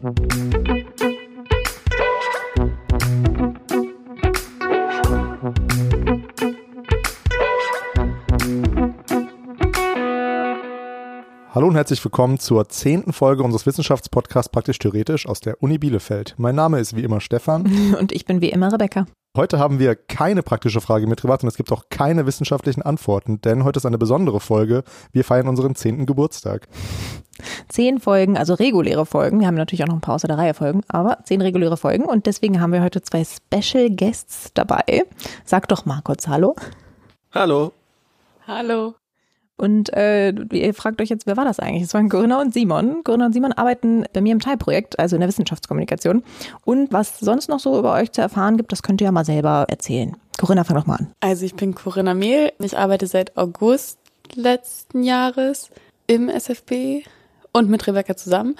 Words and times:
Hallo 0.00 0.06
und 11.66 11.74
herzlich 11.74 12.04
willkommen 12.04 12.38
zur 12.38 12.68
zehnten 12.68 13.12
Folge 13.12 13.42
unseres 13.42 13.66
Wissenschaftspodcasts 13.66 14.52
Praktisch 14.52 14.78
Theoretisch 14.78 15.26
aus 15.26 15.40
der 15.40 15.60
Uni 15.60 15.78
Bielefeld. 15.78 16.36
Mein 16.38 16.54
Name 16.54 16.78
ist 16.78 16.94
wie 16.94 17.02
immer 17.02 17.20
Stefan. 17.20 17.96
Und 17.98 18.12
ich 18.12 18.24
bin 18.24 18.40
wie 18.40 18.50
immer 18.50 18.72
Rebecca. 18.72 19.06
Heute 19.38 19.60
haben 19.60 19.78
wir 19.78 19.94
keine 19.94 20.42
praktische 20.42 20.80
Frage 20.80 21.06
mitgebracht 21.06 21.44
und 21.44 21.48
es 21.48 21.56
gibt 21.56 21.70
auch 21.70 21.84
keine 21.90 22.26
wissenschaftlichen 22.26 22.82
Antworten, 22.82 23.40
denn 23.40 23.62
heute 23.62 23.76
ist 23.76 23.86
eine 23.86 23.96
besondere 23.96 24.40
Folge. 24.40 24.82
Wir 25.12 25.22
feiern 25.22 25.46
unseren 25.46 25.76
zehnten 25.76 26.06
Geburtstag. 26.06 26.66
Zehn 27.68 28.00
Folgen, 28.00 28.36
also 28.36 28.54
reguläre 28.54 29.06
Folgen. 29.06 29.38
Wir 29.38 29.46
haben 29.46 29.54
natürlich 29.54 29.84
auch 29.84 29.86
noch 29.86 29.94
ein 29.94 30.00
paar 30.00 30.16
außer 30.16 30.26
der 30.26 30.38
Reihe 30.38 30.54
Folgen, 30.54 30.80
aber 30.88 31.18
zehn 31.22 31.40
reguläre 31.40 31.76
Folgen 31.76 32.04
und 32.04 32.26
deswegen 32.26 32.60
haben 32.60 32.72
wir 32.72 32.82
heute 32.82 33.00
zwei 33.00 33.22
Special 33.22 33.90
Guests 33.90 34.50
dabei. 34.54 35.04
Sag 35.44 35.68
doch 35.68 35.86
mal 35.86 36.00
kurz 36.02 36.26
Hallo. 36.26 36.56
Hallo. 37.32 37.72
Hallo. 38.44 38.96
Und 39.58 39.92
äh, 39.92 40.30
ihr 40.30 40.72
fragt 40.72 41.00
euch 41.00 41.08
jetzt, 41.08 41.26
wer 41.26 41.36
war 41.36 41.44
das 41.44 41.58
eigentlich? 41.58 41.82
Es 41.82 41.92
waren 41.92 42.08
Corinna 42.08 42.40
und 42.40 42.54
Simon. 42.54 43.02
Corinna 43.04 43.26
und 43.26 43.32
Simon 43.32 43.52
arbeiten 43.52 44.04
bei 44.12 44.20
mir 44.20 44.32
im 44.32 44.40
Teilprojekt, 44.40 44.98
also 44.98 45.16
in 45.16 45.20
der 45.20 45.28
Wissenschaftskommunikation. 45.28 46.22
Und 46.64 46.92
was 46.92 47.18
sonst 47.18 47.48
noch 47.48 47.58
so 47.58 47.78
über 47.78 47.92
euch 47.92 48.12
zu 48.12 48.20
erfahren 48.20 48.56
gibt, 48.56 48.70
das 48.72 48.82
könnt 48.82 49.00
ihr 49.00 49.06
ja 49.06 49.12
mal 49.12 49.24
selber 49.24 49.66
erzählen. 49.68 50.16
Corinna, 50.38 50.62
fang 50.62 50.76
doch 50.76 50.86
mal 50.86 50.96
an. 50.96 51.10
Also 51.20 51.44
ich 51.44 51.56
bin 51.56 51.74
Corinna 51.74 52.14
Mehl. 52.14 52.52
Ich 52.60 52.78
arbeite 52.78 53.08
seit 53.08 53.36
August 53.36 53.98
letzten 54.34 55.02
Jahres 55.02 55.70
im 56.06 56.28
SFB 56.28 57.02
und 57.52 57.68
mit 57.68 57.86
Rebecca 57.86 58.16
zusammen. 58.16 58.54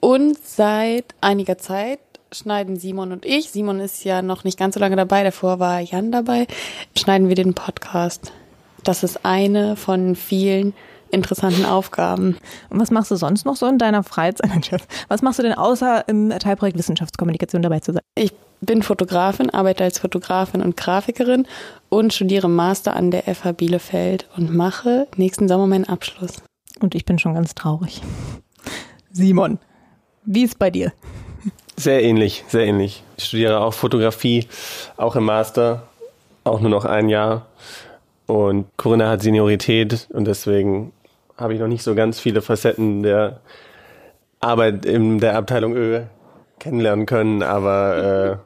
Und 0.00 0.38
seit 0.42 1.04
einiger 1.20 1.58
Zeit 1.58 2.00
schneiden 2.32 2.76
Simon 2.76 3.12
und 3.12 3.26
ich, 3.26 3.50
Simon 3.50 3.80
ist 3.80 4.04
ja 4.04 4.22
noch 4.22 4.44
nicht 4.44 4.58
ganz 4.58 4.74
so 4.74 4.80
lange 4.80 4.96
dabei, 4.96 5.24
davor 5.24 5.58
war 5.58 5.80
Jan 5.80 6.12
dabei, 6.12 6.46
schneiden 6.96 7.28
wir 7.28 7.34
den 7.34 7.54
Podcast. 7.54 8.32
Das 8.84 9.02
ist 9.02 9.24
eine 9.24 9.76
von 9.76 10.16
vielen 10.16 10.74
interessanten 11.10 11.64
Aufgaben. 11.64 12.36
Und 12.68 12.80
was 12.80 12.90
machst 12.90 13.10
du 13.10 13.16
sonst 13.16 13.44
noch 13.44 13.56
so 13.56 13.66
in 13.66 13.78
deiner 13.78 14.02
Freizeit? 14.02 14.50
Was 15.08 15.22
machst 15.22 15.38
du 15.38 15.42
denn 15.42 15.54
außer 15.54 16.06
im 16.08 16.30
Teilprojekt 16.30 16.78
Wissenschaftskommunikation 16.78 17.62
dabei 17.62 17.80
zu 17.80 17.92
sein? 17.92 18.02
Ich 18.14 18.32
bin 18.60 18.82
Fotografin, 18.82 19.50
arbeite 19.50 19.84
als 19.84 19.98
Fotografin 19.98 20.62
und 20.62 20.76
Grafikerin 20.76 21.46
und 21.88 22.12
studiere 22.12 22.48
Master 22.48 22.94
an 22.94 23.10
der 23.10 23.22
FH 23.22 23.52
Bielefeld 23.52 24.28
und 24.36 24.54
mache 24.54 25.08
nächsten 25.16 25.48
Sommer 25.48 25.66
meinen 25.66 25.88
Abschluss. 25.88 26.42
Und 26.80 26.94
ich 26.94 27.04
bin 27.04 27.18
schon 27.18 27.34
ganz 27.34 27.54
traurig. 27.54 28.02
Simon, 29.10 29.58
wie 30.24 30.44
ist 30.44 30.58
bei 30.58 30.70
dir? 30.70 30.92
Sehr 31.76 32.02
ähnlich, 32.02 32.44
sehr 32.48 32.66
ähnlich. 32.66 33.02
Ich 33.16 33.24
studiere 33.24 33.60
auch 33.60 33.72
Fotografie, 33.72 34.46
auch 34.96 35.16
im 35.16 35.24
Master, 35.24 35.88
auch 36.44 36.60
nur 36.60 36.70
noch 36.70 36.84
ein 36.84 37.08
Jahr. 37.08 37.46
Und 38.30 38.66
Corinna 38.76 39.08
hat 39.08 39.22
Seniorität 39.22 40.06
und 40.12 40.24
deswegen 40.24 40.92
habe 41.36 41.52
ich 41.52 41.58
noch 41.58 41.66
nicht 41.66 41.82
so 41.82 41.96
ganz 41.96 42.20
viele 42.20 42.42
Facetten 42.42 43.02
der 43.02 43.40
Arbeit 44.38 44.86
in 44.86 45.18
der 45.18 45.36
Abteilung 45.36 45.74
Ö 45.74 46.02
kennenlernen 46.60 47.06
können, 47.06 47.42
aber 47.42 48.40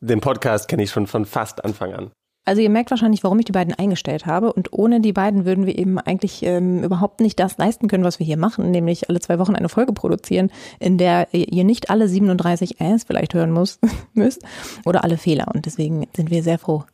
äh, 0.00 0.06
den 0.06 0.22
Podcast 0.22 0.68
kenne 0.68 0.84
ich 0.84 0.90
schon 0.90 1.06
von 1.06 1.26
fast 1.26 1.66
Anfang 1.66 1.92
an. 1.92 2.10
Also 2.46 2.62
ihr 2.62 2.70
merkt 2.70 2.90
wahrscheinlich, 2.90 3.24
warum 3.24 3.38
ich 3.38 3.44
die 3.44 3.52
beiden 3.52 3.74
eingestellt 3.74 4.24
habe. 4.24 4.52
Und 4.52 4.72
ohne 4.72 5.00
die 5.00 5.12
beiden 5.12 5.44
würden 5.44 5.66
wir 5.66 5.76
eben 5.76 5.98
eigentlich 5.98 6.42
ähm, 6.42 6.82
überhaupt 6.82 7.20
nicht 7.20 7.38
das 7.38 7.58
leisten 7.58 7.88
können, 7.88 8.04
was 8.04 8.18
wir 8.18 8.24
hier 8.24 8.38
machen, 8.38 8.70
nämlich 8.70 9.10
alle 9.10 9.20
zwei 9.20 9.38
Wochen 9.38 9.54
eine 9.54 9.68
Folge 9.68 9.92
produzieren, 9.92 10.50
in 10.78 10.96
der 10.96 11.34
ihr 11.34 11.64
nicht 11.64 11.90
alle 11.90 12.08
37 12.08 12.80
Äs 12.80 13.04
vielleicht 13.04 13.34
hören 13.34 13.50
muss, 13.50 13.80
müsst 14.14 14.42
oder 14.86 15.04
alle 15.04 15.18
Fehler. 15.18 15.48
Und 15.52 15.66
deswegen 15.66 16.06
sind 16.16 16.30
wir 16.30 16.42
sehr 16.42 16.58
froh, 16.58 16.84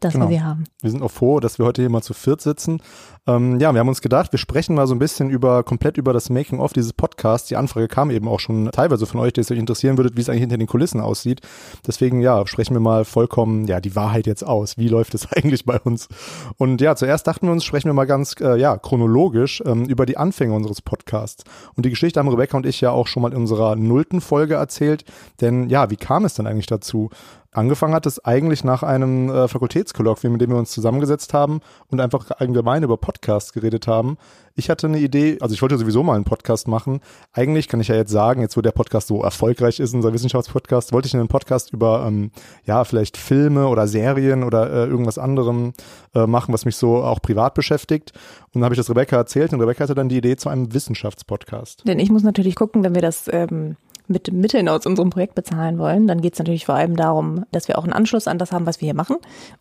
dass 0.00 0.12
genau. 0.12 0.28
wir 0.28 0.38
sie 0.38 0.42
haben. 0.42 0.64
Wir 0.82 0.90
sind 0.90 1.02
auch 1.02 1.10
froh, 1.10 1.40
dass 1.40 1.58
wir 1.58 1.66
heute 1.66 1.82
hier 1.82 1.90
mal 1.90 2.02
zu 2.02 2.14
viert 2.14 2.40
sitzen. 2.40 2.80
Ähm, 3.28 3.58
ja, 3.58 3.72
wir 3.72 3.80
haben 3.80 3.88
uns 3.88 4.00
gedacht, 4.00 4.32
wir 4.32 4.38
sprechen 4.38 4.76
mal 4.76 4.86
so 4.86 4.94
ein 4.94 5.00
bisschen 5.00 5.30
über, 5.30 5.64
komplett 5.64 5.96
über 5.96 6.12
das 6.12 6.30
Making-of 6.30 6.72
dieses 6.72 6.92
Podcasts. 6.92 7.48
Die 7.48 7.56
Anfrage 7.56 7.88
kam 7.88 8.10
eben 8.10 8.28
auch 8.28 8.38
schon 8.38 8.70
teilweise 8.70 9.04
von 9.04 9.20
euch, 9.20 9.32
die 9.32 9.40
es 9.40 9.50
euch 9.50 9.58
interessieren 9.58 9.96
würdet, 9.96 10.16
wie 10.16 10.20
es 10.20 10.28
eigentlich 10.28 10.42
hinter 10.42 10.58
den 10.58 10.68
Kulissen 10.68 11.00
aussieht. 11.00 11.40
Deswegen, 11.86 12.20
ja, 12.20 12.46
sprechen 12.46 12.74
wir 12.74 12.80
mal 12.80 13.04
vollkommen, 13.04 13.66
ja, 13.66 13.80
die 13.80 13.96
Wahrheit 13.96 14.26
jetzt 14.28 14.44
aus. 14.44 14.78
Wie 14.78 14.88
läuft 14.88 15.14
es 15.14 15.26
eigentlich 15.36 15.64
bei 15.64 15.80
uns? 15.80 16.08
Und 16.56 16.80
ja, 16.80 16.94
zuerst 16.94 17.26
dachten 17.26 17.46
wir 17.46 17.52
uns, 17.52 17.64
sprechen 17.64 17.88
wir 17.88 17.94
mal 17.94 18.06
ganz, 18.06 18.36
äh, 18.40 18.56
ja, 18.56 18.76
chronologisch 18.76 19.60
ähm, 19.66 19.86
über 19.86 20.06
die 20.06 20.16
Anfänge 20.16 20.54
unseres 20.54 20.80
Podcasts. 20.80 21.42
Und 21.74 21.84
die 21.84 21.90
Geschichte 21.90 22.20
haben 22.20 22.28
Rebecca 22.28 22.56
und 22.56 22.66
ich 22.66 22.80
ja 22.80 22.90
auch 22.90 23.08
schon 23.08 23.22
mal 23.22 23.32
in 23.32 23.38
unserer 23.38 23.74
nullten 23.74 24.20
Folge 24.20 24.54
erzählt. 24.54 25.04
Denn 25.40 25.68
ja, 25.68 25.90
wie 25.90 25.96
kam 25.96 26.24
es 26.24 26.34
denn 26.34 26.46
eigentlich 26.46 26.66
dazu? 26.66 27.10
Angefangen 27.56 27.94
hat 27.94 28.04
es 28.04 28.22
eigentlich 28.22 28.64
nach 28.64 28.82
einem 28.82 29.30
äh, 29.30 29.48
Fakultätskolloquium, 29.48 30.34
mit 30.34 30.42
dem 30.42 30.50
wir 30.50 30.58
uns 30.58 30.72
zusammengesetzt 30.72 31.32
haben 31.32 31.60
und 31.88 32.02
einfach 32.02 32.30
allgemein 32.32 32.82
über 32.82 32.98
Podcasts 32.98 33.15
geredet 33.20 33.86
haben. 33.86 34.16
Ich 34.58 34.70
hatte 34.70 34.86
eine 34.86 34.98
Idee, 34.98 35.36
also 35.40 35.54
ich 35.54 35.60
wollte 35.60 35.76
sowieso 35.76 36.02
mal 36.02 36.14
einen 36.14 36.24
Podcast 36.24 36.66
machen. 36.66 37.00
Eigentlich 37.32 37.68
kann 37.68 37.80
ich 37.80 37.88
ja 37.88 37.94
jetzt 37.94 38.10
sagen, 38.10 38.40
jetzt 38.40 38.56
wo 38.56 38.62
der 38.62 38.72
Podcast 38.72 39.08
so 39.08 39.22
erfolgreich 39.22 39.80
ist, 39.80 39.92
unser 39.92 40.14
Wissenschaftspodcast, 40.14 40.92
wollte 40.92 41.08
ich 41.08 41.14
einen 41.14 41.28
Podcast 41.28 41.72
über, 41.74 42.06
ähm, 42.06 42.30
ja, 42.64 42.84
vielleicht 42.84 43.18
Filme 43.18 43.68
oder 43.68 43.86
Serien 43.86 44.44
oder 44.44 44.70
äh, 44.70 44.86
irgendwas 44.86 45.18
anderem 45.18 45.74
äh, 46.14 46.26
machen, 46.26 46.54
was 46.54 46.64
mich 46.64 46.76
so 46.76 46.96
auch 46.96 47.20
privat 47.20 47.52
beschäftigt. 47.54 48.12
Und 48.46 48.60
dann 48.60 48.64
habe 48.64 48.74
ich 48.74 48.78
das 48.78 48.88
Rebecca 48.88 49.16
erzählt 49.16 49.52
und 49.52 49.60
Rebecca 49.60 49.84
hatte 49.84 49.94
dann 49.94 50.08
die 50.08 50.16
Idee 50.16 50.36
zu 50.36 50.48
einem 50.48 50.72
Wissenschaftspodcast. 50.72 51.86
Denn 51.86 51.98
ich 51.98 52.10
muss 52.10 52.22
natürlich 52.22 52.54
gucken, 52.54 52.82
wenn 52.82 52.94
wir 52.94 53.02
das 53.02 53.28
ähm, 53.30 53.76
mit 54.08 54.32
Mitteln 54.32 54.68
aus 54.68 54.86
unserem 54.86 55.10
Projekt 55.10 55.34
bezahlen 55.34 55.78
wollen, 55.78 56.06
dann 56.06 56.20
geht 56.20 56.34
es 56.34 56.38
natürlich 56.38 56.66
vor 56.66 56.74
allem 56.74 56.96
darum, 56.96 57.44
dass 57.52 57.68
wir 57.68 57.78
auch 57.78 57.84
einen 57.84 57.92
Anschluss 57.92 58.28
an 58.28 58.38
das 58.38 58.52
haben, 58.52 58.66
was 58.66 58.80
wir 58.80 58.86
hier 58.86 58.94
machen. 58.94 59.16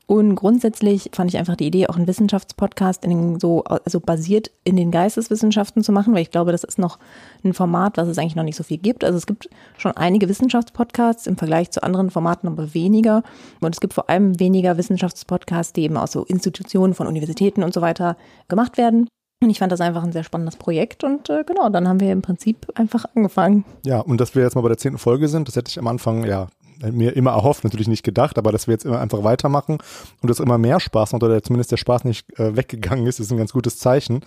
Und 0.07 0.35
grundsätzlich 0.35 1.09
fand 1.13 1.31
ich 1.31 1.37
einfach 1.37 1.55
die 1.55 1.67
Idee, 1.67 1.87
auch 1.87 1.95
einen 1.95 2.07
Wissenschaftspodcast 2.07 3.03
in 3.03 3.09
den 3.09 3.39
so, 3.39 3.63
also 3.63 3.99
basiert 3.99 4.51
in 4.63 4.75
den 4.75 4.91
Geisteswissenschaften 4.91 5.83
zu 5.83 5.91
machen, 5.91 6.13
weil 6.13 6.21
ich 6.21 6.31
glaube, 6.31 6.51
das 6.51 6.63
ist 6.63 6.79
noch 6.79 6.99
ein 7.43 7.53
Format, 7.53 7.97
was 7.97 8.07
es 8.07 8.17
eigentlich 8.17 8.35
noch 8.35 8.43
nicht 8.43 8.57
so 8.57 8.63
viel 8.63 8.77
gibt. 8.77 9.03
Also 9.03 9.17
es 9.17 9.25
gibt 9.25 9.49
schon 9.77 9.93
einige 9.93 10.29
Wissenschaftspodcasts 10.29 11.27
im 11.27 11.37
Vergleich 11.37 11.71
zu 11.71 11.83
anderen 11.83 12.11
Formaten, 12.11 12.47
aber 12.47 12.73
weniger. 12.73 13.23
Und 13.61 13.73
es 13.73 13.79
gibt 13.79 13.93
vor 13.93 14.09
allem 14.09 14.39
weniger 14.39 14.77
Wissenschaftspodcasts, 14.77 15.73
die 15.73 15.83
eben 15.83 15.97
aus 15.97 16.11
so 16.11 16.23
Institutionen 16.23 16.93
von 16.93 17.07
Universitäten 17.07 17.63
und 17.63 17.73
so 17.73 17.81
weiter 17.81 18.17
gemacht 18.47 18.77
werden. 18.77 19.07
Und 19.41 19.49
ich 19.49 19.59
fand 19.59 19.71
das 19.71 19.81
einfach 19.81 20.03
ein 20.03 20.11
sehr 20.11 20.23
spannendes 20.23 20.55
Projekt 20.55 21.03
und 21.03 21.29
äh, 21.29 21.43
genau, 21.45 21.69
dann 21.69 21.87
haben 21.87 21.99
wir 21.99 22.11
im 22.11 22.21
Prinzip 22.21 22.67
einfach 22.75 23.05
angefangen. 23.15 23.65
Ja, 23.85 23.99
und 23.99 24.19
dass 24.19 24.33
wir 24.33 24.43
jetzt 24.43 24.55
mal 24.55 24.61
bei 24.61 24.69
der 24.69 24.77
zehnten 24.77 24.97
Folge 24.97 25.27
sind, 25.27 25.47
das 25.47 25.55
hätte 25.55 25.69
ich 25.69 25.77
am 25.77 25.87
Anfang 25.87 26.23
ja 26.23 26.47
mir 26.91 27.15
immer 27.15 27.31
erhofft, 27.31 27.63
natürlich 27.63 27.87
nicht 27.87 28.03
gedacht, 28.03 28.37
aber 28.37 28.51
dass 28.51 28.67
wir 28.67 28.73
jetzt 28.73 28.85
immer 28.85 28.99
einfach 28.99 29.23
weitermachen 29.23 29.77
und 30.21 30.29
es 30.29 30.39
immer 30.39 30.57
mehr 30.57 30.79
Spaß 30.79 31.13
oder 31.13 31.41
zumindest 31.41 31.71
der 31.71 31.77
Spaß 31.77 32.03
nicht 32.03 32.37
äh, 32.39 32.55
weggegangen 32.55 33.07
ist, 33.07 33.19
ist 33.19 33.31
ein 33.31 33.37
ganz 33.37 33.53
gutes 33.53 33.77
Zeichen. 33.77 34.21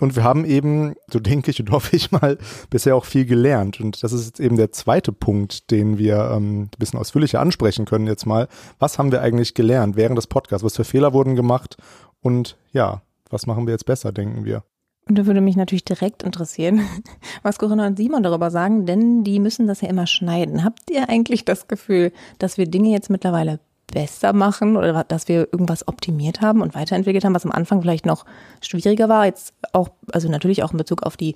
Und 0.00 0.16
wir 0.16 0.24
haben 0.24 0.44
eben, 0.44 0.94
so 1.10 1.20
denke 1.20 1.50
ich 1.50 1.60
und 1.60 1.70
hoffe 1.72 1.96
ich 1.96 2.10
mal, 2.10 2.38
bisher 2.70 2.96
auch 2.96 3.04
viel 3.04 3.26
gelernt. 3.26 3.80
Und 3.80 4.02
das 4.02 4.12
ist 4.12 4.26
jetzt 4.26 4.40
eben 4.40 4.56
der 4.56 4.72
zweite 4.72 5.12
Punkt, 5.12 5.70
den 5.70 5.98
wir 5.98 6.30
ähm, 6.34 6.62
ein 6.62 6.70
bisschen 6.78 6.98
ausführlicher 6.98 7.40
ansprechen 7.40 7.84
können 7.84 8.06
jetzt 8.06 8.26
mal. 8.26 8.48
Was 8.78 8.98
haben 8.98 9.12
wir 9.12 9.20
eigentlich 9.20 9.54
gelernt 9.54 9.96
während 9.96 10.16
des 10.16 10.26
Podcasts? 10.26 10.64
Was 10.64 10.76
für 10.76 10.84
Fehler 10.84 11.12
wurden 11.12 11.36
gemacht? 11.36 11.76
Und 12.22 12.56
ja, 12.72 13.02
was 13.30 13.46
machen 13.46 13.66
wir 13.66 13.72
jetzt 13.72 13.86
besser, 13.86 14.12
denken 14.12 14.44
wir? 14.44 14.64
Und 15.08 15.18
da 15.18 15.26
würde 15.26 15.40
mich 15.40 15.56
natürlich 15.56 15.84
direkt 15.84 16.22
interessieren, 16.22 16.82
was 17.42 17.58
Corinna 17.58 17.86
und 17.86 17.96
Simon 17.96 18.22
darüber 18.22 18.50
sagen, 18.50 18.86
denn 18.86 19.24
die 19.24 19.40
müssen 19.40 19.66
das 19.66 19.80
ja 19.80 19.88
immer 19.88 20.06
schneiden. 20.06 20.62
Habt 20.64 20.90
ihr 20.90 21.08
eigentlich 21.08 21.44
das 21.44 21.68
Gefühl, 21.68 22.12
dass 22.38 22.58
wir 22.58 22.66
Dinge 22.66 22.90
jetzt 22.90 23.10
mittlerweile 23.10 23.60
besser 23.92 24.32
machen 24.32 24.76
oder 24.76 25.04
dass 25.04 25.26
wir 25.26 25.48
irgendwas 25.52 25.88
optimiert 25.88 26.40
haben 26.40 26.62
und 26.62 26.74
weiterentwickelt 26.74 27.24
haben, 27.24 27.34
was 27.34 27.44
am 27.44 27.50
Anfang 27.50 27.82
vielleicht 27.82 28.06
noch 28.06 28.24
schwieriger 28.60 29.08
war, 29.08 29.26
jetzt 29.26 29.52
auch, 29.72 29.88
also 30.12 30.28
natürlich 30.28 30.62
auch 30.62 30.70
in 30.70 30.78
Bezug 30.78 31.02
auf 31.02 31.16
die 31.16 31.34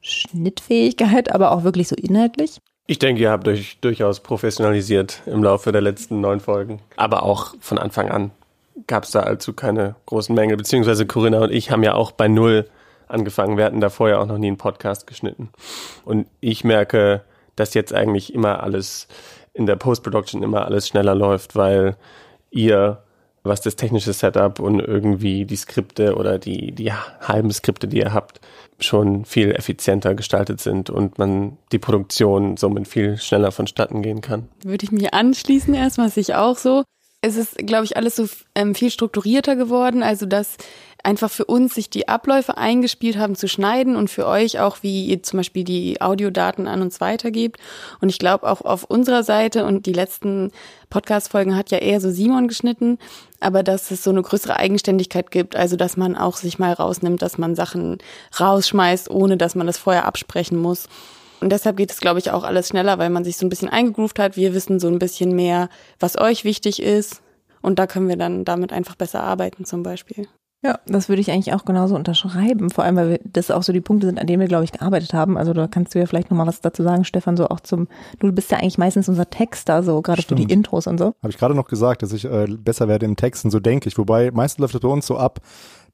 Schnittfähigkeit, 0.00 1.32
aber 1.32 1.52
auch 1.52 1.62
wirklich 1.62 1.86
so 1.86 1.94
inhaltlich? 1.94 2.58
Ich 2.88 2.98
denke, 2.98 3.22
ihr 3.22 3.30
habt 3.30 3.46
euch 3.46 3.78
durchaus 3.80 4.20
professionalisiert 4.20 5.22
im 5.26 5.44
Laufe 5.44 5.70
der 5.70 5.80
letzten 5.80 6.20
neun 6.20 6.40
Folgen, 6.40 6.80
aber 6.96 7.22
auch 7.22 7.54
von 7.60 7.78
Anfang 7.78 8.10
an 8.10 8.32
gab 8.86 9.04
es 9.04 9.10
da 9.10 9.20
allzu 9.20 9.52
keine 9.52 9.96
großen 10.06 10.34
Mängel. 10.34 10.56
Beziehungsweise 10.56 11.06
Corinna 11.06 11.40
und 11.40 11.52
ich 11.52 11.70
haben 11.70 11.82
ja 11.82 11.94
auch 11.94 12.12
bei 12.12 12.28
Null 12.28 12.68
angefangen. 13.08 13.56
Wir 13.56 13.64
hatten 13.64 13.80
da 13.80 13.90
vorher 13.90 14.20
auch 14.20 14.26
noch 14.26 14.38
nie 14.38 14.48
einen 14.48 14.56
Podcast 14.56 15.06
geschnitten. 15.06 15.50
Und 16.04 16.26
ich 16.40 16.64
merke, 16.64 17.22
dass 17.56 17.74
jetzt 17.74 17.92
eigentlich 17.92 18.34
immer 18.34 18.62
alles 18.62 19.08
in 19.52 19.66
der 19.66 19.76
Post-Production 19.76 20.42
immer 20.42 20.64
alles 20.64 20.88
schneller 20.88 21.14
läuft, 21.14 21.54
weil 21.54 21.96
ihr, 22.50 23.02
was 23.42 23.60
das 23.60 23.76
technische 23.76 24.12
Setup 24.12 24.60
und 24.60 24.80
irgendwie 24.80 25.44
die 25.44 25.56
Skripte 25.56 26.16
oder 26.16 26.38
die, 26.38 26.72
die 26.72 26.92
halben 26.92 27.50
Skripte, 27.50 27.86
die 27.88 27.98
ihr 27.98 28.14
habt, 28.14 28.40
schon 28.80 29.24
viel 29.24 29.52
effizienter 29.52 30.14
gestaltet 30.14 30.60
sind 30.60 30.90
und 30.90 31.18
man 31.18 31.58
die 31.70 31.78
Produktion 31.78 32.56
somit 32.56 32.88
viel 32.88 33.18
schneller 33.18 33.52
vonstatten 33.52 34.02
gehen 34.02 34.22
kann. 34.22 34.48
Würde 34.64 34.84
ich 34.84 34.92
mich 34.92 35.12
anschließen 35.12 35.74
erstmal, 35.74 36.06
was 36.06 36.16
ich 36.16 36.34
auch 36.34 36.56
so 36.56 36.84
es 37.22 37.36
ist, 37.36 37.56
glaube 37.58 37.84
ich, 37.84 37.96
alles 37.96 38.16
so 38.16 38.28
ähm, 38.54 38.74
viel 38.74 38.90
strukturierter 38.90 39.56
geworden. 39.56 40.02
Also, 40.02 40.26
dass 40.26 40.56
einfach 41.04 41.30
für 41.30 41.44
uns 41.44 41.74
sich 41.74 41.88
die 41.90 42.08
Abläufe 42.08 42.56
eingespielt 42.56 43.16
haben 43.16 43.34
zu 43.34 43.48
schneiden 43.48 43.96
und 43.96 44.08
für 44.08 44.26
euch 44.26 44.60
auch, 44.60 44.78
wie 44.82 45.06
ihr 45.06 45.22
zum 45.22 45.38
Beispiel 45.38 45.64
die 45.64 46.00
Audiodaten 46.00 46.68
an 46.68 46.82
uns 46.82 47.00
weitergebt. 47.00 47.58
Und 48.00 48.08
ich 48.08 48.18
glaube 48.18 48.48
auch 48.48 48.60
auf 48.62 48.84
unserer 48.84 49.22
Seite 49.22 49.64
und 49.64 49.86
die 49.86 49.92
letzten 49.92 50.50
Podcast-Folgen 50.90 51.56
hat 51.56 51.70
ja 51.70 51.78
eher 51.78 52.00
so 52.00 52.10
Simon 52.10 52.48
geschnitten, 52.48 52.98
aber 53.40 53.62
dass 53.62 53.90
es 53.90 54.04
so 54.04 54.10
eine 54.10 54.22
größere 54.22 54.56
Eigenständigkeit 54.56 55.30
gibt, 55.30 55.56
also 55.56 55.76
dass 55.76 55.96
man 55.96 56.16
auch 56.16 56.36
sich 56.36 56.58
mal 56.58 56.72
rausnimmt, 56.72 57.22
dass 57.22 57.38
man 57.38 57.56
Sachen 57.56 57.98
rausschmeißt, 58.38 59.10
ohne 59.10 59.36
dass 59.36 59.54
man 59.54 59.66
das 59.66 59.78
vorher 59.78 60.04
absprechen 60.04 60.58
muss. 60.58 60.88
Und 61.42 61.50
deshalb 61.50 61.76
geht 61.76 61.90
es, 61.90 61.98
glaube 61.98 62.20
ich, 62.20 62.30
auch 62.30 62.44
alles 62.44 62.68
schneller, 62.68 62.98
weil 62.98 63.10
man 63.10 63.24
sich 63.24 63.36
so 63.36 63.44
ein 63.44 63.48
bisschen 63.48 63.68
eingegroovt 63.68 64.20
hat. 64.20 64.36
Wir 64.36 64.54
wissen 64.54 64.78
so 64.78 64.86
ein 64.86 65.00
bisschen 65.00 65.34
mehr, 65.34 65.68
was 65.98 66.16
euch 66.16 66.44
wichtig 66.44 66.80
ist. 66.80 67.20
Und 67.60 67.80
da 67.80 67.88
können 67.88 68.08
wir 68.08 68.16
dann 68.16 68.44
damit 68.44 68.72
einfach 68.72 68.94
besser 68.94 69.24
arbeiten 69.24 69.64
zum 69.64 69.82
Beispiel. 69.82 70.28
Ja, 70.64 70.78
das 70.86 71.08
würde 71.08 71.20
ich 71.20 71.32
eigentlich 71.32 71.52
auch 71.52 71.64
genauso 71.64 71.96
unterschreiben. 71.96 72.70
Vor 72.70 72.84
allem, 72.84 72.94
weil 72.94 73.10
wir, 73.10 73.20
das 73.24 73.50
auch 73.50 73.64
so 73.64 73.72
die 73.72 73.80
Punkte 73.80 74.06
sind, 74.06 74.20
an 74.20 74.28
denen 74.28 74.38
wir, 74.38 74.46
glaube 74.46 74.62
ich, 74.62 74.70
gearbeitet 74.70 75.12
haben. 75.12 75.36
Also 75.36 75.52
da 75.52 75.66
kannst 75.66 75.92
du 75.92 75.98
ja 75.98 76.06
vielleicht 76.06 76.30
nochmal 76.30 76.46
was 76.46 76.60
dazu 76.60 76.84
sagen, 76.84 77.04
Stefan, 77.04 77.36
so 77.36 77.48
auch 77.48 77.58
zum, 77.58 77.88
du 78.20 78.30
bist 78.30 78.52
ja 78.52 78.58
eigentlich 78.58 78.78
meistens 78.78 79.08
unser 79.08 79.28
Texter, 79.28 79.82
so 79.82 80.00
gerade 80.00 80.22
für 80.22 80.36
die 80.36 80.44
Intros 80.44 80.86
und 80.86 80.98
so. 80.98 81.06
Habe 81.06 81.30
ich 81.30 81.38
gerade 81.38 81.56
noch 81.56 81.66
gesagt, 81.66 82.04
dass 82.04 82.12
ich 82.12 82.24
äh, 82.24 82.46
besser 82.46 82.86
werde 82.86 83.04
im 83.04 83.16
Texten, 83.16 83.50
so 83.50 83.58
denke 83.58 83.88
ich. 83.88 83.98
Wobei, 83.98 84.30
meistens 84.30 84.60
läuft 84.60 84.76
es 84.76 84.80
bei 84.80 84.86
uns 84.86 85.04
so 85.04 85.16
ab, 85.16 85.40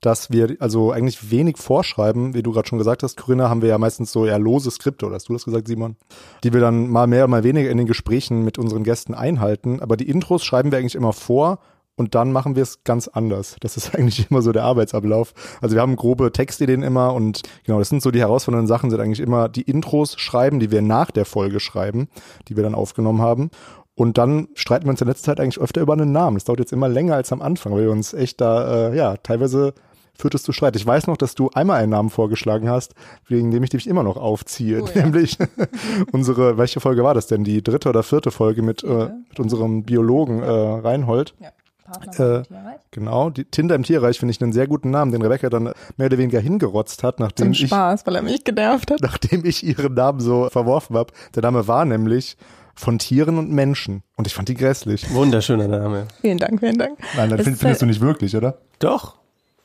dass 0.01 0.31
wir 0.31 0.57
also 0.61 0.93
eigentlich 0.93 1.31
wenig 1.31 1.57
vorschreiben, 1.57 2.35
wie 2.35 2.43
du 2.43 2.53
gerade 2.53 2.69
schon 2.69 2.79
gesagt 2.79 3.03
hast, 3.03 3.17
Corinna, 3.17 3.49
haben 3.49 3.63
wir 3.63 3.69
ja 3.69 3.79
meistens 3.79 4.13
so 4.13 4.25
eher 4.25 4.39
lose 4.39 4.71
Skripte, 4.71 5.07
oder 5.07 5.17
hast 5.17 5.29
du 5.29 5.33
das 5.33 5.45
gesagt, 5.45 5.67
Simon? 5.67 5.97
Die 6.45 6.53
wir 6.53 6.61
dann 6.61 6.89
mal 6.89 7.07
mehr, 7.07 7.27
mal 7.27 7.45
weniger 7.45 7.71
in 7.71 7.79
den 7.79 7.87
Gesprächen 7.87 8.45
mit 8.45 8.59
unseren 8.59 8.85
Gästen 8.85 9.15
einhalten. 9.15 9.81
Aber 9.81 9.97
die 9.97 10.09
Intros 10.09 10.45
schreiben 10.45 10.71
wir 10.71 10.79
eigentlich 10.79 10.95
immer 10.95 11.13
vor 11.13 11.59
und 11.97 12.15
dann 12.15 12.31
machen 12.31 12.55
wir 12.55 12.63
es 12.63 12.85
ganz 12.85 13.09
anders. 13.09 13.57
Das 13.61 13.77
ist 13.77 13.95
eigentlich 13.95 14.31
immer 14.31 14.41
so 14.41 14.53
der 14.53 14.65
Arbeitsablauf. 14.65 15.35
Also 15.61 15.75
wir 15.75 15.83
haben 15.83 15.97
grobe 15.97 16.31
Textideen 16.31 16.83
immer 16.83 17.13
und 17.13 17.43
genau, 17.65 17.81
das 17.81 17.89
sind 17.89 18.03
so 18.03 18.13
die 18.13 18.21
herausfordernden 18.21 18.69
Sachen, 18.69 18.91
sind 18.91 19.01
eigentlich 19.01 19.21
immer 19.21 19.49
die 19.49 19.63
Intros 19.63 20.15
schreiben, 20.19 20.61
die 20.61 20.71
wir 20.71 20.81
nach 20.81 21.11
der 21.11 21.25
Folge 21.25 21.59
schreiben, 21.59 22.09
die 22.47 22.57
wir 22.57 22.63
dann 22.63 22.77
aufgenommen 22.77 23.21
haben. 23.21 23.51
Und 23.97 24.17
dann 24.17 24.47
streiten 24.55 24.87
wir 24.87 24.91
uns 24.91 25.01
in 25.01 25.09
letzter 25.09 25.25
Zeit 25.25 25.41
eigentlich 25.41 25.59
öfter 25.59 25.81
über 25.81 25.95
einen 25.95 26.13
Namen. 26.13 26.37
Das 26.37 26.45
dauert 26.45 26.61
jetzt 26.61 26.73
immer 26.73 26.89
länger 26.89 27.17
als 27.17 27.33
am 27.33 27.43
Anfang, 27.43 27.73
weil 27.73 27.83
wir 27.83 27.91
uns 27.91 28.15
echt 28.15 28.41
da, 28.41 28.91
äh, 28.91 28.97
ja, 28.97 29.17
teilweise 29.17 29.75
führt 30.19 30.35
es 30.35 30.43
zu 30.43 30.53
Streit. 30.53 30.77
Ich 30.77 30.85
weiß 30.85 31.07
noch, 31.07 31.17
dass 31.17 31.35
du 31.35 31.51
einmal 31.55 31.81
einen 31.81 31.91
Namen 31.91 32.11
vorgeschlagen 32.11 32.69
hast, 32.69 32.95
wegen 33.29 33.51
dem 33.51 33.63
ich 33.63 33.71
dich 33.71 33.87
immer 33.87 34.03
noch 34.03 34.17
aufziehe. 34.17 34.83
Oh, 34.83 34.89
ja. 34.95 35.05
Nämlich 35.05 35.39
unsere, 36.13 36.59
welche 36.59 36.81
Folge 36.81 37.05
war 37.05 37.15
das 37.15 37.29
denn? 37.29 37.45
Die 37.45 37.63
dritte 37.63 37.89
oder 37.89 38.03
vierte 38.03 38.31
Folge 38.31 38.63
mit, 38.63 38.83
äh, 38.83 39.11
mit 39.29 39.39
unserem 39.39 39.85
Biologen 39.85 40.43
äh, 40.43 40.51
Reinhold. 40.51 41.35
Ja. 41.41 41.51
Partner 41.85 42.41
äh, 42.41 42.43
Tierreich. 42.43 42.81
Genau, 42.91 43.31
die 43.31 43.45
Tinder 43.45 43.75
im 43.75 43.83
Tierreich 43.83 44.19
finde 44.19 44.33
ich 44.33 44.43
einen 44.43 44.53
sehr 44.53 44.67
guten 44.67 44.91
Namen, 44.91 45.13
den 45.13 45.23
Rebecca 45.23 45.49
dann 45.49 45.73
mehr 45.97 46.07
oder 46.07 46.19
weniger 46.19 46.41
hingerotzt 46.41 47.03
hat, 47.03 47.19
nachdem 47.19 47.55
Zum 47.55 47.67
Spaß, 47.67 48.03
ich, 48.03 48.07
weil 48.07 48.17
er 48.17 48.23
mich 48.23 48.45
genervt 48.45 48.91
hat. 48.91 49.01
Nachdem 49.01 49.45
ich 49.47 49.65
ihren 49.65 49.95
Namen 49.95 50.21
so 50.21 50.49
verworfen 50.51 50.97
habe. 50.97 51.13
Der 51.35 51.43
Name 51.43 51.67
war 51.67 51.85
nämlich 51.87 52.37
von 52.75 52.99
Tieren 52.99 53.39
und 53.39 53.51
Menschen. 53.51 54.03
Und 54.17 54.27
ich 54.27 54.35
fand 54.35 54.49
die 54.49 54.55
grässlich. 54.55 55.13
Wunderschöner 55.13 55.67
Name. 55.67 56.07
Vielen 56.21 56.39
Dank, 56.39 56.61
vielen 56.61 56.79
Dank. 56.79 56.99
Nein, 57.17 57.31
das 57.31 57.43
find, 57.43 57.59
findest 57.59 57.83
du 57.83 57.87
nicht 57.87 58.01
wirklich, 58.01 58.37
oder? 58.37 58.59
Doch. 58.79 59.18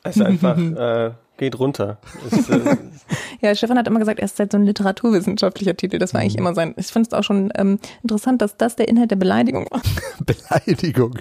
Es 0.04 0.16
ist 0.16 0.22
einfach, 0.22 0.56
äh, 0.58 1.12
geht 1.36 1.58
runter. 1.58 1.98
Ist, 2.30 2.50
äh, 2.50 2.76
ja, 3.40 3.54
Stefan 3.54 3.78
hat 3.78 3.88
immer 3.88 3.98
gesagt, 3.98 4.20
er 4.20 4.26
ist 4.26 4.38
halt 4.38 4.52
so 4.52 4.58
ein 4.58 4.64
literaturwissenschaftlicher 4.64 5.76
Titel. 5.76 5.98
Das 5.98 6.14
war 6.14 6.20
eigentlich 6.20 6.34
mhm. 6.34 6.40
immer 6.40 6.54
sein. 6.54 6.74
Ich 6.76 6.86
finde 6.86 7.08
es 7.08 7.14
auch 7.14 7.24
schon 7.24 7.52
ähm, 7.56 7.78
interessant, 8.02 8.42
dass 8.42 8.56
das 8.56 8.76
der 8.76 8.88
Inhalt 8.88 9.10
der 9.10 9.16
Beleidigung 9.16 9.66
war. 9.70 9.82
Beleidigung. 10.24 11.18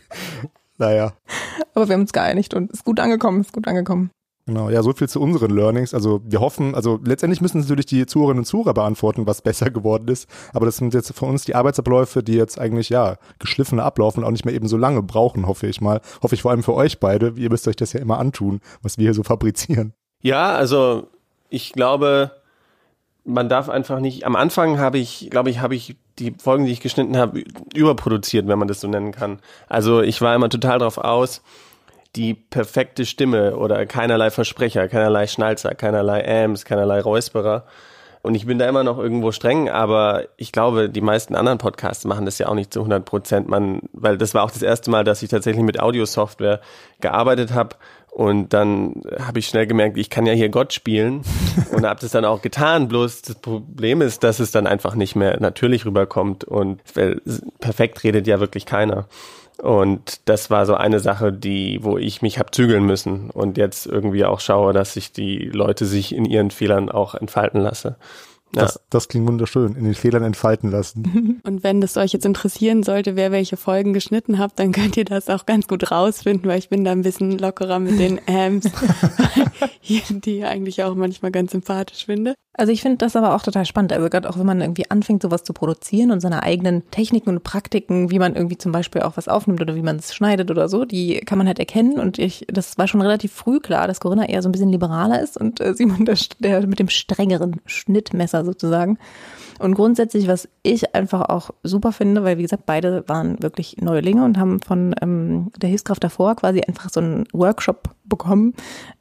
Naja. 0.77 1.13
Aber 1.74 1.88
wir 1.88 1.94
haben 1.94 2.01
uns 2.01 2.13
geeinigt 2.13 2.53
und 2.53 2.71
ist 2.71 2.83
gut 2.83 3.00
angekommen, 3.00 3.41
ist 3.41 3.53
gut 3.53 3.68
angekommen. 3.68 4.12
Genau, 4.45 4.69
ja, 4.69 4.84
so 4.84 4.92
viel 4.92 5.07
zu 5.07 5.22
unseren 5.22 5.51
Learnings. 5.51 5.94
Also 5.94 6.22
wir 6.25 6.42
hoffen, 6.42 6.75
also 6.75 7.00
letztendlich 7.04 7.40
müssen 7.40 7.62
natürlich 7.62 7.86
die 7.86 8.06
Zuhörerinnen 8.06 8.40
und 8.40 8.45
Zuhörer 8.45 8.74
beantworten, 8.74 9.25
was 9.25 9.42
besser 9.44 9.69
geworden 9.69 10.07
ist. 10.10 10.30
Aber 10.54 10.66
das 10.66 10.78
sind 10.78 10.94
jetzt 10.94 11.13
von 11.13 11.30
uns 11.30 11.45
die 11.45 11.56
Arbeitsabläufe, 11.56 12.24
die 12.24 12.34
jetzt 12.34 12.60
eigentlich 12.60 12.90
ja 12.90 13.16
geschliffener 13.40 13.86
ablaufen 13.86 14.19
und 14.19 14.28
auch 14.28 14.31
nicht 14.31 14.45
mehr 14.45 14.54
eben 14.54 14.68
so 14.68 14.75
lange 14.75 15.01
brauchen, 15.01 15.48
hoffe 15.48 15.68
ich 15.68 15.80
mal. 15.80 16.01
Hoffe 16.22 16.36
ich 16.36 16.42
vor 16.42 16.51
allem 16.51 16.63
für 16.63 16.74
euch 16.74 17.00
beide. 17.00 17.34
Ihr 17.38 17.50
müsst 17.50 17.68
euch 17.68 17.78
das 17.78 17.94
ja 17.94 18.01
immer 18.01 18.19
antun, 18.19 18.60
was 18.81 18.98
wir 18.98 19.04
hier 19.04 19.13
so 19.13 19.24
fabrizieren. 19.24 19.94
Ja, 20.22 20.54
also 20.54 21.07
ich 21.50 21.72
glaube, 21.72 22.31
man 23.24 23.48
darf 23.48 23.69
einfach 23.69 24.00
nicht. 24.00 24.25
Am 24.25 24.36
Anfang 24.36 24.80
habe 24.80 24.98
ich, 24.98 25.30
glaube 25.30 25.50
ich, 25.50 25.60
habe 25.60 25.75
ich 25.75 25.95
die 26.19 26.34
Folgen, 26.38 26.66
die 26.66 26.72
ich 26.72 26.81
geschnitten 26.81 27.18
habe, 27.18 27.44
überproduziert, 27.74 28.48
wenn 28.48 28.60
man 28.60 28.68
das 28.68 28.81
so 28.81 28.88
nennen 28.88 29.12
kann. 29.12 29.40
Also 29.68 30.01
ich 30.01 30.22
war 30.22 30.36
immer 30.36 30.50
total 30.50 30.80
drauf 30.80 30.98
aus, 30.98 31.42
die 32.15 32.33
perfekte 32.33 33.06
Stimme 33.06 33.56
oder 33.57 33.86
keinerlei 33.86 34.30
Versprecher, 34.30 34.88
keinerlei 34.88 35.27
Schnalzer, 35.27 35.74
keinerlei 35.74 36.44
Ams, 36.44 36.65
keinerlei 36.65 37.01
Räusperer. 37.01 37.65
Und 38.21 38.36
ich 38.36 38.45
bin 38.45 38.57
da 38.57 38.69
immer 38.69 38.86
noch 38.86 39.00
irgendwo 39.00 39.33
streng, 39.33 39.69
aber 39.69 40.24
ich 40.38 40.54
glaube, 40.54 40.89
die 40.89 41.01
meisten 41.01 41.36
anderen 41.36 41.57
Podcasts 41.57 42.06
machen 42.06 42.25
das 42.25 42.38
ja 42.38 42.48
auch 42.48 42.56
nicht 42.56 42.71
zu 42.71 42.80
100 42.80 43.04
Prozent. 43.04 43.50
Man, 43.50 43.81
weil 43.92 44.18
das 44.18 44.33
war 44.33 44.44
auch 44.44 44.51
das 44.51 44.62
erste 44.62 44.92
Mal, 44.92 45.04
dass 45.04 45.21
ich 45.24 45.30
tatsächlich 45.30 45.63
mit 45.63 45.81
Audiosoftware 45.81 46.62
gearbeitet 47.01 47.54
habe 47.54 47.75
und 48.13 48.54
dann 48.54 49.01
habe 49.19 49.39
ich 49.39 49.48
schnell 49.48 49.66
gemerkt, 49.66 49.98
ich 49.98 50.12
kann 50.12 50.27
ja 50.27 50.33
hier 50.33 50.50
Gott 50.50 50.71
spielen 50.71 51.24
und 51.71 51.83
habe 51.83 52.00
das 52.00 52.12
dann 52.12 52.25
auch 52.25 52.44
getan. 52.44 52.88
Bloß 52.88 53.24
das 53.24 53.36
Problem 53.36 54.01
ist, 54.01 54.24
dass 54.24 54.39
es 54.39 54.51
dann 54.51 54.68
einfach 54.68 54.94
nicht 54.94 55.16
mehr 55.16 55.39
natürlich 55.39 55.86
rüberkommt 55.86 56.44
und 56.44 56.80
weil 56.94 57.21
perfekt 57.59 58.04
redet 58.04 58.27
ja 58.27 58.39
wirklich 58.39 58.68
keiner. 58.68 59.07
Und 59.63 60.19
das 60.25 60.50
war 60.50 60.65
so 60.65 60.75
eine 60.75 61.00
Sache, 61.00 61.31
die, 61.31 61.80
wo 61.83 61.98
ich 61.98 62.21
mich 62.21 62.38
habe 62.38 62.51
zügeln 62.51 62.86
müssen 62.86 63.30
und 63.30 63.57
jetzt 63.57 63.86
irgendwie 63.86 64.25
auch 64.25 64.42
schaue, 64.42 64.74
dass 64.74 64.98
ich 64.98 65.13
die 65.13 65.38
Leute 65.38 65.86
sich 65.86 66.13
in 66.13 66.25
ihren 66.25 66.51
Fehlern 66.51 66.89
auch 66.89 67.15
entfalten 67.15 67.62
lasse. 67.62 67.95
Das, 68.62 68.80
das 68.90 69.08
klingt 69.08 69.28
wunderschön, 69.28 69.76
in 69.76 69.84
den 69.84 69.96
Fehlern 69.96 70.24
entfalten 70.24 70.72
lassen. 70.72 71.42
Und 71.44 71.64
wenn 71.64 71.82
das 71.82 71.98
euch 71.98 72.14
jetzt 72.14 72.26
interessieren 72.26 72.84
sollte, 72.84 73.16
wer 73.16 73.32
welche 73.32 73.58
Folgen 73.58 73.94
geschnitten 73.94 74.40
habt, 74.40 74.60
dann 74.60 74.72
könnt 74.72 74.98
ihr 74.98 75.06
das 75.06 75.30
auch 75.30 75.46
ganz 75.46 75.68
gut 75.68 75.92
rausfinden, 75.92 76.50
weil 76.50 76.60
ich 76.60 76.70
bin 76.70 76.84
da 76.84 76.92
ein 76.92 77.02
bisschen 77.02 77.38
lockerer 77.38 77.80
mit 77.80 78.00
den 78.00 78.20
Ams, 78.28 78.66
die 79.88 80.38
ich 80.38 80.46
eigentlich 80.46 80.84
auch 80.84 80.96
manchmal 80.96 81.32
ganz 81.32 81.52
sympathisch 81.52 82.06
finde. 82.06 82.36
Also 82.56 82.72
ich 82.72 82.84
finde 82.84 82.98
das 82.98 83.16
aber 83.16 83.34
auch 83.34 83.42
total 83.42 83.66
spannend. 83.66 83.94
Also 83.94 84.08
gerade 84.10 84.30
auch 84.30 84.38
wenn 84.38 84.46
man 84.46 84.62
irgendwie 84.62 84.90
anfängt, 84.92 85.24
sowas 85.24 85.44
zu 85.44 85.54
produzieren 85.54 86.12
und 86.12 86.20
seine 86.20 86.44
eigenen 86.44 86.90
Techniken 86.92 87.30
und 87.30 87.44
Praktiken, 87.44 88.12
wie 88.12 88.20
man 88.20 88.36
irgendwie 88.36 88.60
zum 88.60 88.72
Beispiel 88.72 89.02
auch 89.02 89.18
was 89.18 89.28
aufnimmt 89.28 89.62
oder 89.62 89.76
wie 89.76 89.82
man 89.82 89.96
es 89.96 90.14
schneidet 90.14 90.52
oder 90.52 90.70
so, 90.70 90.86
die 90.86 91.20
kann 91.22 91.40
man 91.40 91.48
halt 91.48 91.58
erkennen. 91.58 92.00
Und 92.00 92.20
ich, 92.20 92.46
das 92.48 92.78
war 92.78 92.88
schon 92.88 93.02
relativ 93.02 93.34
früh 93.34 93.60
klar, 93.60 93.88
dass 93.88 94.00
Corinna 94.00 94.30
eher 94.30 94.44
so 94.44 94.50
ein 94.50 94.52
bisschen 94.52 94.70
liberaler 94.70 95.22
ist 95.22 95.36
und 95.36 95.62
äh, 95.62 95.74
Simon 95.74 96.06
der, 96.06 96.18
der 96.40 96.68
mit 96.68 96.78
dem 96.78 96.90
strengeren 96.90 97.60
Schnittmesser 97.66 98.43
sozusagen. 98.44 98.98
Und 99.63 99.75
grundsätzlich, 99.75 100.27
was 100.27 100.50
ich 100.62 100.94
einfach 100.94 101.30
auch 101.30 101.51
super 101.63 101.94
finde, 101.94 102.25
weil 102.25 102.38
wie 102.38 102.42
gesagt, 102.42 102.66
beide 102.66 103.07
waren 103.07 103.42
wirklich 103.42 103.78
Neulinge 103.78 104.26
und 104.26 104.38
haben 104.38 104.59
von 104.59 104.94
ähm, 105.02 105.52
der 105.57 105.69
Hilfskraft 105.69 106.04
davor 106.04 106.35
quasi 106.35 106.59
einfach 106.59 106.90
so 106.90 106.99
einen 106.99 107.23
Workshop 107.31 107.95
bekommen. 108.06 108.54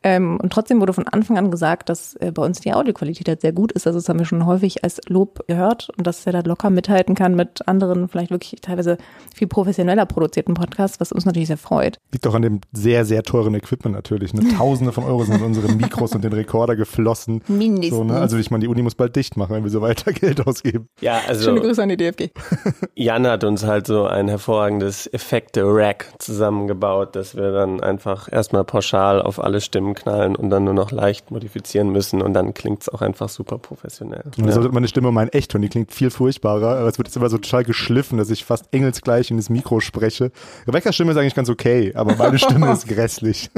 Ähm, 0.03 0.39
und 0.41 0.53
trotzdem 0.53 0.81
wurde 0.81 0.93
von 0.93 1.09
Anfang 1.09 1.37
an 1.37 1.51
gesagt, 1.51 1.89
dass 1.89 2.15
äh, 2.17 2.31
bei 2.33 2.45
uns 2.45 2.61
die 2.61 2.73
Audioqualität 2.73 3.29
halt 3.29 3.41
sehr 3.41 3.53
gut 3.53 3.73
ist. 3.73 3.87
Also 3.87 3.99
das 3.99 4.09
haben 4.09 4.19
wir 4.19 4.27
schon 4.27 4.47
häufig 4.47 4.85
als 4.85 5.01
Lob 5.09 5.45
gehört 5.49 5.91
und 5.97 6.07
dass 6.07 6.25
er 6.27 6.33
da 6.33 6.41
locker 6.41 6.71
mithalten 6.71 7.15
kann 7.15 7.35
mit 7.35 7.67
anderen, 7.67 8.09
vielleicht 8.09 8.31
wirklich 8.31 8.61
teilweise 8.61 8.99
viel 9.35 9.49
professioneller 9.49 10.07
produzierten 10.07 10.55
Podcasts, 10.55 11.01
was 11.01 11.13
uns 11.13 11.25
natürlich 11.25 11.49
sehr 11.49 11.57
freut. 11.57 11.99
Liegt 12.13 12.27
auch 12.27 12.35
an 12.35 12.43
dem 12.43 12.61
sehr, 12.73 13.05
sehr 13.05 13.23
teuren 13.23 13.55
Equipment 13.55 13.95
natürlich. 13.97 14.33
Ne? 14.35 14.49
Tausende 14.57 14.93
von 14.93 15.05
Euro 15.05 15.25
sind 15.25 15.37
in 15.37 15.43
unsere 15.43 15.73
Mikros 15.73 16.15
und 16.15 16.23
den 16.23 16.33
Rekorder 16.33 16.77
geflossen. 16.77 17.43
Mindestens. 17.49 17.97
So, 17.97 18.05
ne? 18.05 18.15
Also 18.15 18.37
ich 18.37 18.51
meine, 18.51 18.63
die 18.63 18.69
Uni 18.69 18.83
muss 18.83 18.95
bald 18.95 19.17
dicht 19.17 19.37
machen, 19.37 19.57
wenn 19.57 19.65
wir 19.65 19.71
so 19.71 19.81
weiter 19.81 20.13
Geld 20.13 20.47
ausgeben. 20.53 20.89
Ja, 21.01 21.21
also. 21.27 21.45
Schöne 21.45 21.61
Grüße 21.61 21.83
an 21.83 21.89
die 21.89 21.97
DFG. 21.97 22.31
Jan 22.95 23.27
hat 23.27 23.45
uns 23.45 23.65
halt 23.65 23.87
so 23.87 24.07
ein 24.07 24.29
hervorragendes 24.29 25.13
Effekte-Rack 25.13 26.07
zusammengebaut, 26.19 27.17
dass 27.17 27.37
wir 27.37 27.53
dann 27.53 27.81
einfach 27.81 28.31
erstmal 28.31 28.65
pauschal 28.65 29.21
auf 29.21 29.43
alle 29.43 29.61
Stimmen 29.61 29.95
knallen 29.95 30.37
und 30.37 30.51
dann 30.51 30.65
nur 30.65 30.75
noch 30.75 30.93
leicht 30.93 31.31
modifizieren 31.31 31.91
müssen 31.91 32.23
und 32.23 32.35
dann 32.35 32.55
klingt 32.55 32.83
es 32.83 32.89
auch 32.89 33.03
einfach 33.03 33.29
super 33.29 33.59
professionell. 33.59 34.25
Und 34.37 34.47
ja. 34.47 34.53
sollte 34.53 34.71
meine 34.71 34.89
Stimme 34.89 35.11
mal 35.11 35.25
in 35.25 35.29
echt 35.31 35.53
hören, 35.55 35.63
die 35.63 35.69
klingt 35.69 35.93
viel 35.93 36.11
furchtbarer, 36.11 36.79
aber 36.79 36.89
es 36.89 36.99
wird 36.99 37.09
jetzt 37.09 37.17
immer 37.17 37.31
so 37.31 37.39
total 37.39 37.65
geschliffen, 37.65 38.19
dass 38.19 38.31
ich 38.31 38.45
fast 38.45 38.67
engelsgleich 38.73 39.31
in 39.31 39.37
das 39.37 39.51
Mikro 39.51 39.81
spreche. 39.81 40.31
Rebecca's 40.67 40.95
Stimme 40.95 41.13
ist 41.13 41.17
eigentlich 41.17 41.35
ganz 41.35 41.49
okay, 41.49 41.93
aber 41.95 42.15
meine 42.17 42.39
Stimme 42.43 42.71
ist 42.73 42.87
grässlich. 42.87 43.51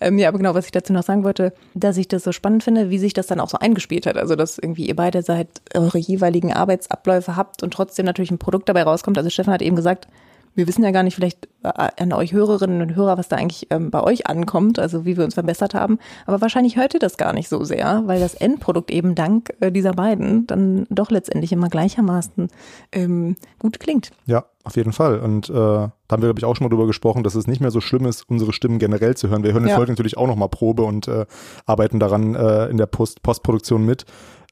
Ähm, 0.00 0.18
ja, 0.18 0.28
aber 0.28 0.38
genau, 0.38 0.54
was 0.54 0.66
ich 0.66 0.72
dazu 0.72 0.92
noch 0.92 1.02
sagen 1.02 1.24
wollte, 1.24 1.52
dass 1.74 1.96
ich 1.96 2.08
das 2.08 2.24
so 2.24 2.32
spannend 2.32 2.64
finde, 2.64 2.90
wie 2.90 2.98
sich 2.98 3.12
das 3.12 3.26
dann 3.26 3.40
auch 3.40 3.48
so 3.48 3.58
eingespielt 3.58 4.06
hat. 4.06 4.16
Also, 4.16 4.36
dass 4.36 4.58
irgendwie 4.58 4.86
ihr 4.86 4.96
beide 4.96 5.22
seit 5.22 5.48
eure 5.74 5.98
jeweiligen 5.98 6.52
Arbeitsabläufe 6.52 7.36
habt 7.36 7.62
und 7.62 7.72
trotzdem 7.72 8.06
natürlich 8.06 8.30
ein 8.30 8.38
Produkt 8.38 8.68
dabei 8.68 8.82
rauskommt. 8.82 9.18
Also 9.18 9.30
Stefan 9.30 9.54
hat 9.54 9.62
eben 9.62 9.76
gesagt, 9.76 10.08
wir 10.54 10.68
wissen 10.68 10.84
ja 10.84 10.90
gar 10.90 11.02
nicht 11.02 11.14
vielleicht 11.14 11.48
äh, 11.62 11.70
an 11.96 12.12
euch 12.12 12.32
Hörerinnen 12.32 12.80
und 12.80 12.94
Hörer, 12.94 13.18
was 13.18 13.28
da 13.28 13.36
eigentlich 13.36 13.66
ähm, 13.70 13.90
bei 13.90 14.02
euch 14.02 14.26
ankommt, 14.26 14.78
also 14.78 15.04
wie 15.04 15.16
wir 15.16 15.24
uns 15.24 15.34
verbessert 15.34 15.74
haben. 15.74 15.98
Aber 16.26 16.40
wahrscheinlich 16.40 16.76
hört 16.76 16.94
ihr 16.94 17.00
das 17.00 17.16
gar 17.16 17.32
nicht 17.32 17.48
so 17.48 17.64
sehr, 17.64 18.02
weil 18.06 18.20
das 18.20 18.34
Endprodukt 18.34 18.90
eben 18.90 19.14
dank 19.14 19.52
äh, 19.60 19.72
dieser 19.72 19.92
beiden 19.92 20.46
dann 20.46 20.86
doch 20.90 21.10
letztendlich 21.10 21.52
immer 21.52 21.68
gleichermaßen 21.68 22.48
ähm, 22.92 23.36
gut 23.58 23.80
klingt. 23.80 24.12
Ja, 24.26 24.44
Auf 24.64 24.76
jeden 24.76 24.92
Fall. 24.92 25.18
Und 25.20 25.50
äh, 25.50 25.52
da 25.52 25.92
haben 26.10 26.22
wir, 26.22 26.28
glaube 26.28 26.38
ich, 26.38 26.44
auch 26.46 26.56
schon 26.56 26.64
mal 26.64 26.70
drüber 26.70 26.86
gesprochen, 26.86 27.22
dass 27.22 27.34
es 27.34 27.46
nicht 27.46 27.60
mehr 27.60 27.70
so 27.70 27.82
schlimm 27.82 28.06
ist, 28.06 28.28
unsere 28.30 28.54
Stimmen 28.54 28.78
generell 28.78 29.14
zu 29.14 29.28
hören. 29.28 29.44
Wir 29.44 29.52
hören 29.52 29.68
ja. 29.68 29.76
Folge 29.76 29.92
natürlich 29.92 30.16
auch 30.16 30.26
nochmal 30.26 30.48
Probe 30.48 30.84
und 30.84 31.06
äh, 31.06 31.26
arbeiten 31.66 32.00
daran 32.00 32.34
äh, 32.34 32.66
in 32.68 32.78
der 32.78 32.86
Post 32.86 33.22
Postproduktion 33.22 33.84
mit. 33.84 34.06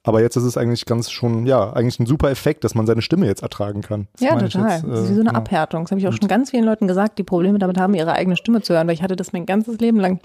Aber 0.05 0.21
jetzt 0.21 0.37
ist 0.37 0.43
es 0.43 0.57
eigentlich 0.57 0.85
ganz 0.85 1.11
schon, 1.11 1.47
ja, 1.47 1.73
eigentlich 1.73 1.99
ein 2.01 2.07
super 2.07 2.31
Effekt, 2.31 2.65
dass 2.65 2.75
man 2.75 2.87
seine 2.87 3.03
Stimme 3.03 3.27
jetzt 3.27 3.43
ertragen 3.43 3.83
kann. 3.83 4.09
Das 4.15 4.23
ja, 4.23 4.37
total. 4.37 4.71
Jetzt, 4.71 4.85
äh, 4.85 4.89
das 4.89 5.01
ist 5.01 5.11
wie 5.11 5.15
so 5.15 5.21
eine 5.21 5.31
ja. 5.31 5.37
Abhärtung. 5.37 5.85
Das 5.85 5.93
habe 5.93 6.01
ich 6.01 6.09
auch 6.09 6.13
schon 6.13 6.29
ganz 6.29 6.51
vielen 6.51 6.65
Leuten 6.65 6.89
gesagt, 6.89 7.19
die 7.19 7.23
Probleme 7.23 7.59
damit 7.59 7.79
haben, 7.79 7.95
ihre 7.95 8.13
eigene 8.13 8.37
Stimme 8.37 8.63
zu 8.63 8.75
hören, 8.75 8.87
weil 8.89 8.95
ich 8.95 9.03
hatte 9.03 9.17
das 9.17 9.33
mein 9.33 9.47
ganzes 9.47 9.79
Leben 9.79 9.99
lang. 9.99 10.21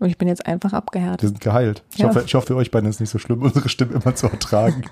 Und 0.00 0.08
ich 0.08 0.18
bin 0.18 0.28
jetzt 0.28 0.46
einfach 0.46 0.72
abgehärtet. 0.72 1.22
Wir 1.22 1.28
sind 1.28 1.40
geheilt. 1.40 1.84
Ich, 1.92 1.98
ja. 2.00 2.08
hoffe, 2.08 2.24
ich 2.26 2.34
hoffe, 2.34 2.48
für 2.48 2.56
euch 2.56 2.70
beiden 2.70 2.90
ist 2.90 2.96
es 2.96 3.00
nicht 3.00 3.10
so 3.10 3.18
schlimm, 3.18 3.40
unsere 3.42 3.68
Stimme 3.68 3.94
immer 3.94 4.14
zu 4.14 4.26
ertragen. 4.26 4.82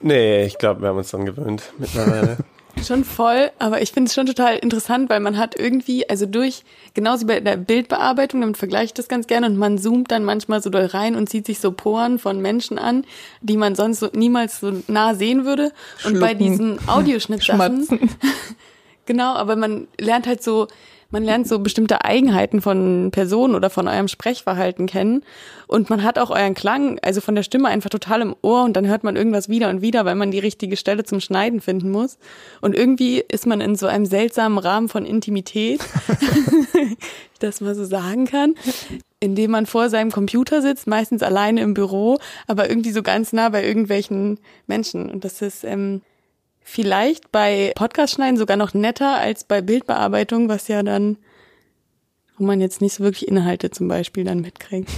nee, 0.00 0.44
ich 0.44 0.58
glaube, 0.58 0.82
wir 0.82 0.90
haben 0.90 0.98
uns 0.98 1.10
dann 1.10 1.24
gewöhnt 1.24 1.72
mittlerweile. 1.78 2.36
Schon 2.84 3.04
voll, 3.04 3.50
aber 3.58 3.82
ich 3.82 3.92
finde 3.92 4.08
es 4.08 4.14
schon 4.14 4.26
total 4.26 4.56
interessant, 4.56 5.10
weil 5.10 5.20
man 5.20 5.36
hat 5.36 5.58
irgendwie, 5.58 6.08
also 6.08 6.26
durch, 6.26 6.64
genauso 6.94 7.22
wie 7.22 7.32
bei 7.32 7.40
der 7.40 7.56
Bildbearbeitung, 7.56 8.40
damit 8.40 8.56
vergleiche 8.56 8.86
ich 8.86 8.94
das 8.94 9.08
ganz 9.08 9.26
gerne 9.26 9.46
und 9.46 9.56
man 9.56 9.78
zoomt 9.78 10.10
dann 10.10 10.24
manchmal 10.24 10.62
so 10.62 10.70
doll 10.70 10.86
rein 10.86 11.14
und 11.16 11.28
sieht 11.28 11.46
sich 11.46 11.60
so 11.60 11.72
Poren 11.72 12.18
von 12.18 12.40
Menschen 12.40 12.78
an, 12.78 13.04
die 13.40 13.56
man 13.56 13.74
sonst 13.74 14.00
so 14.00 14.08
niemals 14.12 14.60
so 14.60 14.72
nah 14.86 15.14
sehen 15.14 15.44
würde. 15.44 15.72
Schlucken. 15.98 16.16
Und 16.16 16.20
bei 16.20 16.34
diesen 16.34 16.88
Audioschnittsachen, 16.88 18.10
genau, 19.06 19.34
aber 19.34 19.56
man 19.56 19.88
lernt 19.98 20.26
halt 20.26 20.42
so, 20.42 20.68
man 21.10 21.24
lernt 21.24 21.48
so 21.48 21.58
bestimmte 21.58 22.04
Eigenheiten 22.04 22.60
von 22.60 23.10
Personen 23.10 23.54
oder 23.54 23.70
von 23.70 23.88
eurem 23.88 24.08
Sprechverhalten 24.08 24.86
kennen 24.86 25.22
und 25.66 25.90
man 25.90 26.02
hat 26.02 26.18
auch 26.18 26.30
euren 26.30 26.54
Klang, 26.54 26.98
also 27.02 27.20
von 27.20 27.34
der 27.34 27.42
Stimme 27.42 27.68
einfach 27.68 27.90
total 27.90 28.22
im 28.22 28.34
Ohr 28.42 28.64
und 28.64 28.74
dann 28.74 28.86
hört 28.86 29.04
man 29.04 29.16
irgendwas 29.16 29.48
wieder 29.48 29.68
und 29.70 29.82
wieder, 29.82 30.04
weil 30.04 30.14
man 30.14 30.30
die 30.30 30.38
richtige 30.38 30.76
Stelle 30.76 31.04
zum 31.04 31.20
Schneiden 31.20 31.60
finden 31.60 31.90
muss. 31.90 32.18
Und 32.60 32.74
irgendwie 32.74 33.24
ist 33.28 33.46
man 33.46 33.60
in 33.60 33.76
so 33.76 33.86
einem 33.86 34.06
seltsamen 34.06 34.58
Rahmen 34.58 34.88
von 34.88 35.04
Intimität, 35.04 35.80
ich 36.74 37.38
das 37.38 37.60
mal 37.60 37.74
so 37.74 37.84
sagen 37.84 38.26
kann, 38.26 38.54
indem 39.20 39.50
man 39.50 39.66
vor 39.66 39.90
seinem 39.90 40.10
Computer 40.10 40.62
sitzt, 40.62 40.86
meistens 40.86 41.22
alleine 41.22 41.60
im 41.60 41.74
Büro, 41.74 42.18
aber 42.46 42.68
irgendwie 42.68 42.92
so 42.92 43.02
ganz 43.02 43.32
nah 43.32 43.48
bei 43.48 43.64
irgendwelchen 43.64 44.38
Menschen. 44.66 45.10
Und 45.10 45.24
das 45.24 45.42
ist 45.42 45.64
ähm, 45.64 46.02
vielleicht 46.62 47.32
bei 47.32 47.72
Podcast-Schneiden 47.74 48.36
sogar 48.36 48.56
noch 48.56 48.74
netter 48.74 49.16
als 49.16 49.44
bei 49.44 49.60
Bildbearbeitung, 49.60 50.48
was 50.48 50.68
ja 50.68 50.82
dann, 50.82 51.16
wo 52.38 52.44
man 52.44 52.60
jetzt 52.60 52.80
nicht 52.80 52.94
so 52.94 53.04
wirklich 53.04 53.28
Inhalte 53.28 53.70
zum 53.70 53.88
Beispiel 53.88 54.24
dann 54.24 54.40
mitkriegt. 54.40 54.90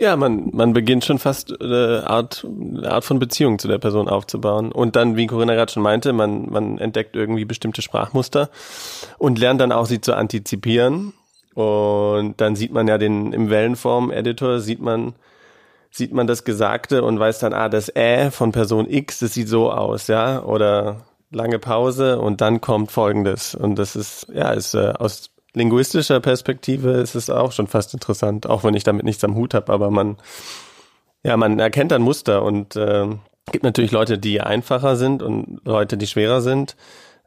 Ja, 0.00 0.16
man, 0.16 0.48
man 0.54 0.72
beginnt 0.72 1.04
schon 1.04 1.18
fast 1.18 1.60
eine 1.60 2.04
Art, 2.06 2.46
eine 2.48 2.90
Art 2.90 3.04
von 3.04 3.18
Beziehung 3.18 3.58
zu 3.58 3.68
der 3.68 3.76
Person 3.76 4.08
aufzubauen. 4.08 4.72
Und 4.72 4.96
dann, 4.96 5.16
wie 5.16 5.26
Corinna 5.26 5.54
gerade 5.54 5.70
schon 5.70 5.82
meinte, 5.82 6.14
man, 6.14 6.50
man 6.50 6.78
entdeckt 6.78 7.16
irgendwie 7.16 7.44
bestimmte 7.44 7.82
Sprachmuster 7.82 8.48
und 9.18 9.38
lernt 9.38 9.60
dann 9.60 9.72
auch 9.72 9.84
sie 9.84 10.00
zu 10.00 10.14
antizipieren. 10.14 11.12
Und 11.52 12.40
dann 12.40 12.56
sieht 12.56 12.72
man 12.72 12.88
ja 12.88 12.96
den, 12.96 13.34
im 13.34 13.50
Wellenform-Editor 13.50 14.60
sieht 14.60 14.80
man, 14.80 15.12
sieht 15.90 16.12
man 16.12 16.26
das 16.26 16.44
Gesagte 16.44 17.02
und 17.02 17.18
weiß 17.18 17.40
dann, 17.40 17.52
ah, 17.52 17.68
das 17.68 17.94
Ä 17.94 18.30
von 18.30 18.52
Person 18.52 18.88
X, 18.88 19.18
das 19.18 19.34
sieht 19.34 19.48
so 19.48 19.72
aus, 19.72 20.06
ja, 20.06 20.42
oder 20.42 21.02
lange 21.30 21.58
Pause 21.58 22.20
und 22.20 22.40
dann 22.40 22.60
kommt 22.60 22.90
Folgendes. 22.92 23.54
Und 23.54 23.76
das 23.76 23.96
ist, 23.96 24.26
ja, 24.32 24.50
ist 24.50 24.74
äh, 24.74 24.92
aus 24.98 25.30
linguistischer 25.52 26.20
Perspektive 26.20 26.92
ist 26.92 27.14
es 27.14 27.28
auch 27.30 27.52
schon 27.52 27.66
fast 27.66 27.92
interessant, 27.94 28.48
auch 28.48 28.62
wenn 28.64 28.74
ich 28.74 28.84
damit 28.84 29.04
nichts 29.04 29.24
am 29.24 29.34
Hut 29.34 29.54
habe, 29.54 29.72
aber 29.72 29.90
man, 29.90 30.16
ja, 31.24 31.36
man 31.36 31.58
erkennt 31.58 31.90
dann 31.90 32.02
Muster 32.02 32.42
und 32.42 32.76
äh, 32.76 33.06
gibt 33.50 33.64
natürlich 33.64 33.90
Leute, 33.90 34.18
die 34.18 34.40
einfacher 34.40 34.96
sind 34.96 35.22
und 35.22 35.60
Leute, 35.64 35.96
die 35.96 36.06
schwerer 36.06 36.40
sind. 36.40 36.76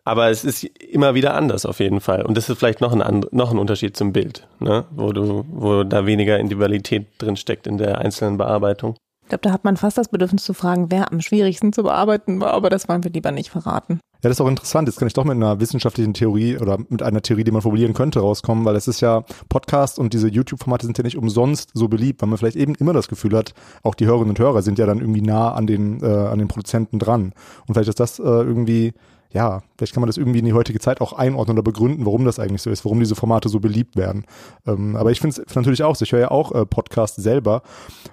Aber 0.05 0.29
es 0.29 0.43
ist 0.43 0.63
immer 0.63 1.15
wieder 1.15 1.33
anders 1.33 1.65
auf 1.65 1.79
jeden 1.79 2.01
Fall. 2.01 2.23
Und 2.25 2.35
das 2.35 2.49
ist 2.49 2.57
vielleicht 2.57 2.81
noch 2.81 2.93
ein, 2.93 3.25
noch 3.31 3.51
ein 3.51 3.57
Unterschied 3.57 3.95
zum 3.95 4.11
Bild, 4.11 4.47
ne? 4.59 4.85
wo 4.91 5.13
du, 5.13 5.45
wo 5.49 5.83
da 5.83 6.05
weniger 6.05 6.39
Individualität 6.39 7.07
drin 7.19 7.37
steckt 7.37 7.67
in 7.67 7.77
der 7.77 7.99
einzelnen 7.99 8.37
Bearbeitung. 8.37 8.95
Ich 9.23 9.29
glaube, 9.29 9.43
da 9.43 9.51
hat 9.51 9.63
man 9.63 9.77
fast 9.77 9.97
das 9.97 10.09
Bedürfnis 10.09 10.43
zu 10.43 10.53
fragen, 10.53 10.91
wer 10.91 11.11
am 11.11 11.21
schwierigsten 11.21 11.71
zu 11.71 11.83
bearbeiten 11.83 12.41
war, 12.41 12.51
aber 12.51 12.69
das 12.69 12.89
wollen 12.89 13.05
wir 13.05 13.11
lieber 13.11 13.31
nicht 13.31 13.49
verraten. 13.49 14.01
Ja, 14.21 14.29
das 14.29 14.37
ist 14.37 14.41
auch 14.41 14.49
interessant. 14.49 14.87
Jetzt 14.87 14.99
kann 14.99 15.07
ich 15.07 15.13
doch 15.13 15.23
mit 15.23 15.35
einer 15.35 15.59
wissenschaftlichen 15.61 16.13
Theorie 16.13 16.57
oder 16.57 16.77
mit 16.89 17.01
einer 17.01 17.21
Theorie, 17.21 17.45
die 17.45 17.51
man 17.51 17.61
formulieren 17.61 17.93
könnte, 17.93 18.19
rauskommen, 18.19 18.65
weil 18.65 18.75
es 18.75 18.87
ist 18.87 18.99
ja 18.99 19.23
Podcast 19.47 19.97
und 19.97 20.13
diese 20.13 20.27
YouTube-Formate 20.27 20.85
sind 20.85 20.97
ja 20.97 21.03
nicht 21.03 21.17
umsonst 21.17 21.71
so 21.73 21.87
beliebt, 21.87 22.21
weil 22.21 22.29
man 22.29 22.37
vielleicht 22.37 22.57
eben 22.57 22.75
immer 22.75 22.93
das 22.93 23.07
Gefühl 23.07 23.35
hat, 23.35 23.53
auch 23.81 23.95
die 23.95 24.05
Hörerinnen 24.05 24.31
und 24.31 24.39
Hörer 24.39 24.61
sind 24.61 24.77
ja 24.77 24.85
dann 24.85 24.99
irgendwie 24.99 25.21
nah 25.21 25.53
an 25.53 25.67
den, 25.67 26.01
äh, 26.01 26.05
an 26.05 26.39
den 26.39 26.49
Produzenten 26.49 26.99
dran. 26.99 27.33
Und 27.67 27.73
vielleicht 27.73 27.89
ist 27.89 27.99
das 27.99 28.19
äh, 28.19 28.23
irgendwie 28.23 28.93
ja, 29.33 29.63
vielleicht 29.77 29.93
kann 29.93 30.01
man 30.01 30.07
das 30.07 30.17
irgendwie 30.17 30.39
in 30.39 30.45
die 30.45 30.53
heutige 30.53 30.79
Zeit 30.79 31.01
auch 31.01 31.13
einordnen 31.13 31.57
oder 31.57 31.63
begründen, 31.63 32.05
warum 32.05 32.23
das 32.23 32.39
eigentlich 32.39 32.61
so 32.61 32.69
ist, 32.69 32.85
warum 32.85 32.99
diese 32.99 33.15
Formate 33.15 33.49
so 33.49 33.59
beliebt 33.59 33.95
werden. 33.95 34.25
Ähm, 34.67 34.95
aber 34.95 35.11
ich 35.11 35.19
finde 35.19 35.41
es 35.41 35.55
natürlich 35.55 35.83
auch 35.83 35.95
so. 35.95 36.03
Ich 36.03 36.11
höre 36.11 36.19
ja 36.19 36.31
auch 36.31 36.51
äh, 36.51 36.65
Podcasts 36.65 37.21
selber 37.21 37.63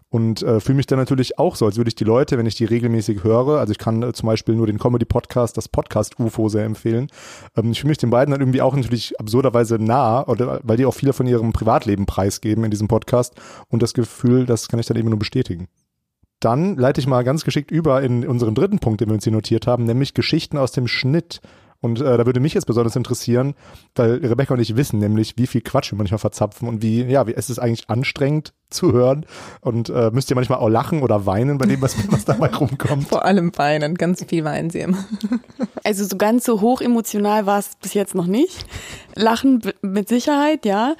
und 0.08 0.42
äh, 0.42 0.60
fühle 0.60 0.76
mich 0.76 0.86
dann 0.86 0.98
natürlich 0.98 1.38
auch 1.38 1.56
so, 1.56 1.66
als 1.66 1.76
würde 1.76 1.88
ich 1.88 1.94
die 1.94 2.04
Leute, 2.04 2.38
wenn 2.38 2.46
ich 2.46 2.54
die 2.54 2.64
regelmäßig 2.64 3.22
höre, 3.22 3.60
also 3.60 3.70
ich 3.70 3.78
kann 3.78 4.02
äh, 4.02 4.12
zum 4.14 4.28
Beispiel 4.28 4.54
nur 4.54 4.66
den 4.66 4.78
Comedy-Podcast, 4.78 5.56
das 5.56 5.68
Podcast-UFO 5.68 6.48
sehr 6.48 6.64
empfehlen. 6.64 7.08
Ähm, 7.54 7.72
ich 7.72 7.80
fühle 7.80 7.90
mich 7.90 7.98
den 7.98 8.10
beiden 8.10 8.32
dann 8.32 8.40
irgendwie 8.40 8.62
auch 8.62 8.74
natürlich 8.74 9.18
absurderweise 9.20 9.78
nah, 9.78 10.26
oder, 10.26 10.60
weil 10.62 10.78
die 10.78 10.86
auch 10.86 10.94
viel 10.94 11.12
von 11.12 11.26
ihrem 11.26 11.52
Privatleben 11.52 12.06
preisgeben 12.06 12.64
in 12.64 12.70
diesem 12.70 12.88
Podcast 12.88 13.34
und 13.68 13.82
das 13.82 13.92
Gefühl, 13.92 14.46
das 14.46 14.68
kann 14.68 14.80
ich 14.80 14.86
dann 14.86 14.96
eben 14.96 15.10
nur 15.10 15.18
bestätigen. 15.18 15.68
Dann 16.40 16.76
leite 16.76 17.00
ich 17.00 17.06
mal 17.06 17.22
ganz 17.22 17.44
geschickt 17.44 17.70
über 17.70 18.02
in 18.02 18.26
unseren 18.26 18.54
dritten 18.54 18.78
Punkt, 18.78 19.00
den 19.00 19.08
wir 19.08 19.14
uns 19.14 19.24
hier 19.24 19.32
notiert 19.32 19.66
haben, 19.66 19.84
nämlich 19.84 20.14
Geschichten 20.14 20.56
aus 20.56 20.72
dem 20.72 20.88
Schnitt. 20.88 21.40
Und 21.82 22.00
äh, 22.00 22.18
da 22.18 22.26
würde 22.26 22.40
mich 22.40 22.52
jetzt 22.52 22.66
besonders 22.66 22.94
interessieren, 22.94 23.54
weil 23.94 24.16
Rebecca 24.16 24.52
und 24.52 24.60
ich 24.60 24.76
wissen 24.76 24.98
nämlich, 24.98 25.38
wie 25.38 25.46
viel 25.46 25.62
Quatsch 25.62 25.92
wir 25.92 25.96
manchmal 25.96 26.18
verzapfen 26.18 26.68
und 26.68 26.82
wie, 26.82 27.04
ja, 27.04 27.26
wie 27.26 27.34
es 27.34 27.48
ist 27.48 27.58
eigentlich 27.58 27.88
anstrengend 27.88 28.52
zu 28.68 28.92
hören. 28.92 29.24
Und 29.62 29.88
äh, 29.88 30.10
müsst 30.12 30.30
ihr 30.30 30.34
manchmal 30.34 30.58
auch 30.58 30.68
lachen 30.68 31.02
oder 31.02 31.24
weinen 31.24 31.56
bei 31.56 31.64
dem, 31.64 31.80
was, 31.80 31.96
was 32.12 32.26
dabei 32.26 32.48
rumkommt. 32.48 33.08
Vor 33.08 33.24
allem 33.24 33.52
weinen, 33.56 33.94
ganz 33.94 34.24
viel 34.24 34.44
weinen 34.44 34.70
sie 34.70 34.80
immer. 34.80 35.04
Also 35.82 36.04
so 36.04 36.18
ganz 36.18 36.44
so 36.44 36.60
hoch 36.60 36.82
emotional 36.82 37.46
war 37.46 37.58
es 37.58 37.70
bis 37.80 37.94
jetzt 37.94 38.14
noch 38.14 38.26
nicht. 38.26 38.66
Lachen 39.14 39.62
mit 39.80 40.08
Sicherheit, 40.08 40.66
ja. 40.66 40.94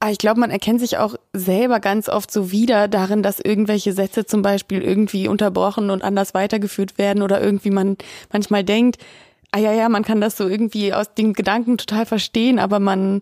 Aber 0.00 0.10
ich 0.10 0.18
glaube, 0.18 0.40
man 0.40 0.50
erkennt 0.50 0.80
sich 0.80 0.96
auch 0.96 1.14
selber 1.34 1.78
ganz 1.78 2.08
oft 2.08 2.30
so 2.30 2.50
wieder 2.50 2.88
darin, 2.88 3.22
dass 3.22 3.38
irgendwelche 3.38 3.92
Sätze 3.92 4.24
zum 4.24 4.40
Beispiel 4.40 4.80
irgendwie 4.80 5.28
unterbrochen 5.28 5.90
und 5.90 6.02
anders 6.02 6.32
weitergeführt 6.32 6.96
werden 6.96 7.22
oder 7.22 7.42
irgendwie 7.42 7.70
man 7.70 7.98
manchmal 8.32 8.64
denkt, 8.64 8.96
ah 9.52 9.58
ja, 9.58 9.72
ja, 9.72 9.90
man 9.90 10.02
kann 10.02 10.22
das 10.22 10.38
so 10.38 10.48
irgendwie 10.48 10.94
aus 10.94 11.12
den 11.12 11.34
Gedanken 11.34 11.76
total 11.76 12.06
verstehen, 12.06 12.58
aber 12.58 12.80
man, 12.80 13.20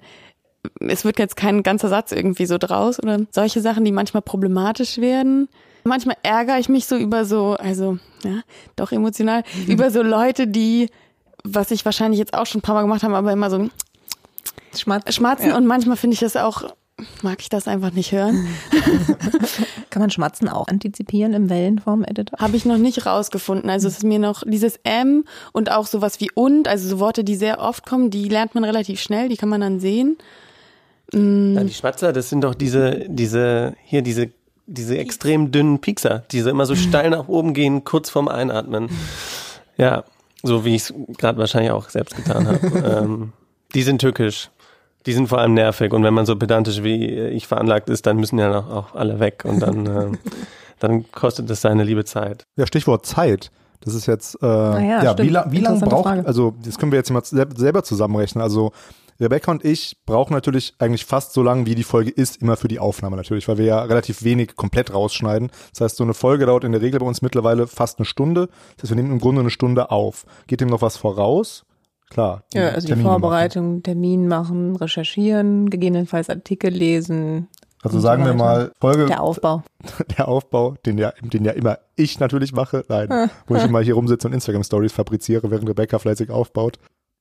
es 0.78 1.04
wird 1.04 1.18
jetzt 1.18 1.34
kein 1.34 1.64
ganzer 1.64 1.88
Satz 1.88 2.12
irgendwie 2.12 2.46
so 2.46 2.58
draus 2.58 3.02
oder 3.02 3.22
solche 3.32 3.60
Sachen, 3.60 3.84
die 3.84 3.92
manchmal 3.92 4.22
problematisch 4.22 4.98
werden. 4.98 5.48
Manchmal 5.82 6.16
ärgere 6.22 6.60
ich 6.60 6.68
mich 6.68 6.86
so 6.86 6.96
über 6.96 7.24
so, 7.24 7.54
also, 7.54 7.98
ja, 8.22 8.42
doch 8.76 8.92
emotional, 8.92 9.42
mhm. 9.66 9.72
über 9.72 9.90
so 9.90 10.02
Leute, 10.02 10.46
die, 10.46 10.90
was 11.42 11.72
ich 11.72 11.84
wahrscheinlich 11.84 12.20
jetzt 12.20 12.34
auch 12.34 12.46
schon 12.46 12.60
ein 12.60 12.62
paar 12.62 12.76
Mal 12.76 12.82
gemacht 12.82 13.02
habe, 13.02 13.16
aber 13.16 13.32
immer 13.32 13.50
so, 13.50 13.68
Schmatzen. 14.76 15.12
Schmatzen 15.12 15.48
ja. 15.48 15.56
und 15.56 15.66
manchmal 15.66 15.96
finde 15.96 16.14
ich 16.14 16.20
das 16.20 16.36
auch, 16.36 16.62
mag 17.22 17.40
ich 17.40 17.48
das 17.48 17.68
einfach 17.68 17.92
nicht 17.92 18.12
hören. 18.12 18.46
Kann 19.90 20.00
man 20.00 20.10
Schmatzen 20.10 20.48
auch 20.48 20.68
antizipieren 20.68 21.32
im 21.32 21.48
Wellenform-Editor? 21.50 22.38
Habe 22.38 22.56
ich 22.56 22.64
noch 22.64 22.78
nicht 22.78 23.06
rausgefunden. 23.06 23.70
Also 23.70 23.88
es 23.88 23.98
ist 23.98 24.04
mir 24.04 24.18
noch 24.18 24.42
dieses 24.46 24.78
M 24.84 25.24
und 25.52 25.70
auch 25.70 25.86
sowas 25.86 26.20
wie 26.20 26.30
und, 26.32 26.68
also 26.68 26.88
so 26.88 26.98
Worte, 26.98 27.24
die 27.24 27.36
sehr 27.36 27.60
oft 27.60 27.86
kommen, 27.86 28.10
die 28.10 28.28
lernt 28.28 28.54
man 28.54 28.64
relativ 28.64 29.00
schnell, 29.00 29.28
die 29.28 29.36
kann 29.36 29.48
man 29.48 29.60
dann 29.60 29.80
sehen. 29.80 30.18
Mm. 31.12 31.54
Ja, 31.54 31.64
die 31.64 31.74
Schmatzer, 31.74 32.12
das 32.12 32.28
sind 32.28 32.42
doch 32.42 32.54
diese, 32.54 33.06
diese, 33.08 33.74
hier 33.84 34.02
diese 34.02 34.30
diese 34.68 34.98
extrem 34.98 35.50
dünnen 35.50 35.80
Piekser, 35.80 36.24
die 36.30 36.42
so 36.42 36.50
immer 36.50 36.66
so 36.66 36.76
steil 36.76 37.10
nach 37.10 37.26
oben 37.26 37.54
gehen, 37.54 37.84
kurz 37.84 38.10
vorm 38.10 38.28
Einatmen. 38.28 38.90
Ja, 39.78 40.04
so 40.42 40.64
wie 40.64 40.76
ich 40.76 40.82
es 40.82 40.94
gerade 41.16 41.38
wahrscheinlich 41.38 41.72
auch 41.72 41.88
selbst 41.88 42.14
getan 42.14 42.46
habe. 42.46 43.02
ähm, 43.02 43.32
die 43.74 43.82
sind 43.82 44.00
tückisch. 44.00 44.50
Die 45.06 45.12
sind 45.12 45.28
vor 45.28 45.38
allem 45.38 45.54
nervig 45.54 45.92
und 45.92 46.02
wenn 46.02 46.14
man 46.14 46.26
so 46.26 46.36
pedantisch 46.36 46.82
wie 46.82 47.06
ich 47.06 47.46
veranlagt 47.46 47.88
ist, 47.88 48.06
dann 48.06 48.18
müssen 48.18 48.38
ja 48.38 48.58
auch 48.58 48.94
alle 48.94 49.20
weg 49.20 49.44
und 49.44 49.60
dann, 49.60 49.86
äh, 50.14 50.16
dann 50.80 51.10
kostet 51.12 51.48
es 51.50 51.60
seine 51.60 51.84
liebe 51.84 52.04
Zeit. 52.04 52.44
Ja, 52.56 52.66
Stichwort 52.66 53.06
Zeit. 53.06 53.50
Das 53.80 53.94
ist 53.94 54.06
jetzt, 54.06 54.36
äh, 54.42 54.46
ja, 54.46 55.04
ja 55.04 55.18
wie, 55.18 55.30
wie 55.52 55.60
lange 55.60 55.80
braucht, 55.80 56.04
Frage. 56.04 56.26
also 56.26 56.54
das 56.64 56.78
können 56.78 56.90
wir 56.92 56.98
jetzt 56.98 57.10
mal 57.10 57.22
selber 57.24 57.84
zusammenrechnen. 57.84 58.42
Also 58.42 58.72
Rebecca 59.20 59.50
und 59.50 59.64
ich 59.64 59.96
brauchen 60.06 60.32
natürlich 60.32 60.74
eigentlich 60.78 61.04
fast 61.04 61.32
so 61.32 61.42
lange, 61.42 61.66
wie 61.66 61.74
die 61.74 61.82
Folge 61.82 62.10
ist, 62.10 62.40
immer 62.40 62.56
für 62.56 62.68
die 62.68 62.78
Aufnahme 62.78 63.16
natürlich, 63.16 63.48
weil 63.48 63.58
wir 63.58 63.64
ja 63.64 63.82
relativ 63.82 64.22
wenig 64.22 64.54
komplett 64.54 64.94
rausschneiden. 64.94 65.50
Das 65.72 65.80
heißt, 65.80 65.96
so 65.96 66.04
eine 66.04 66.14
Folge 66.14 66.46
dauert 66.46 66.64
in 66.64 66.72
der 66.72 66.80
Regel 66.80 67.00
bei 67.00 67.06
uns 67.06 67.20
mittlerweile 67.20 67.66
fast 67.66 67.98
eine 67.98 68.06
Stunde. 68.06 68.48
Das 68.76 68.84
heißt, 68.84 68.90
wir 68.90 68.96
nehmen 68.96 69.12
im 69.12 69.20
Grunde 69.20 69.40
eine 69.40 69.50
Stunde 69.50 69.90
auf. 69.90 70.24
Geht 70.46 70.60
dem 70.60 70.68
noch 70.68 70.82
was 70.82 70.96
voraus? 70.96 71.64
Klar. 72.10 72.44
Ja, 72.54 72.70
also 72.70 72.88
Termine 72.88 73.04
die 73.04 73.10
Vorbereitung, 73.10 73.68
machen. 73.70 73.82
Termin 73.82 74.28
machen, 74.28 74.76
recherchieren, 74.76 75.70
gegebenenfalls 75.70 76.30
Artikel 76.30 76.70
lesen. 76.70 77.48
Also 77.82 78.00
sagen 78.00 78.24
so 78.24 78.30
wir 78.30 78.34
mal 78.34 78.72
Folge. 78.80 79.06
Der 79.06 79.22
Aufbau. 79.22 79.62
Der 80.18 80.28
Aufbau, 80.28 80.74
den 80.84 80.98
ja, 80.98 81.12
den 81.20 81.44
ja 81.44 81.52
immer 81.52 81.78
ich 81.96 82.18
natürlich 82.18 82.52
mache. 82.52 82.84
Nein, 82.88 83.30
wo 83.46 83.56
ich 83.56 83.64
immer 83.68 83.80
hier 83.80 83.94
rumsitze 83.94 84.26
und 84.26 84.34
Instagram 84.34 84.64
Stories 84.64 84.92
fabriziere, 84.92 85.50
während 85.50 85.68
Rebecca 85.68 85.98
fleißig 85.98 86.30
aufbaut. 86.30 86.78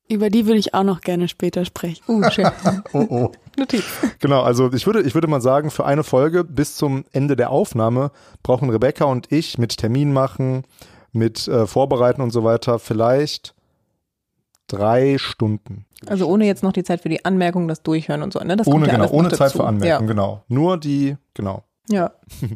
Über 0.09 0.29
die 0.29 0.45
würde 0.45 0.59
ich 0.59 0.73
auch 0.73 0.83
noch 0.83 1.01
gerne 1.01 1.27
später 1.27 1.65
sprechen. 1.65 2.01
Uh, 2.07 2.29
schön. 2.29 2.47
Oh, 2.93 3.05
oh. 3.09 3.31
Notiz. 3.57 3.83
Genau, 4.19 4.41
also 4.41 4.71
ich 4.71 4.85
würde, 4.85 5.01
ich 5.01 5.13
würde 5.13 5.27
mal 5.27 5.41
sagen, 5.41 5.69
für 5.69 5.85
eine 5.85 6.03
Folge 6.03 6.45
bis 6.45 6.77
zum 6.77 7.03
Ende 7.11 7.35
der 7.35 7.51
Aufnahme 7.51 8.11
brauchen 8.41 8.69
Rebecca 8.69 9.03
und 9.03 9.31
ich 9.31 9.57
mit 9.57 9.75
Termin 9.77 10.13
machen, 10.13 10.63
mit 11.11 11.47
äh, 11.49 11.67
Vorbereiten 11.67 12.21
und 12.21 12.31
so 12.31 12.45
weiter 12.45 12.79
vielleicht 12.79 13.53
drei 14.67 15.17
Stunden. 15.17 15.85
Also 16.05 16.27
ohne 16.27 16.45
jetzt 16.45 16.61
noch 16.63 16.73
die 16.73 16.83
Zeit 16.83 17.01
für 17.01 17.09
die 17.09 17.25
Anmerkung, 17.25 17.67
das 17.67 17.81
Durchhören 17.83 18.21
und 18.21 18.33
so. 18.33 18.39
Ne? 18.39 18.55
Das 18.57 18.67
ohne, 18.67 18.87
ja 18.87 18.93
genau, 18.97 19.09
ohne 19.11 19.29
Zeit 19.29 19.39
dazu. 19.49 19.59
für 19.59 19.65
Anmerkungen, 19.65 20.07
genau. 20.07 20.43
Nur 20.47 20.77
die, 20.77 21.17
genau. 21.33 21.63
Ja. 21.89 22.11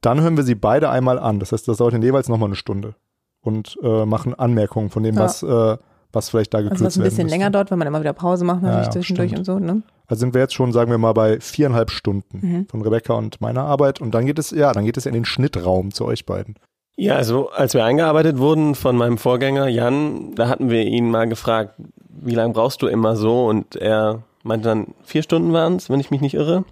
Dann 0.00 0.20
hören 0.20 0.36
wir 0.36 0.44
sie 0.44 0.54
beide 0.56 0.90
einmal 0.90 1.18
an. 1.18 1.38
Das 1.38 1.52
heißt, 1.52 1.68
das 1.68 1.76
dauert 1.76 1.94
dann 1.94 2.02
jeweils 2.02 2.28
nochmal 2.28 2.48
eine 2.48 2.56
Stunde. 2.56 2.94
Und 3.40 3.78
äh, 3.82 4.04
machen 4.04 4.34
Anmerkungen 4.34 4.90
von 4.90 5.02
dem, 5.02 5.14
Ja. 5.16 5.20
was, 5.22 5.42
äh, 5.42 5.76
was 6.12 6.28
vielleicht 6.28 6.52
da 6.54 6.58
ja. 6.58 6.64
gekürzt 6.64 6.82
Also 6.84 7.00
was 7.00 7.04
ein 7.04 7.08
bisschen 7.08 7.28
länger 7.28 7.50
dauert, 7.50 7.70
wenn 7.70 7.78
man 7.78 7.86
immer 7.88 8.00
wieder 8.00 8.12
Pause 8.12 8.44
macht, 8.44 8.62
natürlich 8.62 8.80
Ja, 8.80 8.84
ja, 8.86 8.90
zwischendurch 8.90 9.30
stimmt. 9.30 9.48
und 9.48 9.60
so. 9.60 9.64
Ne? 9.64 9.82
Also 10.08 10.20
sind 10.20 10.34
wir 10.34 10.40
jetzt 10.40 10.54
schon, 10.54 10.72
sagen 10.72 10.90
wir 10.90 10.98
mal, 10.98 11.12
bei 11.12 11.40
viereinhalb 11.40 11.90
Stunden 11.90 12.38
Mhm. 12.40 12.66
von 12.68 12.82
Rebecca 12.82 13.14
und 13.14 13.40
meiner 13.40 13.62
Arbeit. 13.64 14.00
Und 14.00 14.12
dann 14.14 14.26
geht 14.26 14.38
es, 14.38 14.50
ja, 14.50 14.72
dann 14.72 14.84
geht 14.84 14.96
es 14.96 15.06
in 15.06 15.14
den 15.14 15.24
Schnittraum 15.24 15.92
zu 15.92 16.04
euch 16.04 16.26
beiden. 16.26 16.56
Ja, 16.96 17.16
also 17.16 17.50
als 17.50 17.74
wir 17.74 17.84
eingearbeitet 17.84 18.38
wurden 18.38 18.74
von 18.74 18.96
meinem 18.96 19.18
Vorgänger 19.18 19.68
Jan, 19.68 20.34
da 20.34 20.48
hatten 20.48 20.70
wir 20.70 20.82
ihn 20.82 21.10
mal 21.10 21.28
gefragt, 21.28 21.74
wie 22.08 22.34
lange 22.34 22.52
brauchst 22.52 22.82
du 22.82 22.86
immer 22.86 23.16
so? 23.16 23.46
Und 23.46 23.76
er 23.76 24.22
meinte 24.42 24.68
dann, 24.68 24.88
vier 25.02 25.22
Stunden 25.22 25.52
waren 25.52 25.76
es, 25.76 25.88
wenn 25.90 26.00
ich 26.00 26.10
mich 26.10 26.20
nicht 26.20 26.34
irre. 26.34 26.64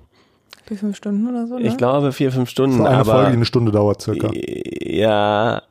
Für 0.67 0.77
fünf 0.77 0.97
Stunden 0.97 1.29
oder 1.29 1.47
so, 1.47 1.59
ne? 1.59 1.67
Ich 1.67 1.77
glaube 1.77 2.13
vier, 2.13 2.31
fünf 2.31 2.51
Stunden. 2.51 2.77
Für 2.77 2.89
eine 2.89 2.99
aber, 2.99 3.13
Folge, 3.13 3.31
die 3.31 3.37
eine 3.37 3.45
Stunde 3.45 3.73
dauert 3.73 4.03
circa. 4.03 4.31
Ja, 4.33 5.63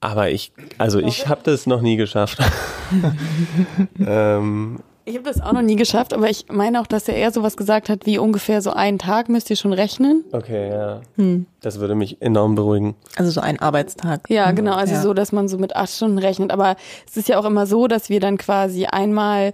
aber 0.00 0.30
ich, 0.30 0.52
also 0.78 1.00
ich 1.00 1.28
habe 1.28 1.40
das 1.44 1.66
noch 1.66 1.82
nie 1.82 1.96
geschafft. 1.96 2.38
ähm, 3.98 4.78
Ich 5.08 5.14
habe 5.14 5.22
das 5.22 5.40
auch 5.40 5.52
noch 5.52 5.62
nie 5.62 5.76
geschafft, 5.76 6.12
aber 6.12 6.28
ich 6.28 6.46
meine 6.50 6.80
auch, 6.80 6.86
dass 6.88 7.06
er 7.06 7.14
eher 7.14 7.30
sowas 7.30 7.56
gesagt 7.56 7.88
hat, 7.88 8.06
wie 8.06 8.18
ungefähr 8.18 8.60
so 8.60 8.72
einen 8.72 8.98
Tag 8.98 9.28
müsst 9.28 9.48
ihr 9.50 9.54
schon 9.56 9.72
rechnen. 9.72 10.24
okay, 10.32 10.68
ja. 10.68 11.00
Hm. 11.14 11.46
Das 11.60 11.78
würde 11.78 11.94
mich 11.94 12.20
enorm 12.20 12.56
beruhigen. 12.56 12.96
Also 13.16 13.30
so 13.30 13.40
ein 13.40 13.60
Arbeitstag. 13.60 14.28
Ja, 14.28 14.50
genau, 14.50 14.74
also 14.74 14.94
Ja. 14.94 15.02
so, 15.02 15.14
dass 15.14 15.30
man 15.30 15.46
so 15.46 15.58
mit 15.58 15.76
acht 15.76 15.90
Stunden 15.92 16.18
rechnet. 16.18 16.50
Aber 16.50 16.74
es 17.08 17.16
ist 17.16 17.28
ja 17.28 17.38
auch 17.38 17.44
immer 17.44 17.66
so, 17.66 17.86
dass 17.86 18.10
wir 18.10 18.18
dann 18.18 18.36
quasi 18.36 18.86
einmal 18.86 19.52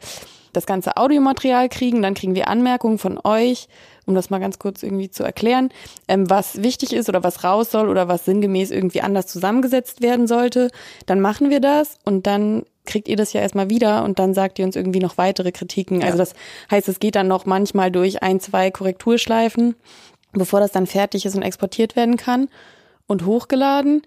das 0.55 0.65
ganze 0.65 0.97
Audiomaterial 0.97 1.69
kriegen, 1.69 2.01
dann 2.03 2.15
kriegen 2.15 2.35
wir 2.35 2.49
Anmerkungen 2.49 2.97
von 2.99 3.19
euch, 3.23 3.69
um 4.07 4.15
das 4.15 4.31
mal 4.31 4.39
ganz 4.41 4.59
kurz 4.59 4.83
irgendwie 4.83 5.11
zu 5.11 5.23
erklären, 5.23 5.69
ähm, 6.09 6.29
was 6.31 6.63
wichtig 6.63 6.93
ist 6.95 7.09
oder 7.11 7.23
was 7.25 7.45
raus 7.45 7.71
soll 7.71 7.89
oder 7.91 8.09
was 8.09 8.25
sinngemäß 8.25 8.71
irgendwie 8.71 9.03
anders 9.03 9.27
zusammengesetzt 9.27 10.01
werden 10.03 10.27
sollte. 10.27 10.71
Dann 11.07 11.21
machen 11.21 11.51
wir 11.51 11.61
das 11.61 11.99
und 12.05 12.27
dann 12.27 12.65
kriegt 12.85 13.09
ihr 13.09 13.17
das 13.17 13.33
ja 13.33 13.41
erstmal 13.41 13.71
wieder 13.71 14.05
und 14.05 14.19
dann 14.19 14.35
sagt 14.35 14.59
ihr 14.59 14.65
uns 14.65 14.77
irgendwie 14.77 14.99
noch 14.99 15.19
weitere 15.19 15.53
Kritiken. 15.53 16.03
Also 16.03 16.19
das 16.19 16.35
heißt, 16.71 16.89
es 16.89 16.99
geht 16.99 17.15
dann 17.15 17.29
noch 17.29 17.47
manchmal 17.47 17.91
durch 17.91 18.23
ein, 18.23 18.41
zwei 18.41 18.71
Korrekturschleifen, 18.71 19.77
bevor 20.33 20.61
das 20.61 20.73
dann 20.73 20.87
fertig 20.87 21.25
ist 21.25 21.37
und 21.37 21.43
exportiert 21.43 21.95
werden 21.97 22.17
kann 22.17 22.49
und 23.07 23.25
hochgeladen. 23.25 24.03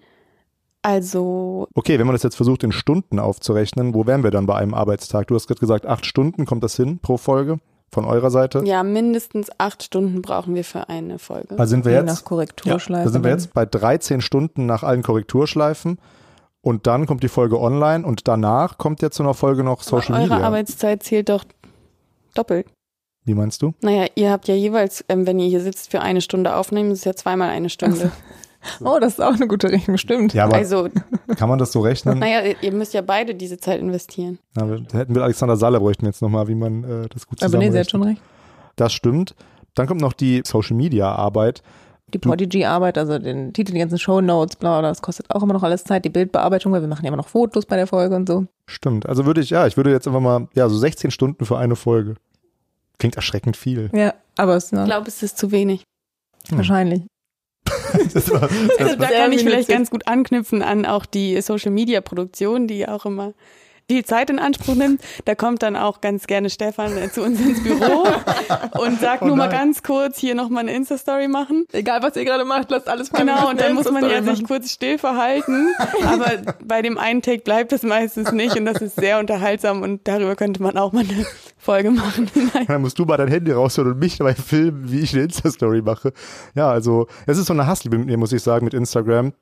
Also 0.82 1.66
Okay, 1.74 1.98
wenn 1.98 2.06
man 2.06 2.14
das 2.14 2.22
jetzt 2.22 2.36
versucht, 2.36 2.62
in 2.62 2.72
Stunden 2.72 3.18
aufzurechnen, 3.18 3.94
wo 3.94 4.06
wären 4.06 4.22
wir 4.22 4.30
dann 4.30 4.46
bei 4.46 4.54
einem 4.56 4.74
Arbeitstag? 4.74 5.26
Du 5.28 5.34
hast 5.34 5.46
gerade 5.48 5.58
gesagt, 5.60 5.86
acht 5.86 6.06
Stunden, 6.06 6.46
kommt 6.46 6.62
das 6.62 6.76
hin 6.76 6.98
pro 7.00 7.16
Folge 7.16 7.58
von 7.92 8.04
eurer 8.04 8.30
Seite? 8.30 8.62
ja, 8.66 8.82
mindestens 8.82 9.48
acht 9.58 9.82
Stunden 9.82 10.20
brauchen 10.22 10.54
wir 10.54 10.64
für 10.64 10.88
eine 10.88 11.18
Folge. 11.18 11.58
Also 11.58 11.70
sind 11.70 11.84
wir 11.84 11.92
Je 11.92 11.98
jetzt, 11.98 12.06
nach 12.06 12.24
Korrekturschleife. 12.24 13.04
da 13.04 13.10
sind 13.10 13.24
wir 13.24 13.30
jetzt 13.30 13.54
bei 13.54 13.64
13 13.64 14.20
Stunden 14.20 14.66
nach 14.66 14.82
allen 14.82 15.02
Korrekturschleifen 15.02 15.98
und 16.66 16.86
dann 16.88 17.06
kommt 17.06 17.22
die 17.22 17.28
Folge 17.28 17.60
online 17.60 18.04
und 18.04 18.26
danach 18.26 18.76
kommt 18.76 19.00
jetzt 19.00 19.16
zu 19.16 19.22
einer 19.22 19.34
Folge 19.34 19.62
noch 19.62 19.82
Social 19.82 20.14
Aber 20.16 20.24
eure 20.24 20.34
Media. 20.34 20.46
Arbeitszeit 20.46 21.02
zählt 21.04 21.28
doch 21.28 21.44
doppelt. 22.34 22.66
Wie 23.24 23.34
meinst 23.34 23.62
du? 23.62 23.72
Naja, 23.82 24.06
ihr 24.14 24.30
habt 24.30 24.48
ja 24.48 24.54
jeweils, 24.54 25.04
ähm, 25.08 25.26
wenn 25.26 25.38
ihr 25.38 25.48
hier 25.48 25.60
sitzt, 25.60 25.90
für 25.90 26.00
eine 26.00 26.20
Stunde 26.20 26.54
aufnehmen, 26.56 26.90
das 26.90 27.00
ist 27.00 27.04
ja 27.04 27.14
zweimal 27.14 27.50
eine 27.50 27.70
Stunde. 27.70 28.10
Oh, 28.84 28.98
das 29.00 29.12
ist 29.14 29.20
auch 29.20 29.34
eine 29.34 29.46
gute 29.46 29.70
Rechnung, 29.70 29.96
stimmt. 29.96 30.34
Ja, 30.34 30.44
aber 30.46 30.56
Also, 30.56 30.88
kann 31.36 31.48
man 31.48 31.58
das 31.60 31.70
so 31.70 31.80
rechnen? 31.82 32.18
naja, 32.18 32.40
ihr- 32.42 32.56
ihr 32.62 32.72
müsst 32.72 32.94
ja 32.94 33.00
beide 33.00 33.36
diese 33.36 33.58
Zeit 33.58 33.78
investieren. 33.80 34.38
Na, 34.56 34.68
wir- 34.68 34.80
da 34.80 34.98
hätten 34.98 35.14
wir 35.14 35.22
Alexander 35.22 35.56
Salle 35.56 35.78
bräuchten 35.78 36.04
jetzt 36.06 36.20
nochmal, 36.20 36.48
wie 36.48 36.56
man 36.56 36.82
äh, 36.82 37.08
das 37.08 37.28
gut 37.28 37.42
Aber 37.44 37.58
nee, 37.58 37.70
sie 37.70 37.78
hat 37.78 37.86
zusammenrechnet. 37.86 37.90
schon 37.90 38.02
recht. 38.02 38.20
Das 38.74 38.92
stimmt. 38.92 39.34
Dann 39.76 39.86
kommt 39.86 40.00
noch 40.00 40.12
die 40.14 40.42
Social 40.44 40.76
Media 40.76 41.12
Arbeit. 41.14 41.62
Die 42.14 42.18
Prodigy-Arbeit, 42.18 42.98
also 42.98 43.18
den 43.18 43.52
Titel, 43.52 43.72
die 43.72 43.80
ganzen 43.80 43.98
Shownotes, 43.98 44.56
bla, 44.56 44.78
bla, 44.78 44.88
das 44.88 45.02
kostet 45.02 45.28
auch 45.30 45.42
immer 45.42 45.54
noch 45.54 45.64
alles 45.64 45.82
Zeit. 45.82 46.04
Die 46.04 46.08
Bildbearbeitung, 46.08 46.72
weil 46.72 46.80
wir 46.80 46.88
machen 46.88 47.04
ja 47.04 47.08
immer 47.08 47.16
noch 47.16 47.28
Fotos 47.28 47.66
bei 47.66 47.74
der 47.76 47.88
Folge 47.88 48.14
und 48.14 48.28
so. 48.28 48.46
Stimmt. 48.66 49.08
Also 49.08 49.26
würde 49.26 49.40
ich, 49.40 49.50
ja, 49.50 49.66
ich 49.66 49.76
würde 49.76 49.90
jetzt 49.90 50.06
einfach 50.06 50.20
mal, 50.20 50.46
ja, 50.54 50.68
so 50.68 50.78
16 50.78 51.10
Stunden 51.10 51.44
für 51.44 51.58
eine 51.58 51.74
Folge. 51.74 52.14
Klingt 52.98 53.16
erschreckend 53.16 53.56
viel. 53.56 53.90
Ja, 53.92 54.14
aber 54.36 54.54
es 54.54 54.66
ist 54.66 54.72
Ich 54.72 54.78
ne, 54.78 54.84
glaube, 54.84 55.08
es 55.08 55.22
ist 55.22 55.36
zu 55.36 55.50
wenig. 55.50 55.82
wahrscheinlich. 56.50 57.02
Das 58.12 58.30
war, 58.30 58.40
das 58.40 58.50
Also 58.78 58.96
da 58.96 59.06
kann 59.08 59.32
ich 59.32 59.42
vielleicht 59.42 59.68
ganz 59.68 59.90
gut 59.90 60.06
anknüpfen 60.06 60.60
an 60.62 60.84
auch 60.84 61.06
die 61.06 61.40
Social 61.40 61.70
Media 61.70 62.00
Produktion, 62.00 62.66
die 62.66 62.86
auch 62.86 63.06
immer 63.06 63.32
viel 63.88 64.04
Zeit 64.04 64.30
in 64.30 64.38
Anspruch 64.38 64.74
nimmt. 64.74 65.00
Da 65.24 65.34
kommt 65.34 65.62
dann 65.62 65.76
auch 65.76 66.00
ganz 66.00 66.26
gerne 66.26 66.50
Stefan 66.50 66.96
äh, 66.96 67.10
zu 67.10 67.22
uns 67.22 67.40
ins 67.40 67.62
Büro 67.62 68.06
und 68.78 69.00
sagt 69.00 69.22
Oh 69.22 69.26
nur 69.26 69.36
mal 69.36 69.48
ganz 69.48 69.82
kurz 69.82 70.18
hier 70.18 70.34
nochmal 70.34 70.64
eine 70.64 70.74
Insta-Story 70.74 71.28
machen. 71.28 71.66
Egal, 71.72 72.02
was 72.02 72.16
ihr 72.16 72.24
gerade 72.24 72.44
macht, 72.44 72.70
lasst 72.70 72.88
alles 72.88 73.12
mal 73.12 73.20
Genau, 73.20 73.50
und 73.50 73.60
dann 73.60 73.74
muss 73.74 73.90
man 73.90 74.08
ja 74.08 74.22
sich 74.22 74.44
kurz 74.44 74.70
still 74.72 74.98
verhalten. 74.98 75.74
Aber 76.04 76.54
bei 76.64 76.82
dem 76.82 76.98
einen 76.98 77.22
Take 77.22 77.42
bleibt 77.42 77.72
es 77.72 77.82
meistens 77.82 78.32
nicht 78.32 78.56
und 78.56 78.64
das 78.64 78.78
ist 78.78 78.96
sehr 78.96 79.18
unterhaltsam 79.18 79.82
und 79.82 80.06
darüber 80.08 80.34
könnte 80.34 80.62
man 80.62 80.76
auch 80.76 80.92
mal 80.92 81.04
eine 81.04 81.26
Folge 81.56 81.90
machen. 81.90 82.30
dann 82.66 82.80
musst 82.80 82.98
du 82.98 83.04
mal 83.04 83.16
dein 83.16 83.28
Handy 83.28 83.52
rausholen 83.52 83.92
und 83.92 83.98
mich 83.98 84.18
dabei 84.18 84.34
filmen, 84.34 84.90
wie 84.90 85.00
ich 85.00 85.12
eine 85.14 85.24
Insta-Story 85.24 85.82
mache. 85.82 86.12
Ja, 86.54 86.70
also, 86.70 87.06
es 87.26 87.38
ist 87.38 87.46
so 87.46 87.52
eine 87.52 87.66
Hassliebe 87.66 87.98
mit 87.98 88.06
mir, 88.06 88.16
muss 88.16 88.32
ich 88.32 88.42
sagen, 88.42 88.64
mit 88.64 88.74
Instagram. 88.74 89.32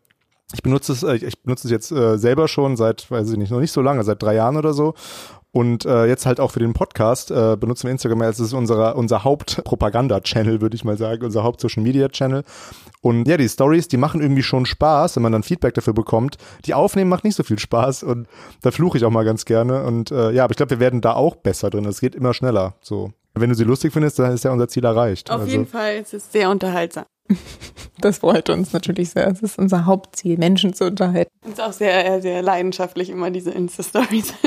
Ich 0.53 0.63
benutze 0.63 0.93
es, 0.93 1.03
äh, 1.03 1.17
ich 1.17 1.43
benutze 1.43 1.67
es 1.67 1.71
jetzt 1.71 1.91
äh, 1.91 2.19
selber 2.19 2.49
schon 2.49 2.77
seit, 2.77 3.11
weiß 3.11 3.31
ich 3.31 3.39
nicht, 3.39 3.51
noch 3.51 3.61
nicht 3.61 3.73
so 3.73 3.81
lange, 3.81 4.05
seit 4.05 4.23
drei 4.23 4.35
Jahren 4.35 4.57
oder 4.57 4.75
so. 4.75 4.95
Und 5.55 5.85
äh, 5.85 6.07
jetzt 6.07 6.27
halt 6.27 6.41
auch 6.41 6.51
für 6.51 6.59
den 6.59 6.73
Podcast 6.73 7.31
äh, 7.31 7.57
benutzen 7.57 7.85
wir 7.85 7.93
Instagram 7.93 8.23
als 8.23 8.41
es 8.41 8.49
ist 8.49 8.55
unser, 8.55 8.97
unser 8.97 9.23
Hauptpropaganda-Channel, 9.23 10.61
würde 10.61 10.75
ich 10.75 10.83
mal 10.83 10.97
sagen, 10.97 11.25
unser 11.25 11.45
Haupt-Social-Media-Channel. 11.45 12.43
Und 13.03 13.29
ja, 13.29 13.37
die 13.37 13.49
Stories, 13.49 13.87
die 13.87 13.97
machen 13.97 14.21
irgendwie 14.21 14.43
schon 14.43 14.67
Spaß, 14.67 15.15
wenn 15.15 15.23
man 15.23 15.31
dann 15.31 15.45
Feedback 15.45 15.75
dafür 15.75 15.93
bekommt. 15.93 16.39
Die 16.65 16.75
Aufnehmen 16.75 17.09
macht 17.09 17.23
nicht 17.23 17.37
so 17.37 17.45
viel 17.45 17.61
Spaß 17.61 18.03
und 18.03 18.27
da 18.63 18.73
fluche 18.73 18.99
ich 18.99 19.05
auch 19.05 19.13
mal 19.13 19.25
ganz 19.25 19.45
gerne. 19.45 19.85
Und 19.85 20.11
äh, 20.11 20.33
ja, 20.33 20.43
aber 20.43 20.51
ich 20.51 20.57
glaube, 20.57 20.71
wir 20.71 20.81
werden 20.81 21.01
da 21.01 21.13
auch 21.13 21.37
besser 21.37 21.71
drin. 21.71 21.85
Es 21.85 22.01
geht 22.01 22.17
immer 22.17 22.35
schneller. 22.35 22.75
So. 22.81 23.13
Wenn 23.35 23.49
du 23.49 23.55
sie 23.55 23.65
lustig 23.65 23.93
findest, 23.93 24.19
dann 24.19 24.33
ist 24.33 24.43
ja 24.43 24.51
unser 24.51 24.67
Ziel 24.67 24.85
erreicht. 24.85 25.31
Auf 25.31 25.43
also, 25.43 25.53
jeden 25.53 25.67
Fall, 25.67 25.99
es 26.03 26.13
ist 26.15 26.33
sehr 26.33 26.51
unterhaltsam. 26.51 27.05
Das 28.01 28.19
freut 28.19 28.51
uns 28.51 28.73
natürlich 28.73 29.11
sehr. 29.11 29.29
Es 29.29 29.41
ist 29.41 29.59
unser 29.59 29.87
Hauptziel, 29.87 30.37
Menschen 30.37 30.75
zu 30.75 30.85
unterhalten. 30.85 31.31
Und 31.43 31.53
ist 31.53 31.61
auch 31.61 31.73
sehr, 31.73 32.21
sehr 32.21 32.43
leidenschaftlich 32.43 33.09
immer 33.09 33.31
diese 33.31 33.51
Insta-Stories. 33.51 34.35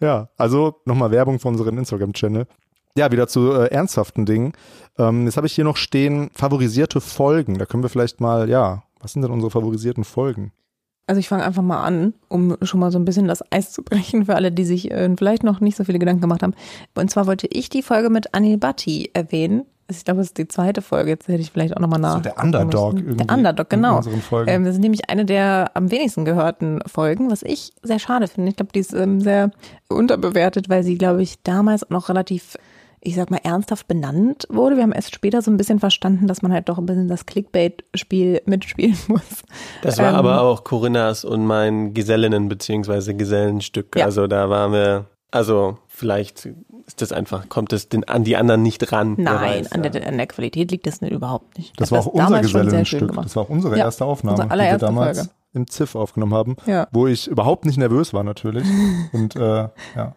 Ja, 0.00 0.28
also 0.36 0.76
nochmal 0.84 1.10
Werbung 1.10 1.40
für 1.40 1.48
unseren 1.48 1.78
Instagram-Channel. 1.78 2.46
Ja, 2.96 3.10
wieder 3.10 3.26
zu 3.26 3.52
äh, 3.52 3.66
ernsthaften 3.66 4.26
Dingen. 4.26 4.52
Ähm, 4.98 5.24
jetzt 5.24 5.36
habe 5.36 5.48
ich 5.48 5.54
hier 5.54 5.64
noch 5.64 5.76
stehen, 5.76 6.30
favorisierte 6.34 7.00
Folgen. 7.00 7.58
Da 7.58 7.66
können 7.66 7.82
wir 7.82 7.90
vielleicht 7.90 8.20
mal, 8.20 8.48
ja, 8.48 8.84
was 9.00 9.12
sind 9.12 9.22
denn 9.22 9.30
unsere 9.30 9.50
favorisierten 9.50 10.04
Folgen? 10.04 10.52
Also 11.08 11.20
ich 11.20 11.28
fange 11.28 11.44
einfach 11.44 11.62
mal 11.62 11.82
an, 11.82 12.14
um 12.28 12.56
schon 12.62 12.80
mal 12.80 12.90
so 12.90 12.98
ein 12.98 13.04
bisschen 13.04 13.28
das 13.28 13.42
Eis 13.50 13.72
zu 13.72 13.82
brechen 13.82 14.26
für 14.26 14.34
alle, 14.34 14.52
die 14.52 14.64
sich 14.64 14.90
äh, 14.90 15.08
vielleicht 15.16 15.42
noch 15.42 15.60
nicht 15.60 15.76
so 15.76 15.84
viele 15.84 15.98
Gedanken 15.98 16.20
gemacht 16.20 16.42
haben. 16.42 16.54
Und 16.94 17.10
zwar 17.10 17.26
wollte 17.26 17.46
ich 17.46 17.68
die 17.70 17.82
Folge 17.82 18.10
mit 18.10 18.34
Anil 18.34 18.58
Bhatti 18.58 19.10
erwähnen. 19.14 19.64
Ich 19.90 20.04
glaube, 20.04 20.18
das 20.18 20.28
ist 20.28 20.38
die 20.38 20.46
zweite 20.48 20.82
Folge. 20.82 21.10
Jetzt 21.10 21.28
hätte 21.28 21.40
ich 21.40 21.50
vielleicht 21.50 21.74
auch 21.76 21.80
nochmal 21.80 21.98
nach. 21.98 22.16
So 22.16 22.20
der 22.20 22.38
Underdog 22.38 22.92
müssen. 22.94 23.06
irgendwie 23.08 23.24
Der 23.26 23.36
Underdog, 23.36 23.72
in 23.72 23.80
genau. 23.82 23.96
unseren 23.96 24.20
Folgen. 24.20 24.50
Ähm, 24.50 24.64
das 24.64 24.74
ist 24.74 24.80
nämlich 24.82 25.08
eine 25.08 25.24
der 25.24 25.70
am 25.74 25.90
wenigsten 25.90 26.24
gehörten 26.26 26.80
Folgen, 26.86 27.30
was 27.30 27.42
ich 27.42 27.72
sehr 27.82 27.98
schade 27.98 28.28
finde. 28.28 28.50
Ich 28.50 28.56
glaube, 28.56 28.72
die 28.74 28.80
ist 28.80 28.92
ähm, 28.92 29.20
sehr 29.20 29.50
unterbewertet, 29.88 30.68
weil 30.68 30.82
sie, 30.82 30.98
glaube 30.98 31.22
ich, 31.22 31.42
damals 31.42 31.86
noch 31.88 32.08
relativ, 32.10 32.58
ich 33.00 33.14
sag 33.14 33.30
mal, 33.30 33.40
ernsthaft 33.42 33.88
benannt 33.88 34.46
wurde. 34.50 34.76
Wir 34.76 34.82
haben 34.82 34.92
erst 34.92 35.14
später 35.14 35.40
so 35.40 35.50
ein 35.50 35.56
bisschen 35.56 35.78
verstanden, 35.80 36.26
dass 36.26 36.42
man 36.42 36.52
halt 36.52 36.68
doch 36.68 36.76
ein 36.78 36.84
bisschen 36.86 37.08
das 37.08 37.24
Clickbait-Spiel 37.24 38.42
mitspielen 38.46 38.96
muss. 39.08 39.42
Das 39.82 39.96
war 39.98 40.10
Ähm, 40.10 40.14
aber 40.16 40.42
auch 40.42 40.64
Corinnas 40.64 41.24
und 41.24 41.46
mein 41.46 41.94
Gesellinnen- 41.94 42.48
bzw. 42.50 43.14
Gesellenstück. 43.14 43.96
Ja. 43.96 44.04
Also 44.04 44.26
da 44.26 44.50
waren 44.50 44.72
wir, 44.72 45.06
also 45.30 45.78
vielleicht 45.86 46.48
ist 46.88 47.00
das 47.02 47.12
einfach, 47.12 47.48
kommt 47.48 47.72
es 47.72 47.88
den, 47.88 48.02
an 48.08 48.24
die 48.24 48.36
anderen 48.36 48.62
nicht 48.62 48.90
ran. 48.92 49.14
Nein, 49.18 49.60
weiß, 49.64 49.72
an, 49.72 49.82
der, 49.82 50.06
an 50.08 50.16
der 50.16 50.26
Qualität 50.26 50.70
liegt 50.72 50.86
das 50.86 51.00
nicht, 51.00 51.12
überhaupt 51.12 51.56
nicht. 51.58 51.78
Das 51.80 51.90
Ich 51.90 51.96
hab 51.96 52.06
war 52.06 52.12
auch 52.12 52.14
unser 52.26 52.40
Gesellenstück. 52.40 53.14
Das 53.14 53.36
war 53.36 53.44
auch 53.44 53.48
unsere 53.50 53.76
Ja, 53.78 53.84
erste 53.84 54.04
Aufnahme, 54.04 54.36
unsere 54.38 54.50
allererste 54.50 54.78
die 54.78 54.82
wir 54.82 54.86
damals 54.88 55.18
Folge. 55.18 55.30
im 55.52 55.66
ZIF 55.68 55.94
aufgenommen 55.94 56.34
haben, 56.34 56.56
Ja. 56.66 56.88
wo 56.90 57.06
ich 57.06 57.28
überhaupt 57.28 57.66
nicht 57.66 57.76
nervös 57.78 58.12
war 58.14 58.24
natürlich. 58.24 58.66
Und 59.12 59.36
äh, 59.36 59.68
ja. 59.96 60.14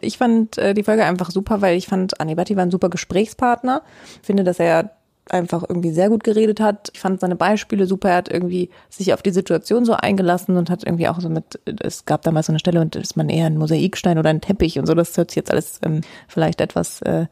Ich 0.00 0.18
fand 0.18 0.56
äh, 0.58 0.72
die 0.74 0.82
Folge 0.82 1.04
einfach 1.04 1.30
super, 1.30 1.60
weil 1.60 1.76
ich 1.76 1.86
fand, 1.86 2.18
Anibati 2.20 2.56
war 2.56 2.62
ein 2.62 2.70
super 2.70 2.88
Gesprächspartner. 2.88 3.82
Ich 4.22 4.26
finde, 4.26 4.42
dass 4.42 4.58
er 4.58 4.90
einfach 5.30 5.64
irgendwie 5.68 5.90
sehr 5.90 6.08
gut 6.08 6.24
geredet 6.24 6.60
hat. 6.60 6.90
Ich 6.94 7.00
fand 7.00 7.20
seine 7.20 7.36
Beispiele 7.36 7.86
super. 7.86 8.10
Er 8.10 8.16
hat 8.16 8.28
irgendwie 8.28 8.70
sich 8.88 9.12
auf 9.12 9.22
die 9.22 9.30
Situation 9.30 9.84
so 9.84 9.94
eingelassen 9.94 10.56
und 10.56 10.70
hat 10.70 10.84
irgendwie 10.84 11.08
auch 11.08 11.20
so 11.20 11.28
mit, 11.28 11.60
es 11.80 12.04
gab 12.04 12.22
damals 12.22 12.46
so 12.46 12.52
eine 12.52 12.58
Stelle 12.58 12.80
und 12.80 12.96
ist 12.96 13.16
man 13.16 13.28
eher 13.28 13.46
ein 13.46 13.58
Mosaikstein 13.58 14.18
oder 14.18 14.30
ein 14.30 14.40
Teppich 14.40 14.78
und 14.78 14.86
so. 14.86 14.94
Das 14.94 15.16
hört 15.16 15.30
sich 15.30 15.36
jetzt 15.36 15.50
alles 15.50 15.80
ähm, 15.82 16.02
vielleicht 16.28 16.60
etwas 16.60 17.02
äh, 17.02 17.26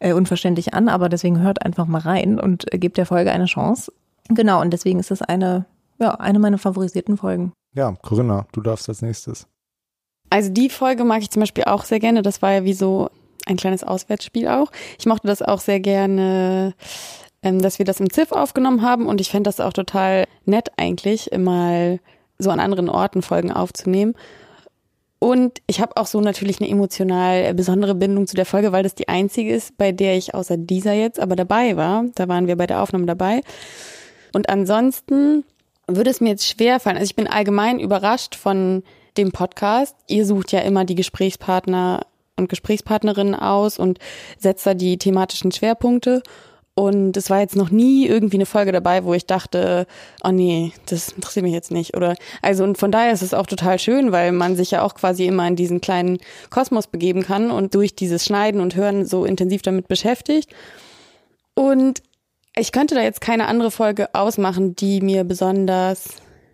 äh, 0.00 0.12
unverständlich 0.12 0.74
an, 0.74 0.88
aber 0.88 1.08
deswegen 1.08 1.40
hört 1.40 1.64
einfach 1.64 1.86
mal 1.86 2.00
rein 2.00 2.40
und 2.40 2.72
äh, 2.72 2.78
gebt 2.78 2.96
der 2.96 3.06
Folge 3.06 3.30
eine 3.30 3.46
Chance. 3.46 3.92
Genau, 4.28 4.60
und 4.60 4.70
deswegen 4.70 4.98
ist 4.98 5.10
es 5.10 5.22
eine, 5.22 5.66
ja, 5.98 6.14
eine 6.14 6.38
meiner 6.38 6.58
favorisierten 6.58 7.16
Folgen. 7.16 7.52
Ja, 7.74 7.94
Corinna, 8.02 8.46
du 8.52 8.60
darfst 8.60 8.88
als 8.88 9.02
nächstes. 9.02 9.46
Also 10.30 10.50
die 10.50 10.70
Folge 10.70 11.04
mag 11.04 11.22
ich 11.22 11.30
zum 11.30 11.40
Beispiel 11.40 11.64
auch 11.64 11.84
sehr 11.84 12.00
gerne. 12.00 12.22
Das 12.22 12.40
war 12.42 12.52
ja 12.52 12.64
wie 12.64 12.72
so 12.72 13.10
ein 13.46 13.56
kleines 13.56 13.84
Auswärtsspiel 13.84 14.48
auch. 14.48 14.70
Ich 14.98 15.06
mochte 15.06 15.26
das 15.26 15.42
auch 15.42 15.60
sehr 15.60 15.80
gerne, 15.80 16.74
ähm, 17.42 17.60
dass 17.60 17.78
wir 17.78 17.86
das 17.86 18.00
im 18.00 18.10
ZIF 18.10 18.32
aufgenommen 18.32 18.82
haben 18.82 19.06
und 19.06 19.20
ich 19.20 19.30
fände 19.30 19.48
das 19.48 19.60
auch 19.60 19.72
total 19.72 20.26
nett 20.44 20.70
eigentlich, 20.76 21.30
mal 21.36 22.00
so 22.38 22.50
an 22.50 22.60
anderen 22.60 22.88
Orten 22.88 23.22
Folgen 23.22 23.52
aufzunehmen. 23.52 24.14
Und 25.18 25.60
ich 25.66 25.82
habe 25.82 25.98
auch 25.98 26.06
so 26.06 26.20
natürlich 26.22 26.60
eine 26.60 26.70
emotional 26.70 27.52
besondere 27.52 27.94
Bindung 27.94 28.26
zu 28.26 28.36
der 28.36 28.46
Folge, 28.46 28.72
weil 28.72 28.82
das 28.82 28.94
die 28.94 29.08
einzige 29.08 29.54
ist, 29.54 29.76
bei 29.76 29.92
der 29.92 30.16
ich 30.16 30.34
außer 30.34 30.56
dieser 30.56 30.94
jetzt 30.94 31.20
aber 31.20 31.36
dabei 31.36 31.76
war. 31.76 32.06
Da 32.14 32.26
waren 32.26 32.46
wir 32.46 32.56
bei 32.56 32.66
der 32.66 32.82
Aufnahme 32.82 33.04
dabei. 33.04 33.42
Und 34.32 34.48
ansonsten 34.48 35.44
würde 35.86 36.08
es 36.08 36.22
mir 36.22 36.30
jetzt 36.30 36.48
schwer 36.48 36.80
fallen. 36.80 36.96
Also 36.96 37.10
ich 37.10 37.16
bin 37.16 37.26
allgemein 37.26 37.80
überrascht 37.80 38.34
von 38.34 38.82
dem 39.18 39.30
Podcast. 39.30 39.94
Ihr 40.06 40.24
sucht 40.24 40.52
ja 40.52 40.60
immer 40.60 40.86
die 40.86 40.94
Gesprächspartner 40.94 42.06
und 42.36 42.48
Gesprächspartnerinnen 42.48 43.34
aus 43.34 43.78
und 43.78 43.98
setzt 44.38 44.66
da 44.66 44.72
die 44.72 44.96
thematischen 44.96 45.52
Schwerpunkte. 45.52 46.22
Und 46.80 47.14
es 47.18 47.28
war 47.28 47.40
jetzt 47.40 47.56
noch 47.56 47.70
nie 47.70 48.06
irgendwie 48.06 48.38
eine 48.38 48.46
Folge 48.46 48.72
dabei, 48.72 49.04
wo 49.04 49.12
ich 49.12 49.26
dachte, 49.26 49.86
oh 50.24 50.30
nee, 50.30 50.72
das 50.86 51.12
interessiert 51.12 51.44
mich 51.44 51.52
jetzt 51.52 51.70
nicht. 51.70 51.94
Oder 51.94 52.16
also 52.40 52.64
und 52.64 52.78
von 52.78 52.90
daher 52.90 53.12
ist 53.12 53.20
es 53.20 53.34
auch 53.34 53.46
total 53.46 53.78
schön, 53.78 54.12
weil 54.12 54.32
man 54.32 54.56
sich 54.56 54.70
ja 54.70 54.82
auch 54.82 54.94
quasi 54.94 55.26
immer 55.26 55.46
in 55.46 55.56
diesen 55.56 55.82
kleinen 55.82 56.18
Kosmos 56.48 56.86
begeben 56.86 57.22
kann 57.22 57.50
und 57.50 57.74
durch 57.74 57.94
dieses 57.94 58.24
Schneiden 58.24 58.62
und 58.62 58.76
Hören 58.76 59.04
so 59.04 59.26
intensiv 59.26 59.60
damit 59.60 59.88
beschäftigt. 59.88 60.54
Und 61.52 62.02
ich 62.56 62.72
könnte 62.72 62.94
da 62.94 63.02
jetzt 63.02 63.20
keine 63.20 63.46
andere 63.46 63.70
Folge 63.70 64.14
ausmachen, 64.14 64.74
die 64.74 65.02
mir 65.02 65.24
besonders 65.24 66.08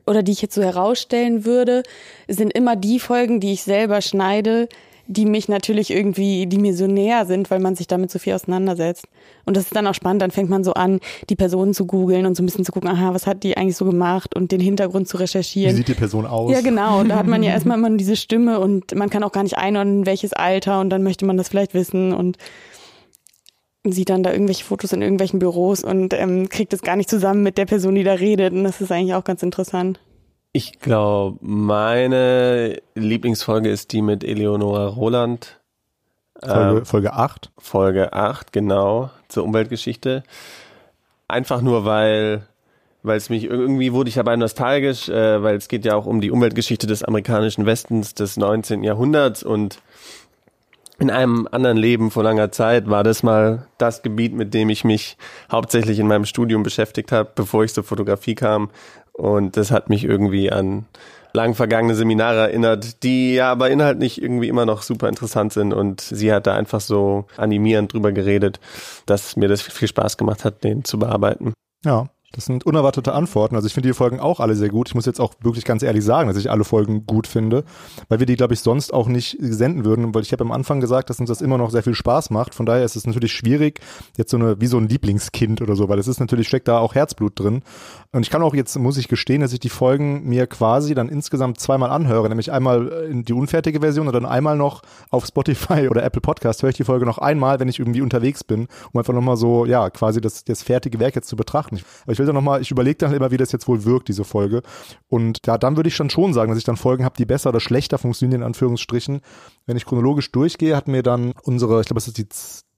oder 0.09 0.25
die 0.25 0.33
ich 0.33 0.43
jetzt 0.43 0.57
so 0.57 0.62
herausstellen 0.62 1.45
würde, 1.45 1.85
sind 2.27 2.53
immer 2.53 2.75
die 2.75 2.99
Folgen, 2.99 3.39
die 3.39 3.53
ich 3.53 3.62
selber 3.62 4.01
schneide, 4.01 4.69
die 5.09 5.27
mich 5.27 5.49
natürlich 5.49 5.90
irgendwie, 5.90 6.47
die 6.47 6.59
mir 6.59 6.75
so 6.75 6.87
näher 6.87 7.27
sind, 7.27 7.51
weil 7.51 7.61
man 7.61 7.77
sich 7.77 7.87
damit 7.87 8.11
so 8.11 8.19
viel 8.19 8.35
auseinandersetzt. 8.35 9.07
Und 9.45 9.57
das 9.57 9.64
ist 9.64 9.77
dann 9.77 9.87
auch 9.87 9.95
spannend, 9.95 10.23
dann 10.23 10.31
fängt 10.31 10.51
man 10.51 10.64
so 10.64 10.75
an, 10.75 11.01
die 11.31 11.37
Personen 11.37 11.75
zu 11.75 11.87
googeln 11.87 12.27
und 12.27 12.37
so 12.37 12.42
ein 12.42 12.47
bisschen 12.47 12.64
zu 12.64 12.73
gucken, 12.73 12.90
aha, 12.90 13.14
was 13.14 13.27
hat 13.27 13.42
die 13.42 13.57
eigentlich 13.57 13.77
so 13.77 13.85
gemacht 13.85 14.35
und 14.35 14.53
den 14.53 14.61
Hintergrund 14.61 15.09
zu 15.09 15.16
recherchieren. 15.16 15.73
Wie 15.73 15.77
sieht 15.77 15.88
die 15.88 15.95
Person 15.95 16.27
aus? 16.27 16.53
Ja, 16.53 16.61
genau. 16.61 17.01
Und 17.01 17.09
da 17.09 17.16
hat 17.16 17.27
man 17.27 17.42
ja 17.42 17.53
erstmal 17.53 17.79
immer 17.79 17.90
diese 17.90 18.16
Stimme 18.16 18.61
und 18.61 18.95
man 18.95 19.11
kann 19.11 19.23
auch 19.23 19.33
gar 19.33 19.42
nicht 19.42 19.59
einordnen, 19.59 20.07
welches 20.07 20.33
Alter 20.33 20.81
und 20.81 20.90
dann 20.90 21.03
möchte 21.03 21.25
man 21.25 21.37
das 21.37 21.49
vielleicht 21.49 21.75
wissen 21.75 22.12
und 22.12 22.37
sieht 23.85 24.11
dann 24.11 24.23
da 24.23 24.33
irgendwelche 24.33 24.64
Fotos 24.64 24.92
in 24.92 25.03
irgendwelchen 25.03 25.38
Büros 25.38 25.85
und 25.85 26.12
ähm, 26.14 26.49
kriegt 26.49 26.73
es 26.73 26.83
gar 26.83 26.97
nicht 26.97 27.09
zusammen 27.09 27.42
mit 27.42 27.59
der 27.59 27.66
Person, 27.66 27.95
die 27.95 28.05
da 28.05 28.14
redet. 28.14 28.53
Und 28.53 28.64
das 28.64 28.81
ist 28.81 28.90
eigentlich 28.90 29.14
auch 29.14 29.25
ganz 29.25 29.42
interessant. 29.42 30.01
Ich 30.57 30.81
glaube, 30.81 31.37
meine 31.42 32.81
Lieblingsfolge 32.95 33.69
ist 33.69 33.92
die 33.92 34.01
mit 34.01 34.25
Eleonora 34.25 34.87
Roland. 34.87 35.61
Folge, 36.42 36.79
ähm, 36.79 36.87
Folge 36.87 37.12
8. 37.12 37.51
Folge 37.59 38.12
8, 38.14 38.55
genau, 38.55 39.11
zur 39.29 39.45
Umweltgeschichte. 39.45 40.23
Einfach 41.29 41.61
nur, 41.61 41.85
weil 41.85 42.47
weil 43.03 43.19
es 43.19 43.29
mich 43.29 43.45
irgendwie 43.45 43.92
wurde 43.92 44.09
ich 44.09 44.14
dabei 44.14 44.35
nostalgisch, 44.37 45.11
äh, 45.11 45.42
weil 45.42 45.57
es 45.57 45.69
geht 45.69 45.85
ja 45.85 45.95
auch 45.95 46.07
um 46.07 46.23
die 46.23 46.31
Umweltgeschichte 46.31 46.87
des 46.87 47.05
amerikanischen 47.05 47.66
Westens 47.66 48.14
des 48.14 48.38
19. 48.38 48.83
Jahrhunderts 48.83 49.42
und 49.42 49.83
in 50.99 51.11
einem 51.11 51.47
anderen 51.51 51.77
Leben 51.77 52.11
vor 52.11 52.23
langer 52.23 52.51
Zeit 52.51 52.88
war 52.88 53.05
das 53.05 53.23
mal 53.23 53.66
das 53.77 54.03
Gebiet, 54.03 54.33
mit 54.33 54.55
dem 54.55 54.71
ich 54.71 54.83
mich 54.83 55.19
hauptsächlich 55.53 55.99
in 55.99 56.07
meinem 56.07 56.25
Studium 56.25 56.62
beschäftigt 56.62 57.12
habe, 57.12 57.31
bevor 57.35 57.64
ich 57.64 57.75
zur 57.75 57.85
Fotografie 57.85 58.35
kam. 58.35 58.71
Und 59.16 59.57
das 59.57 59.70
hat 59.70 59.88
mich 59.88 60.05
irgendwie 60.05 60.52
an 60.52 60.85
lang 61.33 61.55
vergangene 61.55 61.94
Seminare 61.94 62.40
erinnert, 62.40 63.02
die 63.02 63.35
ja 63.35 63.52
aber 63.52 63.70
inhaltlich 63.70 64.20
irgendwie 64.20 64.48
immer 64.48 64.66
noch 64.66 64.83
super 64.83 65.09
interessant 65.09 65.52
sind. 65.52 65.72
Und 65.72 66.00
sie 66.00 66.33
hat 66.33 66.46
da 66.46 66.55
einfach 66.55 66.81
so 66.81 67.26
animierend 67.37 67.92
drüber 67.92 68.12
geredet, 68.12 68.61
dass 69.07 69.37
mir 69.37 69.48
das 69.48 69.62
viel 69.62 69.88
Spaß 69.88 70.16
gemacht 70.16 70.44
hat, 70.44 70.64
den 70.64 70.85
zu 70.85 70.98
bearbeiten. 70.98 71.52
Ja, 71.85 72.09
das 72.37 72.44
sind 72.44 72.66
unerwartete 72.66 73.14
Antworten. 73.14 73.57
Also 73.57 73.66
ich 73.66 73.72
finde 73.72 73.88
die 73.88 73.94
Folgen 73.94 74.20
auch 74.20 74.40
alle 74.40 74.55
sehr 74.55 74.68
gut. 74.68 74.88
Ich 74.88 74.94
muss 74.94 75.07
jetzt 75.07 75.20
auch 75.20 75.33
wirklich 75.40 75.64
ganz 75.64 75.83
ehrlich 75.83 76.05
sagen, 76.05 76.29
dass 76.29 76.37
ich 76.37 76.51
alle 76.51 76.64
Folgen 76.64 77.07
gut 77.07 77.27
finde, 77.27 77.64
weil 78.11 78.18
wir 78.18 78.27
die, 78.27 78.37
glaube 78.37 78.53
ich, 78.53 78.61
sonst 78.61 78.92
auch 78.92 79.09
nicht 79.09 79.38
senden 79.40 79.87
würden, 79.87 80.14
weil 80.14 80.20
ich 80.20 80.33
habe 80.33 80.44
am 80.44 80.53
Anfang 80.53 80.81
gesagt, 80.81 81.09
dass 81.09 81.18
uns 81.18 81.29
das 81.29 81.40
immer 81.40 81.57
noch 81.57 81.70
sehr 81.70 81.83
viel 81.83 81.94
Spaß 81.94 82.29
macht. 82.29 82.55
Von 82.55 82.66
daher 82.66 82.85
ist 82.85 82.94
es 82.94 83.07
natürlich 83.07 83.33
schwierig, 83.33 83.81
jetzt 84.18 84.31
so 84.31 84.37
eine, 84.37 84.61
wie 84.61 84.66
so 84.66 84.77
ein 84.77 84.87
Lieblingskind 84.87 85.62
oder 85.62 85.77
so, 85.77 85.88
weil 85.88 85.99
es 85.99 86.09
ist 86.09 86.20
natürlich, 86.20 86.46
steckt 86.46 86.68
da 86.68 86.79
auch 86.79 86.94
Herzblut 86.94 87.40
drin. 87.40 87.62
Und 88.12 88.22
ich 88.22 88.31
kann 88.31 88.42
auch 88.42 88.55
jetzt, 88.55 88.79
muss 88.79 88.99
ich 88.99 89.09
gestehen, 89.09 89.40
dass 89.40 89.55
ich 89.55 89.61
die 89.61 89.70
Folgen 89.70 90.29
mir 90.29 90.46
quasi 90.46 90.94
dann 90.94 91.09
insgesamt 91.09 91.59
zweimal 91.59 91.90
anhöre, 91.90 92.29
nämlich 92.29 92.53
einmal 92.53 92.88
in 93.11 93.25
die 93.25 93.33
unfertige 93.33 93.81
Version 93.81 94.07
und 94.07 94.12
dann 94.12 94.27
einmal 94.27 94.59
noch 94.59 94.83
auf 95.09 95.25
Spotify 95.25 95.88
oder 95.88 96.03
Apple 96.03 96.20
Podcast 96.20 96.62
höre 96.62 96.70
ich 96.70 96.77
die 96.77 96.85
Folge 96.85 97.07
noch 97.07 97.18
einmal, 97.18 97.61
wenn 97.61 97.68
ich 97.68 97.79
irgendwie 97.79 98.03
unterwegs 98.03 98.44
bin, 98.44 98.68
um 98.92 98.99
einfach 98.99 99.14
nochmal 99.14 99.38
so, 99.38 99.64
ja, 99.64 99.88
quasi 99.88 100.20
das, 100.20 100.44
das 100.44 100.62
fertige 100.62 101.01
Werk 101.01 101.14
jetzt 101.14 101.29
zu 101.29 101.37
betrachten. 101.37 101.81
Aber 102.03 102.12
ich 102.12 102.18
will 102.18 102.26
da 102.27 102.33
nochmal, 102.33 102.61
ich 102.61 102.71
überlege 102.71 102.99
dann 102.99 103.15
immer, 103.15 103.31
wie 103.31 103.37
das 103.37 103.53
jetzt 103.53 103.69
wohl 103.69 103.85
wirkt, 103.85 104.09
diese 104.09 104.25
Folge. 104.25 104.62
Und 105.09 105.41
ja, 105.47 105.59
dann 105.59 105.77
würde 105.77 105.89
ich 105.89 105.97
dann 105.97 106.11
schon 106.11 106.33
sagen, 106.33 106.51
dass 106.51 106.59
ich 106.59 106.65
dann 106.65 106.77
Folgen 106.77 107.05
habe, 107.05 107.17
die 107.17 107.27
besser 107.27 107.51
oder 107.51 107.61
schlechter 107.61 107.99
funktionieren, 107.99 108.43
in 108.43 108.47
Anführungsstrichen. 108.47 109.21
Wenn 109.67 109.77
ich 109.77 109.87
chronologisch 109.87 110.31
durchgehe, 110.33 110.77
hat 110.77 110.89
mir 110.89 111.03
dann 111.03 111.33
unsere, 111.43 111.81
ich 111.81 111.87
glaube, 111.87 111.99
das 111.99 112.09
ist 112.09 112.19
die 112.19 112.29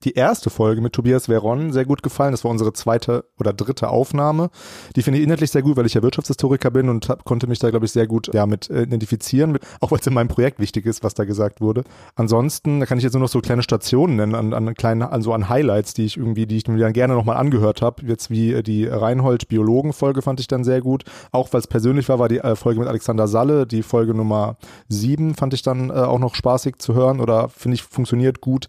die 0.03 0.13
erste 0.13 0.49
Folge 0.49 0.81
mit 0.81 0.93
Tobias 0.93 1.27
Veron 1.27 1.73
sehr 1.73 1.85
gut 1.85 2.03
gefallen. 2.03 2.31
Das 2.31 2.43
war 2.43 2.51
unsere 2.51 2.73
zweite 2.73 3.25
oder 3.37 3.53
dritte 3.53 3.89
Aufnahme. 3.89 4.49
Die 4.95 5.01
finde 5.01 5.19
ich 5.19 5.25
inhaltlich 5.25 5.51
sehr 5.51 5.61
gut, 5.61 5.75
weil 5.75 5.85
ich 5.85 5.93
ja 5.93 6.01
Wirtschaftshistoriker 6.01 6.71
bin 6.71 6.89
und 6.89 7.09
hab, 7.09 7.25
konnte 7.25 7.47
mich 7.47 7.59
da, 7.59 7.69
glaube 7.69 7.85
ich, 7.85 7.91
sehr 7.91 8.07
gut 8.07 8.33
ja, 8.33 8.45
mit 8.45 8.69
äh, 8.69 8.83
identifizieren, 8.83 9.51
mit, 9.51 9.63
auch 9.81 9.91
weil 9.91 9.99
es 9.99 10.07
in 10.07 10.13
meinem 10.13 10.29
Projekt 10.29 10.59
wichtig 10.59 10.85
ist, 10.85 11.03
was 11.03 11.13
da 11.13 11.25
gesagt 11.25 11.59
wurde. 11.59 11.83
Ansonsten 12.15 12.79
da 12.79 12.85
kann 12.85 12.97
ich 12.97 13.03
jetzt 13.03 13.13
nur 13.13 13.21
noch 13.21 13.29
so 13.29 13.41
kleine 13.41 13.63
Stationen 13.63 14.15
nennen, 14.15 14.35
an, 14.35 14.53
an 14.53 14.73
kleinen, 14.73 15.01
an 15.01 15.21
so 15.21 15.33
an 15.33 15.49
Highlights, 15.49 15.93
die 15.93 16.05
ich 16.05 16.17
irgendwie, 16.17 16.45
die 16.45 16.57
ich 16.57 16.67
mir 16.67 16.77
dann 16.77 16.93
gerne 16.93 17.13
nochmal 17.13 17.37
angehört 17.37 17.81
habe. 17.81 18.05
Jetzt 18.05 18.29
wie 18.29 18.53
äh, 18.53 18.63
die 18.63 18.85
Reinhold-Biologen-Folge 18.87 20.21
fand 20.21 20.39
ich 20.39 20.47
dann 20.47 20.63
sehr 20.63 20.81
gut. 20.81 21.03
Auch 21.31 21.51
weil 21.51 21.59
es 21.59 21.67
persönlich 21.67 22.07
war, 22.07 22.19
war 22.19 22.29
die 22.29 22.39
äh, 22.39 22.55
Folge 22.55 22.79
mit 22.79 22.87
Alexander 22.87 23.27
Salle, 23.27 23.67
die 23.67 23.83
Folge 23.83 24.13
Nummer 24.13 24.57
sieben 24.87 25.35
fand 25.35 25.53
ich 25.53 25.61
dann 25.61 25.89
äh, 25.89 25.93
auch 25.93 26.19
noch 26.19 26.35
spaßig 26.35 26.77
zu 26.77 26.93
hören 26.93 27.19
oder 27.19 27.49
finde 27.49 27.75
ich 27.75 27.83
funktioniert 27.83 28.41
gut. 28.41 28.67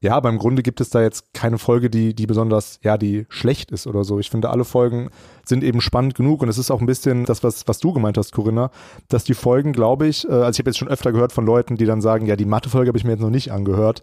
Ja, 0.00 0.14
aber 0.14 0.28
im 0.28 0.38
Grunde 0.38 0.62
gibt 0.62 0.80
es 0.80 0.90
da 0.90 1.00
jetzt 1.00 1.32
keine 1.32 1.58
Folge, 1.58 1.88
die, 1.88 2.14
die 2.14 2.26
besonders, 2.26 2.78
ja, 2.82 2.98
die 2.98 3.26
schlecht 3.28 3.70
ist 3.70 3.86
oder 3.86 4.04
so. 4.04 4.18
Ich 4.18 4.30
finde, 4.30 4.50
alle 4.50 4.64
Folgen 4.64 5.10
sind 5.44 5.64
eben 5.64 5.80
spannend 5.80 6.14
genug 6.14 6.42
und 6.42 6.48
es 6.48 6.58
ist 6.58 6.70
auch 6.70 6.80
ein 6.80 6.86
bisschen 6.86 7.24
das, 7.24 7.42
was, 7.42 7.66
was 7.66 7.78
du 7.78 7.92
gemeint 7.92 8.18
hast, 8.18 8.32
Corinna, 8.32 8.70
dass 9.08 9.24
die 9.24 9.34
Folgen, 9.34 9.72
glaube 9.72 10.06
ich, 10.06 10.28
äh, 10.28 10.32
also 10.32 10.50
ich 10.50 10.58
habe 10.58 10.70
jetzt 10.70 10.78
schon 10.78 10.88
öfter 10.88 11.12
gehört 11.12 11.32
von 11.32 11.46
Leuten, 11.46 11.76
die 11.76 11.86
dann 11.86 12.00
sagen, 12.00 12.26
ja, 12.26 12.36
die 12.36 12.44
Mathe-Folge 12.44 12.88
habe 12.88 12.98
ich 12.98 13.04
mir 13.04 13.12
jetzt 13.12 13.22
noch 13.22 13.30
nicht 13.30 13.52
angehört, 13.52 14.02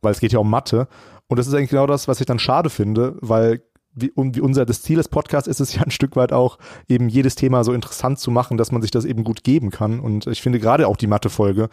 weil 0.00 0.12
es 0.12 0.20
geht 0.20 0.32
ja 0.32 0.38
um 0.38 0.50
Mathe. 0.50 0.88
Und 1.28 1.38
das 1.38 1.46
ist 1.46 1.54
eigentlich 1.54 1.70
genau 1.70 1.86
das, 1.86 2.08
was 2.08 2.20
ich 2.20 2.26
dann 2.26 2.38
schade 2.38 2.70
finde, 2.70 3.16
weil 3.20 3.62
wie, 3.94 4.12
wie 4.16 4.40
unser 4.40 4.66
das 4.66 4.82
Ziel 4.82 4.96
des 4.96 5.08
Podcasts 5.08 5.48
ist 5.48 5.60
es 5.60 5.74
ja 5.74 5.82
ein 5.82 5.90
Stück 5.90 6.16
weit 6.16 6.32
auch 6.32 6.58
eben 6.88 7.08
jedes 7.08 7.36
Thema 7.36 7.64
so 7.64 7.72
interessant 7.72 8.18
zu 8.18 8.30
machen, 8.30 8.56
dass 8.56 8.72
man 8.72 8.82
sich 8.82 8.90
das 8.90 9.04
eben 9.04 9.24
gut 9.24 9.44
geben 9.44 9.70
kann. 9.70 10.00
Und 10.00 10.26
ich 10.26 10.42
finde 10.42 10.58
gerade 10.58 10.88
auch 10.88 10.96
die 10.96 11.06
Mathe-Folge, 11.06 11.68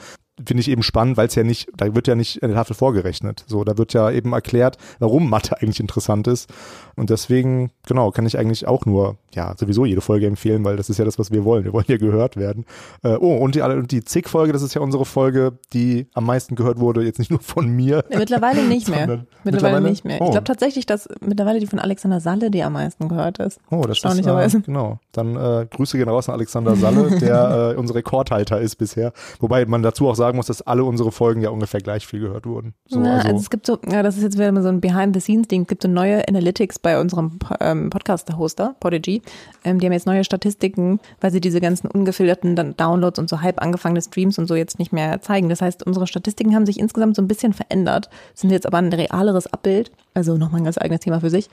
finde 0.46 0.62
ich 0.62 0.70
eben 0.70 0.84
spannend, 0.84 1.18
weil 1.18 1.28
es 1.28 1.36
ja 1.36 1.44
nicht, 1.44 1.70
da 1.76 1.94
wird 1.96 2.08
ja 2.08 2.16
nicht 2.16 2.44
eine 2.44 2.54
Tafel 2.54 2.76
vorgerechnet. 2.76 3.44
So, 3.48 3.64
da 3.64 3.78
wird 3.78 3.94
ja 3.94 4.10
eben 4.12 4.34
erklärt, 4.34 4.78
warum 5.00 5.30
Mathe 5.30 5.62
eigentlich 5.62 5.80
interessant 5.80 6.28
ist. 6.28 6.50
Und 6.96 7.10
deswegen, 7.10 7.72
genau, 7.88 8.12
kann 8.12 8.26
ich 8.26 8.38
eigentlich 8.38 8.68
auch 8.68 8.86
nur, 8.86 9.18
ja, 9.34 9.54
sowieso 9.58 9.86
jede 9.86 10.02
Folge 10.02 10.28
empfehlen, 10.28 10.64
weil 10.64 10.78
das 10.78 10.90
ist 10.90 10.98
ja 10.98 11.06
das, 11.06 11.18
was 11.18 11.32
wir 11.32 11.46
wollen. 11.46 11.64
Wir 11.64 11.74
wollen 11.74 11.86
ja 11.88 11.98
gehört 11.98 12.38
werden. 12.38 12.66
Äh, 13.04 13.16
oh, 13.16 13.38
und 13.38 13.56
die, 13.56 13.62
die 13.88 14.04
Zig-Folge, 14.04 14.54
das 14.54 14.62
ist 14.62 14.74
ja 14.74 14.82
unsere 14.82 15.06
Folge, 15.06 15.54
die 15.74 16.08
am 16.14 16.26
meisten 16.26 16.56
gehört 16.56 16.80
wurde, 16.80 17.04
jetzt 17.04 17.20
nicht 17.20 17.32
nur 17.32 17.40
von 17.40 17.68
mir. 17.70 18.04
Mittlerweile 18.10 18.64
nicht 18.64 18.90
mehr. 18.90 19.08
Mittlerweile, 19.08 19.28
mittlerweile, 19.44 19.90
nicht 19.90 20.06
mehr. 20.06 20.22
Oh. 20.22 20.26
Ich 20.26 20.32
glaube 20.32 20.44
tatsächlich, 20.44 20.86
dass 20.86 21.08
mittlerweile 21.22 21.60
die 21.60 21.68
von 21.68 21.80
Alexander 21.80 22.20
Salle 22.20 22.52
die 22.52 22.64
am 22.64 22.74
meisten 22.74 23.08
gehört 23.08 23.40
ist. 23.40 23.60
Oh, 23.70 23.82
das 23.82 24.04
ist, 24.04 24.28
äh, 24.28 24.62
genau. 24.62 25.00
Dann 25.12 25.36
äh, 25.36 25.68
Grüße 25.70 25.98
gehen 25.98 26.10
raus 26.10 26.30
an 26.30 26.36
Alexander 26.36 26.76
Salle, 26.76 27.18
der 27.20 27.74
äh, 27.76 27.80
unser 27.80 27.96
Rekordhalter 27.96 28.60
ist 28.60 28.76
bisher. 28.76 29.14
Wobei 29.40 29.66
man 29.66 29.82
dazu 29.82 30.08
auch 30.10 30.16
sagen 30.16 30.31
sagen 30.32 30.38
muss, 30.38 30.48
dass 30.48 30.62
alle 30.62 30.84
unsere 30.84 31.12
Folgen 31.12 31.42
ja 31.42 31.50
ungefähr 31.50 31.82
gleich 31.82 32.08
viel 32.08 32.22
gehört 32.22 32.46
wurden. 32.46 32.74
So, 32.88 33.00
Na, 33.00 33.18
also, 33.18 33.28
also, 33.28 33.42
es 33.42 33.50
gibt 33.50 33.66
so, 33.66 33.78
ja, 33.90 34.02
das 34.02 34.16
ist 34.18 34.24
jetzt 34.24 34.38
wieder 34.38 34.52
mal 34.52 34.64
so 34.64 34.70
ein 34.70 34.80
Behind-the-Scenes-Ding. 34.80 35.64
Es 35.64 35.68
gibt 35.68 35.84
so 35.84 35.90
neue 35.90 36.26
Analytics 36.28 36.80
bei 36.80 37.00
unserem 37.00 37.38
ähm, 37.60 37.90
Podcast-Hoster, 37.90 38.76
Podigy. 38.80 39.22
Ähm, 39.66 39.80
die 39.80 39.86
haben 39.86 39.94
jetzt 39.94 40.08
neue 40.08 40.24
Statistiken, 40.24 41.00
weil 41.20 41.32
sie 41.32 41.42
diese 41.42 41.60
ganzen 41.60 41.88
ungefilterten 41.88 42.56
Downloads 42.78 43.20
und 43.20 43.30
so 43.30 43.42
halb 43.42 43.62
angefangene 43.62 44.02
Streams 44.02 44.40
und 44.40 44.48
so 44.48 44.56
jetzt 44.56 44.80
nicht 44.80 44.94
mehr 44.94 45.22
zeigen. 45.22 45.50
Das 45.50 45.62
heißt, 45.62 45.86
unsere 45.86 46.08
Statistiken 46.08 46.56
haben 46.56 46.66
sich 46.66 46.80
insgesamt 46.80 47.16
so 47.16 47.22
ein 47.22 47.28
bisschen 47.28 47.54
verändert, 47.54 48.10
sind 48.34 48.52
jetzt 48.52 48.66
aber 48.66 48.78
ein 48.78 48.94
realeres 48.94 49.52
Abbild. 49.52 49.92
Also 50.14 50.38
nochmal 50.38 50.62
ein 50.62 50.66
ganz 50.66 50.78
eigenes 50.78 51.02
Thema 51.02 51.20
für 51.20 51.30
sich. 51.30 51.50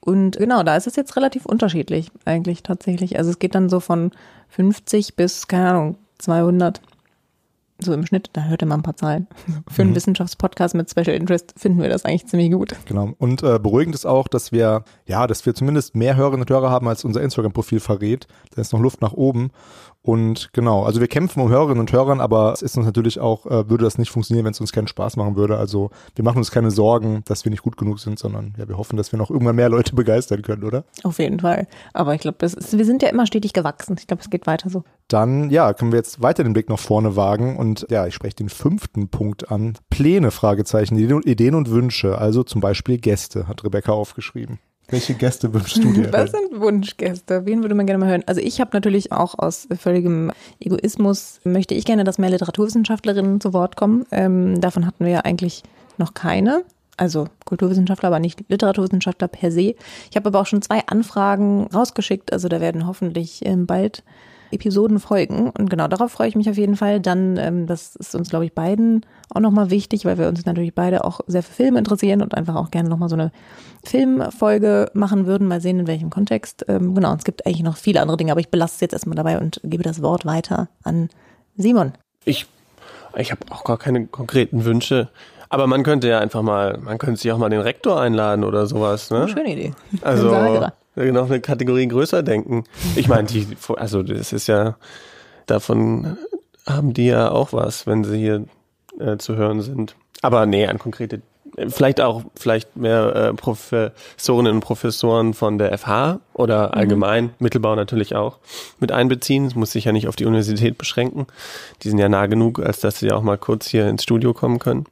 Und 0.00 0.36
genau, 0.36 0.62
da 0.62 0.76
ist 0.76 0.86
es 0.86 0.96
jetzt 0.96 1.16
relativ 1.16 1.46
unterschiedlich 1.46 2.10
eigentlich 2.24 2.62
tatsächlich. 2.62 3.18
Also 3.18 3.30
es 3.30 3.38
geht 3.38 3.54
dann 3.54 3.68
so 3.68 3.80
von 3.80 4.10
50 4.48 5.16
bis, 5.16 5.48
keine 5.48 5.70
Ahnung, 5.70 5.96
200 6.18 6.80
so 7.84 7.92
im 7.92 8.06
Schnitt, 8.06 8.30
da 8.32 8.44
hört 8.44 8.62
ihr 8.62 8.66
mal 8.66 8.76
ein 8.76 8.82
paar 8.82 8.96
Zahlen. 8.96 9.26
Für 9.68 9.82
einen 9.82 9.90
Mhm. 9.92 9.96
Wissenschaftspodcast 9.96 10.74
mit 10.74 10.90
Special 10.90 11.14
Interest 11.16 11.52
finden 11.56 11.80
wir 11.82 11.88
das 11.88 12.04
eigentlich 12.04 12.26
ziemlich 12.26 12.50
gut. 12.52 12.74
Genau. 12.86 13.10
Und 13.18 13.42
äh, 13.42 13.58
beruhigend 13.58 13.94
ist 13.94 14.06
auch, 14.06 14.28
dass 14.28 14.52
wir, 14.52 14.84
ja, 15.06 15.26
dass 15.26 15.44
wir 15.46 15.54
zumindest 15.54 15.94
mehr 15.94 16.16
Hörerinnen 16.16 16.42
und 16.42 16.50
Hörer 16.50 16.70
haben, 16.70 16.88
als 16.88 17.04
unser 17.04 17.20
Instagram-Profil 17.22 17.80
verrät. 17.80 18.26
Da 18.54 18.60
ist 18.62 18.72
noch 18.72 18.80
Luft 18.80 19.00
nach 19.02 19.12
oben. 19.12 19.50
Und 20.04 20.50
genau, 20.52 20.82
also 20.82 20.98
wir 21.00 21.06
kämpfen 21.06 21.40
um 21.40 21.48
Hörerinnen 21.48 21.78
und 21.78 21.92
Hörern, 21.92 22.20
aber 22.20 22.52
es 22.52 22.60
ist 22.60 22.76
uns 22.76 22.86
natürlich 22.86 23.20
auch, 23.20 23.46
äh, 23.46 23.70
würde 23.70 23.84
das 23.84 23.98
nicht 23.98 24.10
funktionieren, 24.10 24.44
wenn 24.44 24.50
es 24.52 24.60
uns 24.60 24.72
keinen 24.72 24.88
Spaß 24.88 25.16
machen 25.16 25.36
würde. 25.36 25.58
Also 25.58 25.90
wir 26.16 26.24
machen 26.24 26.38
uns 26.38 26.50
keine 26.50 26.72
Sorgen, 26.72 27.22
dass 27.26 27.44
wir 27.44 27.50
nicht 27.50 27.62
gut 27.62 27.76
genug 27.76 28.00
sind, 28.00 28.18
sondern 28.18 28.52
ja, 28.58 28.68
wir 28.68 28.78
hoffen, 28.78 28.96
dass 28.96 29.12
wir 29.12 29.18
noch 29.18 29.30
irgendwann 29.30 29.54
mehr 29.54 29.68
Leute 29.68 29.94
begeistern 29.94 30.42
können, 30.42 30.64
oder? 30.64 30.84
Auf 31.04 31.20
jeden 31.20 31.38
Fall. 31.38 31.68
Aber 31.92 32.14
ich 32.16 32.20
glaube, 32.20 32.38
wir 32.40 32.84
sind 32.84 33.02
ja 33.02 33.10
immer 33.10 33.26
stetig 33.28 33.52
gewachsen. 33.52 33.94
Ich 33.96 34.08
glaube, 34.08 34.22
es 34.22 34.30
geht 34.30 34.48
weiter 34.48 34.70
so. 34.70 34.82
Dann, 35.12 35.50
ja, 35.50 35.74
können 35.74 35.92
wir 35.92 35.98
jetzt 35.98 36.22
weiter 36.22 36.42
den 36.42 36.54
Blick 36.54 36.70
nach 36.70 36.78
vorne 36.78 37.16
wagen 37.16 37.58
und 37.58 37.86
ja, 37.90 38.06
ich 38.06 38.14
spreche 38.14 38.36
den 38.36 38.48
fünften 38.48 39.08
Punkt 39.08 39.50
an. 39.50 39.74
Pläne, 39.90 40.30
Fragezeichen, 40.30 40.96
Ideen 40.96 41.54
und 41.54 41.70
Wünsche, 41.70 42.16
also 42.16 42.42
zum 42.44 42.62
Beispiel 42.62 42.96
Gäste, 42.96 43.46
hat 43.46 43.62
Rebecca 43.62 43.92
aufgeschrieben. 43.92 44.58
Welche 44.88 45.14
Gäste 45.14 45.52
wünschst 45.52 45.84
du 45.84 45.92
dir? 45.92 46.12
Was 46.12 46.30
sind 46.30 46.58
Wunschgäste? 46.58 47.44
Wen 47.44 47.60
würde 47.62 47.74
man 47.74 47.86
gerne 47.86 47.98
mal 47.98 48.10
hören? 48.10 48.24
Also 48.26 48.40
ich 48.40 48.60
habe 48.60 48.70
natürlich 48.72 49.12
auch 49.12 49.38
aus 49.38 49.68
völligem 49.78 50.32
Egoismus, 50.60 51.40
möchte 51.44 51.74
ich 51.74 51.84
gerne, 51.84 52.04
dass 52.04 52.18
mehr 52.18 52.30
Literaturwissenschaftlerinnen 52.30 53.40
zu 53.40 53.52
Wort 53.52 53.76
kommen. 53.76 54.06
Ähm, 54.12 54.60
davon 54.62 54.86
hatten 54.86 55.04
wir 55.04 55.12
ja 55.12 55.20
eigentlich 55.20 55.62
noch 55.98 56.14
keine. 56.14 56.64
Also 56.96 57.26
Kulturwissenschaftler, 57.44 58.08
aber 58.08 58.18
nicht 58.18 58.44
Literaturwissenschaftler 58.48 59.28
per 59.28 59.50
se. 59.50 59.74
Ich 60.10 60.16
habe 60.16 60.28
aber 60.28 60.40
auch 60.40 60.46
schon 60.46 60.62
zwei 60.62 60.86
Anfragen 60.86 61.66
rausgeschickt. 61.66 62.32
Also 62.32 62.48
da 62.48 62.60
werden 62.60 62.86
hoffentlich 62.86 63.44
ähm, 63.44 63.66
bald 63.66 64.04
Episoden 64.52 64.98
folgen. 64.98 65.50
Und 65.50 65.70
genau 65.70 65.88
darauf 65.88 66.12
freue 66.12 66.28
ich 66.28 66.36
mich 66.36 66.48
auf 66.48 66.56
jeden 66.56 66.76
Fall. 66.76 67.00
Dann, 67.00 67.36
ähm, 67.36 67.66
das 67.66 67.96
ist 67.96 68.14
uns, 68.14 68.30
glaube 68.30 68.44
ich, 68.44 68.52
beiden 68.52 69.04
auch 69.34 69.40
nochmal 69.40 69.70
wichtig, 69.70 70.04
weil 70.04 70.18
wir 70.18 70.28
uns 70.28 70.44
natürlich 70.44 70.74
beide 70.74 71.04
auch 71.04 71.20
sehr 71.26 71.42
für 71.42 71.52
Filme 71.52 71.78
interessieren 71.78 72.22
und 72.22 72.34
einfach 72.34 72.54
auch 72.54 72.70
gerne 72.70 72.88
nochmal 72.88 73.08
so 73.08 73.16
eine 73.16 73.32
Filmfolge 73.84 74.90
machen 74.94 75.26
würden. 75.26 75.48
Mal 75.48 75.60
sehen, 75.60 75.80
in 75.80 75.86
welchem 75.86 76.10
Kontext. 76.10 76.64
Ähm, 76.68 76.94
genau, 76.94 77.12
und 77.12 77.18
es 77.18 77.24
gibt 77.24 77.46
eigentlich 77.46 77.62
noch 77.62 77.76
viele 77.76 78.00
andere 78.00 78.16
Dinge, 78.16 78.32
aber 78.32 78.40
ich 78.40 78.50
belasse 78.50 78.74
es 78.74 78.80
jetzt 78.80 78.92
erstmal 78.92 79.16
dabei 79.16 79.38
und 79.38 79.60
gebe 79.64 79.82
das 79.82 80.02
Wort 80.02 80.26
weiter 80.26 80.68
an 80.84 81.08
Simon. 81.56 81.92
Ich, 82.24 82.46
ich 83.16 83.30
habe 83.30 83.40
auch 83.50 83.64
gar 83.64 83.78
keine 83.78 84.06
konkreten 84.06 84.64
Wünsche. 84.64 85.08
Aber 85.48 85.66
man 85.66 85.82
könnte 85.82 86.08
ja 86.08 86.18
einfach 86.18 86.40
mal, 86.40 86.78
man 86.78 86.96
könnte 86.96 87.20
sich 87.20 87.30
auch 87.30 87.36
mal 87.36 87.50
den 87.50 87.60
Rektor 87.60 88.00
einladen 88.00 88.42
oder 88.42 88.66
sowas, 88.66 89.10
ne? 89.10 89.28
Schöne 89.28 89.52
Idee. 89.52 89.72
Also. 90.00 90.30
Noch 90.96 91.30
eine 91.30 91.40
Kategorie 91.40 91.88
größer 91.88 92.22
denken. 92.22 92.64
Ich 92.96 93.08
meine, 93.08 93.28
die, 93.28 93.46
also 93.76 94.02
das 94.02 94.32
ist 94.32 94.46
ja, 94.46 94.76
davon 95.46 96.16
haben 96.66 96.92
die 96.92 97.06
ja 97.06 97.30
auch 97.30 97.52
was, 97.52 97.86
wenn 97.86 98.04
sie 98.04 98.18
hier 98.18 98.44
äh, 98.98 99.16
zu 99.16 99.36
hören 99.36 99.62
sind. 99.62 99.96
Aber 100.20 100.46
nee, 100.46 100.66
an 100.66 100.78
konkrete, 100.78 101.22
vielleicht 101.68 102.00
auch, 102.00 102.22
vielleicht 102.36 102.76
mehr 102.76 103.14
äh, 103.14 103.34
Professorinnen 103.34 104.54
und 104.54 104.60
Professoren 104.60 105.34
von 105.34 105.58
der 105.58 105.76
FH 105.76 106.20
oder 106.34 106.74
allgemein, 106.74 107.30
Mittelbau 107.38 107.74
natürlich 107.74 108.14
auch, 108.14 108.38
mit 108.78 108.92
einbeziehen. 108.92 109.46
Es 109.46 109.54
muss 109.54 109.72
sich 109.72 109.84
ja 109.84 109.92
nicht 109.92 110.08
auf 110.08 110.16
die 110.16 110.26
Universität 110.26 110.78
beschränken. 110.78 111.26
Die 111.82 111.88
sind 111.88 111.98
ja 111.98 112.08
nah 112.08 112.26
genug, 112.26 112.60
als 112.60 112.80
dass 112.80 112.98
sie 112.98 113.12
auch 113.12 113.22
mal 113.22 113.38
kurz 113.38 113.66
hier 113.66 113.88
ins 113.88 114.04
Studio 114.04 114.32
kommen 114.32 114.58
können. 114.58 114.86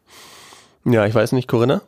Ja, 0.84 1.06
ich 1.06 1.14
weiß 1.14 1.32
nicht, 1.32 1.46
Corinna? 1.46 1.82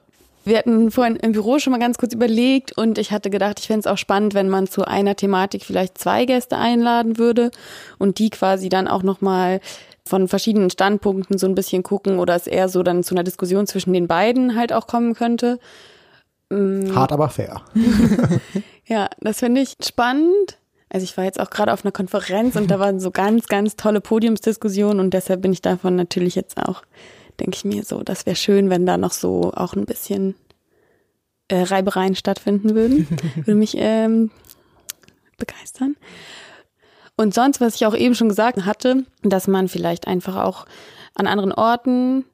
Wir 0.45 0.59
hatten 0.59 0.91
vorhin 0.91 1.17
im 1.17 1.33
Büro 1.33 1.59
schon 1.59 1.73
mal 1.73 1.79
ganz 1.79 1.99
kurz 1.99 2.15
überlegt 2.15 2.77
und 2.77 2.99
ich 2.99 3.13
hatte 3.13 3.31
gedacht, 3.31 3.61
ich 3.61 3.67
fände 3.67 3.81
es 3.81 3.87
auch 3.87 3.99
spannend, 3.99 4.35
wenn 4.35 4.49
man 4.49 4.67
zu 4.67 4.85
einer 4.85 5.15
Thematik 5.15 5.65
vielleicht 5.65 5.99
zwei 5.99 6.25
Gäste 6.25 6.57
einladen 6.57 7.19
würde 7.19 7.51
und 7.99 8.19
die 8.19 8.31
quasi 8.31 8.69
dann 8.69 8.89
auch 8.89 9.03
nochmal 9.03 9.61
von 10.05 10.27
verschiedenen 10.27 10.71
Standpunkten 10.71 11.39
so 11.39 11.47
ein 11.47 11.55
bisschen 11.55 11.83
gucken 11.83 12.19
oder 12.19 12.35
es 12.35 12.47
eher 12.47 12.69
so 12.69 12.83
dann 12.83 13.05
zu 13.05 13.15
einer 13.15 13.23
Diskussion 13.23 13.67
zwischen 13.67 13.93
den 13.93 14.09
beiden 14.09 14.57
halt 14.57 14.73
auch 14.73 14.87
kommen 14.87 15.15
könnte. 15.15 15.61
Hart, 16.95 17.13
aber 17.13 17.29
fair. 17.29 17.63
Ja, 18.85 19.09
das 19.21 19.39
finde 19.39 19.61
ich 19.61 19.77
spannend. 19.81 20.59
Also 20.91 21.05
ich 21.05 21.17
war 21.17 21.25
jetzt 21.25 21.41
auch 21.41 21.49
gerade 21.49 21.73
auf 21.73 21.85
einer 21.85 21.93
Konferenz 21.93 22.57
und 22.57 22.71
da 22.71 22.79
waren 22.79 23.01
so 23.01 23.11
ganz, 23.11 23.47
ganz 23.47 23.77
tolle 23.77 24.03
Podiumsdiskussionen 24.03 25.01
und 25.01 25.15
deshalb 25.15 25.41
bin 25.41 25.53
ich 25.53 25.63
davon 25.63 25.97
natürlich 25.97 26.35
jetzt 26.35 26.59
auch, 26.59 26.83
denke 27.41 27.57
ich 27.57 27.65
mir 27.65 27.85
so, 27.85 28.03
das 28.03 28.27
wäre 28.27 28.37
schön, 28.37 28.71
wenn 28.71 28.87
da 28.87 28.97
noch 28.97 29.13
so 29.13 29.53
auch 29.55 29.75
ein 29.75 29.87
bisschen 29.87 30.35
äh, 31.49 31.63
Reibereien 31.63 32.15
stattfinden 32.15 32.75
würden. 32.75 33.07
Würde 33.37 33.55
mich 33.55 33.75
ähm, 33.77 34.31
begeistern. 35.39 35.97
Und 37.17 37.35
sonst, 37.35 37.61
was 37.61 37.77
ich 37.77 37.87
auch 37.87 37.95
eben 37.95 38.15
schon 38.15 38.29
gesagt 38.29 38.65
hatte, 38.65 39.05
dass 39.23 39.49
man 39.49 39.69
vielleicht 39.69 40.07
einfach 40.07 40.37
auch 40.37 40.67
an 41.15 41.27
anderen 41.27 41.53
Orten 41.53 42.25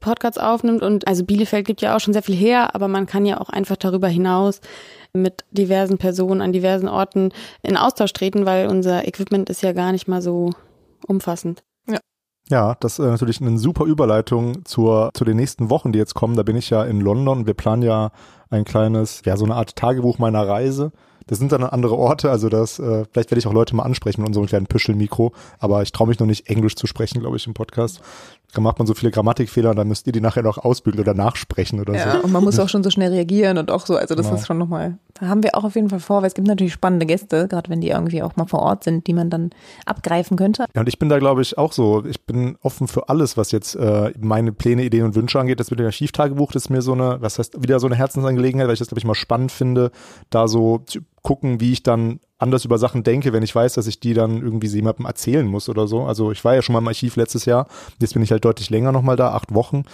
Podcasts 0.00 0.38
aufnimmt 0.38 0.82
und 0.82 1.08
also 1.08 1.24
Bielefeld 1.24 1.66
gibt 1.66 1.80
ja 1.80 1.96
auch 1.96 2.00
schon 2.00 2.12
sehr 2.12 2.22
viel 2.22 2.36
her, 2.36 2.74
aber 2.74 2.86
man 2.86 3.06
kann 3.06 3.26
ja 3.26 3.40
auch 3.40 3.48
einfach 3.48 3.76
darüber 3.76 4.08
hinaus 4.08 4.60
mit 5.12 5.44
diversen 5.50 5.98
Personen 5.98 6.40
an 6.40 6.52
diversen 6.52 6.88
Orten 6.88 7.32
in 7.62 7.76
Austausch 7.76 8.12
treten, 8.12 8.46
weil 8.46 8.68
unser 8.68 9.08
Equipment 9.08 9.50
ist 9.50 9.62
ja 9.62 9.72
gar 9.72 9.90
nicht 9.90 10.06
mal 10.06 10.22
so 10.22 10.50
umfassend. 11.06 11.64
Ja, 12.50 12.76
das 12.80 12.98
ist 12.98 13.04
äh, 13.04 13.08
natürlich 13.08 13.40
eine 13.40 13.58
super 13.58 13.84
Überleitung 13.84 14.64
zur, 14.64 15.10
zu 15.12 15.24
den 15.24 15.36
nächsten 15.36 15.70
Wochen, 15.70 15.92
die 15.92 15.98
jetzt 15.98 16.14
kommen. 16.14 16.36
Da 16.36 16.42
bin 16.42 16.56
ich 16.56 16.70
ja 16.70 16.84
in 16.84 17.00
London. 17.00 17.46
Wir 17.46 17.54
planen 17.54 17.82
ja 17.82 18.10
ein 18.50 18.64
kleines, 18.64 19.22
ja, 19.24 19.36
so 19.36 19.44
eine 19.44 19.54
Art 19.54 19.76
Tagebuch 19.76 20.18
meiner 20.18 20.46
Reise. 20.48 20.92
Das 21.26 21.38
sind 21.38 21.52
dann 21.52 21.62
andere 21.62 21.96
Orte, 21.96 22.30
also 22.30 22.48
das, 22.48 22.78
äh, 22.78 23.04
vielleicht 23.12 23.30
werde 23.30 23.38
ich 23.38 23.46
auch 23.46 23.52
Leute 23.52 23.76
mal 23.76 23.82
ansprechen 23.82 24.22
mit 24.22 24.28
unserem 24.28 24.46
kleinen 24.46 24.66
Püschelmikro, 24.66 25.32
aber 25.58 25.82
ich 25.82 25.92
traue 25.92 26.08
mich 26.08 26.18
noch 26.18 26.26
nicht, 26.26 26.48
Englisch 26.48 26.74
zu 26.74 26.86
sprechen, 26.86 27.20
glaube 27.20 27.36
ich, 27.36 27.46
im 27.46 27.52
Podcast. 27.52 28.00
Da 28.54 28.62
macht 28.62 28.78
man 28.78 28.86
so 28.86 28.94
viele 28.94 29.10
Grammatikfehler 29.10 29.70
und 29.70 29.76
dann 29.76 29.88
müsst 29.88 30.06
ihr 30.06 30.12
die 30.14 30.22
nachher 30.22 30.42
noch 30.42 30.56
ausbügeln 30.56 31.02
oder 31.02 31.12
nachsprechen 31.12 31.80
oder 31.80 31.94
Ja, 31.94 32.12
so. 32.16 32.22
und 32.22 32.32
man 32.32 32.42
muss 32.42 32.58
auch 32.58 32.70
schon 32.70 32.82
so 32.82 32.88
schnell 32.88 33.10
reagieren 33.12 33.58
und 33.58 33.70
auch 33.70 33.84
so, 33.84 33.94
also 33.96 34.14
das 34.14 34.24
Genau. 34.26 34.38
ist 34.38 34.46
schon 34.46 34.56
nochmal, 34.56 34.96
da 35.20 35.26
haben 35.28 35.42
wir 35.42 35.54
auch 35.54 35.64
auf 35.64 35.74
jeden 35.74 35.90
Fall 35.90 36.00
vor, 36.00 36.22
weil 36.22 36.28
es 36.28 36.34
gibt 36.34 36.48
natürlich 36.48 36.72
spannende 36.72 37.04
Gäste, 37.04 37.46
gerade 37.46 37.68
wenn 37.68 37.82
die 37.82 37.88
irgendwie 37.90 38.22
auch 38.22 38.36
mal 38.36 38.46
vor 38.46 38.60
Ort 38.60 38.84
sind, 38.84 39.06
die 39.06 39.12
man 39.12 39.28
dann 39.28 39.50
abgreifen 39.84 40.38
könnte. 40.38 40.64
Ja, 40.74 40.80
und 40.80 40.88
ich 40.88 40.98
bin 40.98 41.10
da, 41.10 41.18
glaube 41.18 41.42
ich, 41.42 41.58
auch 41.58 41.72
so. 41.72 42.04
Ich 42.06 42.24
bin 42.24 42.56
offen 42.62 42.88
für 42.88 43.10
alles, 43.10 43.36
was 43.36 43.52
jetzt 43.52 43.74
äh, 43.76 44.12
meine 44.18 44.52
Pläne, 44.52 44.82
Ideen 44.82 45.04
und 45.04 45.14
Wünsche 45.14 45.38
angeht. 45.38 45.60
Das 45.60 45.70
mit 45.70 45.78
dem 45.80 45.86
Archivtagebuch, 45.86 46.52
das 46.52 46.64
ist 46.64 46.70
mir 46.70 46.80
so 46.80 46.94
eine, 46.94 47.20
was 47.20 47.38
heißt, 47.38 47.62
wieder 47.62 47.78
so 47.80 47.86
eine 47.86 47.96
Herzensangelegenheit, 47.96 48.66
weil 48.66 48.72
ich 48.74 48.78
das, 48.78 48.88
glaube 48.88 48.98
ich, 49.00 49.04
mal 49.04 49.14
spannend 49.14 49.52
finde, 49.52 49.90
da 50.30 50.48
so 50.48 50.78
zu 50.86 51.00
gucken, 51.22 51.60
wie 51.60 51.72
ich 51.72 51.82
dann 51.82 52.20
anders 52.38 52.64
über 52.64 52.78
Sachen 52.78 53.02
denke, 53.02 53.32
wenn 53.32 53.42
ich 53.42 53.54
weiß, 53.54 53.74
dass 53.74 53.86
ich 53.86 54.00
die 54.00 54.14
dann 54.14 54.40
irgendwie 54.40 54.68
jemandem 54.68 55.06
erzählen 55.06 55.46
muss 55.46 55.68
oder 55.68 55.86
so. 55.86 56.04
Also 56.04 56.30
ich 56.32 56.44
war 56.44 56.54
ja 56.54 56.62
schon 56.62 56.72
mal 56.72 56.78
im 56.78 56.88
Archiv 56.88 57.16
letztes 57.16 57.44
Jahr. 57.44 57.66
Jetzt 57.98 58.14
bin 58.14 58.22
ich 58.22 58.30
halt 58.30 58.44
deutlich 58.44 58.70
länger 58.70 58.92
nochmal 58.92 59.16
da, 59.16 59.32
acht 59.32 59.52
Wochen. 59.52 59.84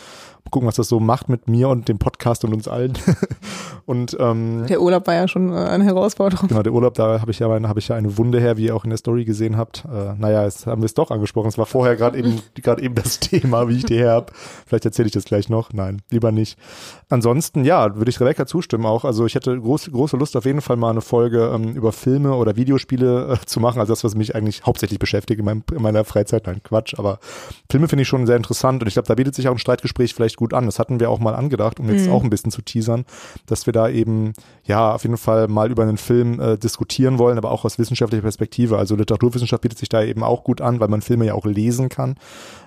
Mal 0.45 0.51
gucken, 0.51 0.69
was 0.69 0.77
das 0.77 0.89
so 0.89 1.01
macht 1.01 1.31
mit 1.31 1.49
mir 1.49 1.71
und 1.71 1.89
dem 1.89 1.99
Podcast 1.99 2.45
und 2.45 2.53
uns 2.53 2.69
allen. 2.69 2.93
und 3.87 4.15
ähm, 4.21 4.67
Der 4.69 4.83
Urlaub 4.83 5.07
war 5.07 5.15
ja 5.15 5.27
schon 5.27 5.51
äh, 5.51 5.57
eine 5.57 5.85
Herausforderung. 5.85 6.49
Genau, 6.49 6.63
der 6.63 6.75
Urlaub, 6.75 6.93
da 6.95 7.23
habe 7.23 7.31
ich 7.31 7.39
ja 7.39 7.51
eine, 7.51 7.67
habe 7.67 7.79
ich 7.79 7.89
ja 7.89 7.97
eine 7.97 8.19
Wunde 8.19 8.41
her, 8.41 8.59
wie 8.59 8.67
ihr 8.67 8.77
auch 8.77 8.85
in 8.85 8.91
der 8.91 8.99
Story 8.99 9.25
gesehen 9.25 9.57
habt. 9.57 9.85
Äh, 9.87 10.13
naja, 10.19 10.45
jetzt 10.45 10.67
haben 10.67 10.83
wir 10.83 10.87
es 10.87 10.93
doch 10.93 11.11
angesprochen. 11.11 11.49
Es 11.49 11.57
war 11.57 11.65
vorher 11.65 11.97
gerade 11.97 12.19
eben 12.19 12.43
gerade 12.57 12.83
eben 12.83 12.95
das 12.95 13.21
Thema, 13.21 13.69
wie 13.69 13.77
ich 13.79 13.85
die 13.87 13.97
her 13.97 14.13
habe. 14.13 14.33
Vielleicht 14.67 14.85
erzähle 14.85 15.07
ich 15.07 15.13
das 15.13 15.25
gleich 15.25 15.49
noch. 15.49 15.73
Nein, 15.73 16.03
lieber 16.11 16.31
nicht. 16.31 16.59
Ansonsten, 17.09 17.65
ja, 17.65 17.97
würde 17.97 18.11
ich 18.11 18.21
Rebecca 18.21 18.45
zustimmen 18.45 18.85
auch. 18.85 19.07
Also 19.07 19.25
ich 19.25 19.35
hätte 19.35 19.59
große, 19.59 19.91
große 19.91 20.19
Lust 20.19 20.37
auf 20.37 20.45
jeden 20.45 20.61
Fall 20.61 20.77
mal 20.77 20.91
eine 20.91 21.01
Folge 21.01 21.53
ähm, 21.55 21.75
über 21.75 21.93
Filme 21.93 22.35
oder 22.35 22.57
Videospiele 22.57 23.33
äh, 23.33 23.47
zu 23.47 23.61
machen. 23.61 23.81
Also 23.81 23.93
das, 23.93 24.05
was 24.05 24.15
mich 24.15 24.35
eigentlich 24.35 24.65
hauptsächlich 24.67 24.99
beschäftigt 24.99 25.39
in, 25.39 25.47
meinem, 25.47 25.65
in 25.75 25.81
meiner 25.81 26.05
Freizeit. 26.05 26.47
Nein, 26.47 26.61
Quatsch. 26.63 26.99
Aber 26.99 27.19
Filme 27.71 27.89
finde 27.89 28.03
ich 28.03 28.09
schon 28.09 28.27
sehr 28.27 28.37
interessant 28.37 28.83
und 28.83 28.89
ich 28.89 28.95
glaube, 28.95 29.09
da 29.09 29.15
bietet 29.15 29.35
sich 29.35 29.49
auch 29.49 29.53
ein 29.53 29.59
Streitgespräch 29.59 30.13
vielleicht 30.13 30.34
gut 30.37 30.55
an. 30.55 30.67
Das 30.67 30.79
hatten 30.79 31.01
wir 31.01 31.11
auch 31.11 31.19
mal 31.19 31.35
angedacht, 31.35 31.81
um 31.81 31.89
jetzt 31.91 32.09
auch 32.09 32.23
ein 32.23 32.31
bisschen 32.31 32.51
zu 32.51 32.63
teasern, 32.63 33.05
dass 33.47 33.67
wir 33.67 33.73
da 33.73 33.89
eben 33.89 34.33
ja 34.65 34.95
auf 34.95 35.03
jeden 35.03 35.17
Fall 35.17 35.49
mal 35.49 35.71
über 35.71 35.83
einen 35.83 35.97
Film 35.97 36.41
äh, 36.41 36.57
diskutieren 36.57 37.19
wollen, 37.19 37.39
aber 37.39 37.51
auch 37.51 37.65
aus 37.65 37.79
wissenschaftlicher 37.79 38.23
Perspektive. 38.23 38.79
Also 38.79 38.97
Literaturwissenschaft 38.97 39.63
bietet 39.63 39.79
sich 39.79 39.89
da 39.89 40.03
eben 40.03 40.23
auch 40.23 40.45
gut 40.45 40.61
an, 40.61 40.81
weil 40.81 40.89
man 40.89 41.03
Filme 41.03 41.27
ja 41.27 41.35
auch 41.35 41.47
lesen 41.47 41.89
kann. 41.89 42.17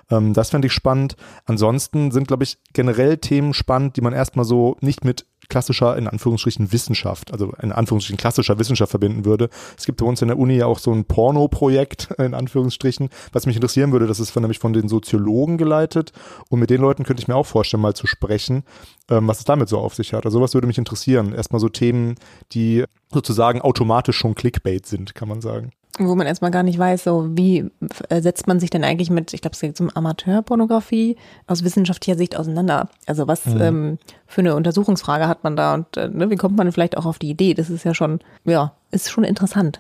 Ähm, 0.10 0.34
das 0.34 0.50
fände 0.50 0.68
ich 0.68 0.74
spannend. 0.74 1.16
Ansonsten 1.46 2.12
sind, 2.12 2.28
glaube 2.28 2.44
ich, 2.44 2.58
generell 2.74 3.18
Themen 3.18 3.54
spannend, 3.54 3.98
die 3.98 4.02
man 4.02 4.14
erstmal 4.14 4.46
so 4.46 4.78
nicht 4.82 5.04
mit 5.04 5.26
klassischer, 5.50 5.98
in 5.98 6.08
Anführungsstrichen, 6.08 6.72
Wissenschaft, 6.72 7.32
also 7.32 7.54
in 7.62 7.72
Anführungsstrichen 7.72 8.18
klassischer 8.18 8.60
Wissenschaft 8.60 8.90
verbinden 8.90 9.26
würde. 9.26 9.50
Es 9.78 9.86
gibt 9.86 10.00
bei 10.00 10.06
uns 10.06 10.22
in 10.22 10.28
der 10.28 10.38
Uni 10.38 10.58
ja 10.58 10.66
auch 10.66 10.80
so 10.80 10.92
ein 10.92 11.06
Porno-Projekt, 11.06 12.12
in 12.18 12.34
Anführungsstrichen, 12.34 13.10
was 13.32 13.46
mich 13.46 13.56
interessieren 13.56 13.92
würde, 13.92 14.08
das 14.08 14.20
ist 14.20 14.32
von, 14.32 14.44
nämlich 14.44 14.60
von 14.60 14.74
den 14.74 14.90
Soziologen 14.90 15.58
geleitet 15.58 16.12
und 16.50 16.60
mit 16.60 16.70
den 16.70 16.82
Leuten 16.82 17.04
könnte 17.04 17.22
ich 17.22 17.28
mir 17.28 17.36
auch 17.36 17.46
vorstellen, 17.46 17.82
mal 17.82 17.96
zu 17.96 18.08
sprechen, 18.08 18.64
ähm, 19.10 19.28
was 19.28 19.40
es 19.40 19.46
damit 19.46 19.70
so 19.70 19.80
auf 19.80 19.96
sich 19.96 20.14
hat. 20.14 20.26
Also 20.26 20.40
sowas 20.40 20.54
würde 20.54 20.68
mich 20.68 20.78
interessieren. 20.78 21.34
Erstmal 21.34 21.60
so 21.60 21.70
Themen, 21.70 22.16
die 22.52 22.84
sozusagen 23.12 23.62
automatisch 23.62 24.18
schon 24.18 24.36
Clickbait 24.36 24.86
sind, 24.86 25.16
kann 25.16 25.30
man 25.30 25.42
sagen 25.42 25.72
wo 26.00 26.16
man 26.16 26.28
erstmal 26.28 26.52
gar 26.52 26.64
nicht 26.64 26.78
weiß, 26.78 27.04
so 27.04 27.28
wie 27.32 27.70
äh, 28.10 28.22
setzt 28.22 28.48
man 28.48 28.60
sich 28.60 28.70
denn 28.70 28.84
eigentlich 28.84 29.10
mit, 29.10 29.34
ich 29.34 29.42
glaube, 29.42 29.54
es 29.54 29.60
geht 29.60 29.80
um 29.82 29.90
Amateurpornografie 29.90 31.18
aus 31.48 31.64
wissenschaftlicher 31.64 32.18
Sicht 32.18 32.38
auseinander. 32.38 32.90
Also 33.06 33.28
was 33.28 33.46
mhm. 33.46 33.62
ähm, 33.62 33.98
für 34.26 34.42
eine 34.42 34.56
Untersuchungsfrage 34.56 35.28
hat 35.28 35.44
man 35.44 35.56
da 35.56 35.74
und 35.74 35.98
äh, 35.98 36.10
ne, 36.10 36.30
wie 36.30 36.36
kommt 36.36 36.58
man 36.58 36.72
vielleicht 36.72 36.98
auch 36.98 37.06
auf 37.06 37.20
die 37.20 37.30
Idee? 37.30 37.54
Das 37.54 37.70
ist 37.70 37.84
ja 37.84 37.94
schon, 37.94 38.20
ja, 38.46 38.74
ist 38.92 39.10
schon 39.10 39.24
interessant. 39.24 39.80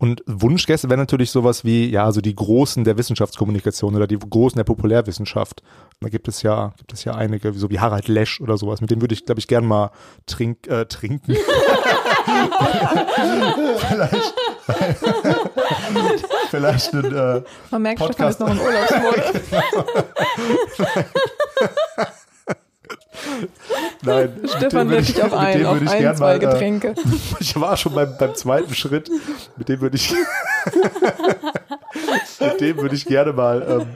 Und 0.00 0.22
Wunschgäste 0.26 0.88
wären 0.88 0.98
natürlich 0.98 1.30
sowas 1.30 1.62
wie, 1.62 1.90
ja, 1.90 2.10
so 2.10 2.22
die 2.22 2.34
Großen 2.34 2.84
der 2.84 2.96
Wissenschaftskommunikation 2.96 3.94
oder 3.94 4.06
die 4.06 4.18
Großen 4.18 4.56
der 4.56 4.64
Populärwissenschaft. 4.64 5.62
Da 6.00 6.08
gibt 6.08 6.26
es 6.26 6.40
ja, 6.40 6.72
gibt 6.78 6.94
es 6.94 7.04
ja 7.04 7.14
einige, 7.14 7.52
so 7.52 7.68
wie 7.68 7.80
Harald 7.80 8.08
Lesch 8.08 8.40
oder 8.40 8.56
sowas. 8.56 8.80
Mit 8.80 8.90
dem 8.90 9.02
würde 9.02 9.12
ich, 9.12 9.26
glaube 9.26 9.40
ich, 9.40 9.46
gern 9.46 9.66
mal 9.66 9.90
trink, 10.24 10.66
äh, 10.68 10.86
trinken. 10.86 11.36
vielleicht, 13.88 14.34
vielleicht 16.48 16.94
einen 16.94 17.14
äh, 17.14 17.42
Man 17.70 17.82
merkt, 17.82 17.98
Podcast. 17.98 18.36
Stefan 18.36 18.56
ist 18.56 18.62
noch 18.62 18.68
im 18.68 18.72
Urlaubsmodus. 18.72 19.34
Nein. 24.02 24.40
Stefan 24.44 24.88
lädt 24.88 25.08
dich 25.08 25.22
auch 25.22 25.32
ein, 25.32 25.66
auf 25.66 25.80
ein, 25.80 25.88
zwei 25.88 26.12
mal, 26.14 26.36
äh, 26.36 26.38
Getränke. 26.38 26.88
Äh, 26.88 26.94
ich 27.40 27.58
war 27.60 27.76
schon 27.76 27.94
beim, 27.94 28.16
beim 28.18 28.34
zweiten 28.34 28.74
Schritt. 28.74 29.10
Mit 29.56 29.68
dem 29.68 29.80
würde 29.80 29.96
ich, 29.96 30.14
mit 32.40 32.60
dem 32.60 32.76
würde 32.78 32.94
ich 32.94 33.04
gerne 33.06 33.32
mal 33.32 33.66
ähm, 33.68 33.86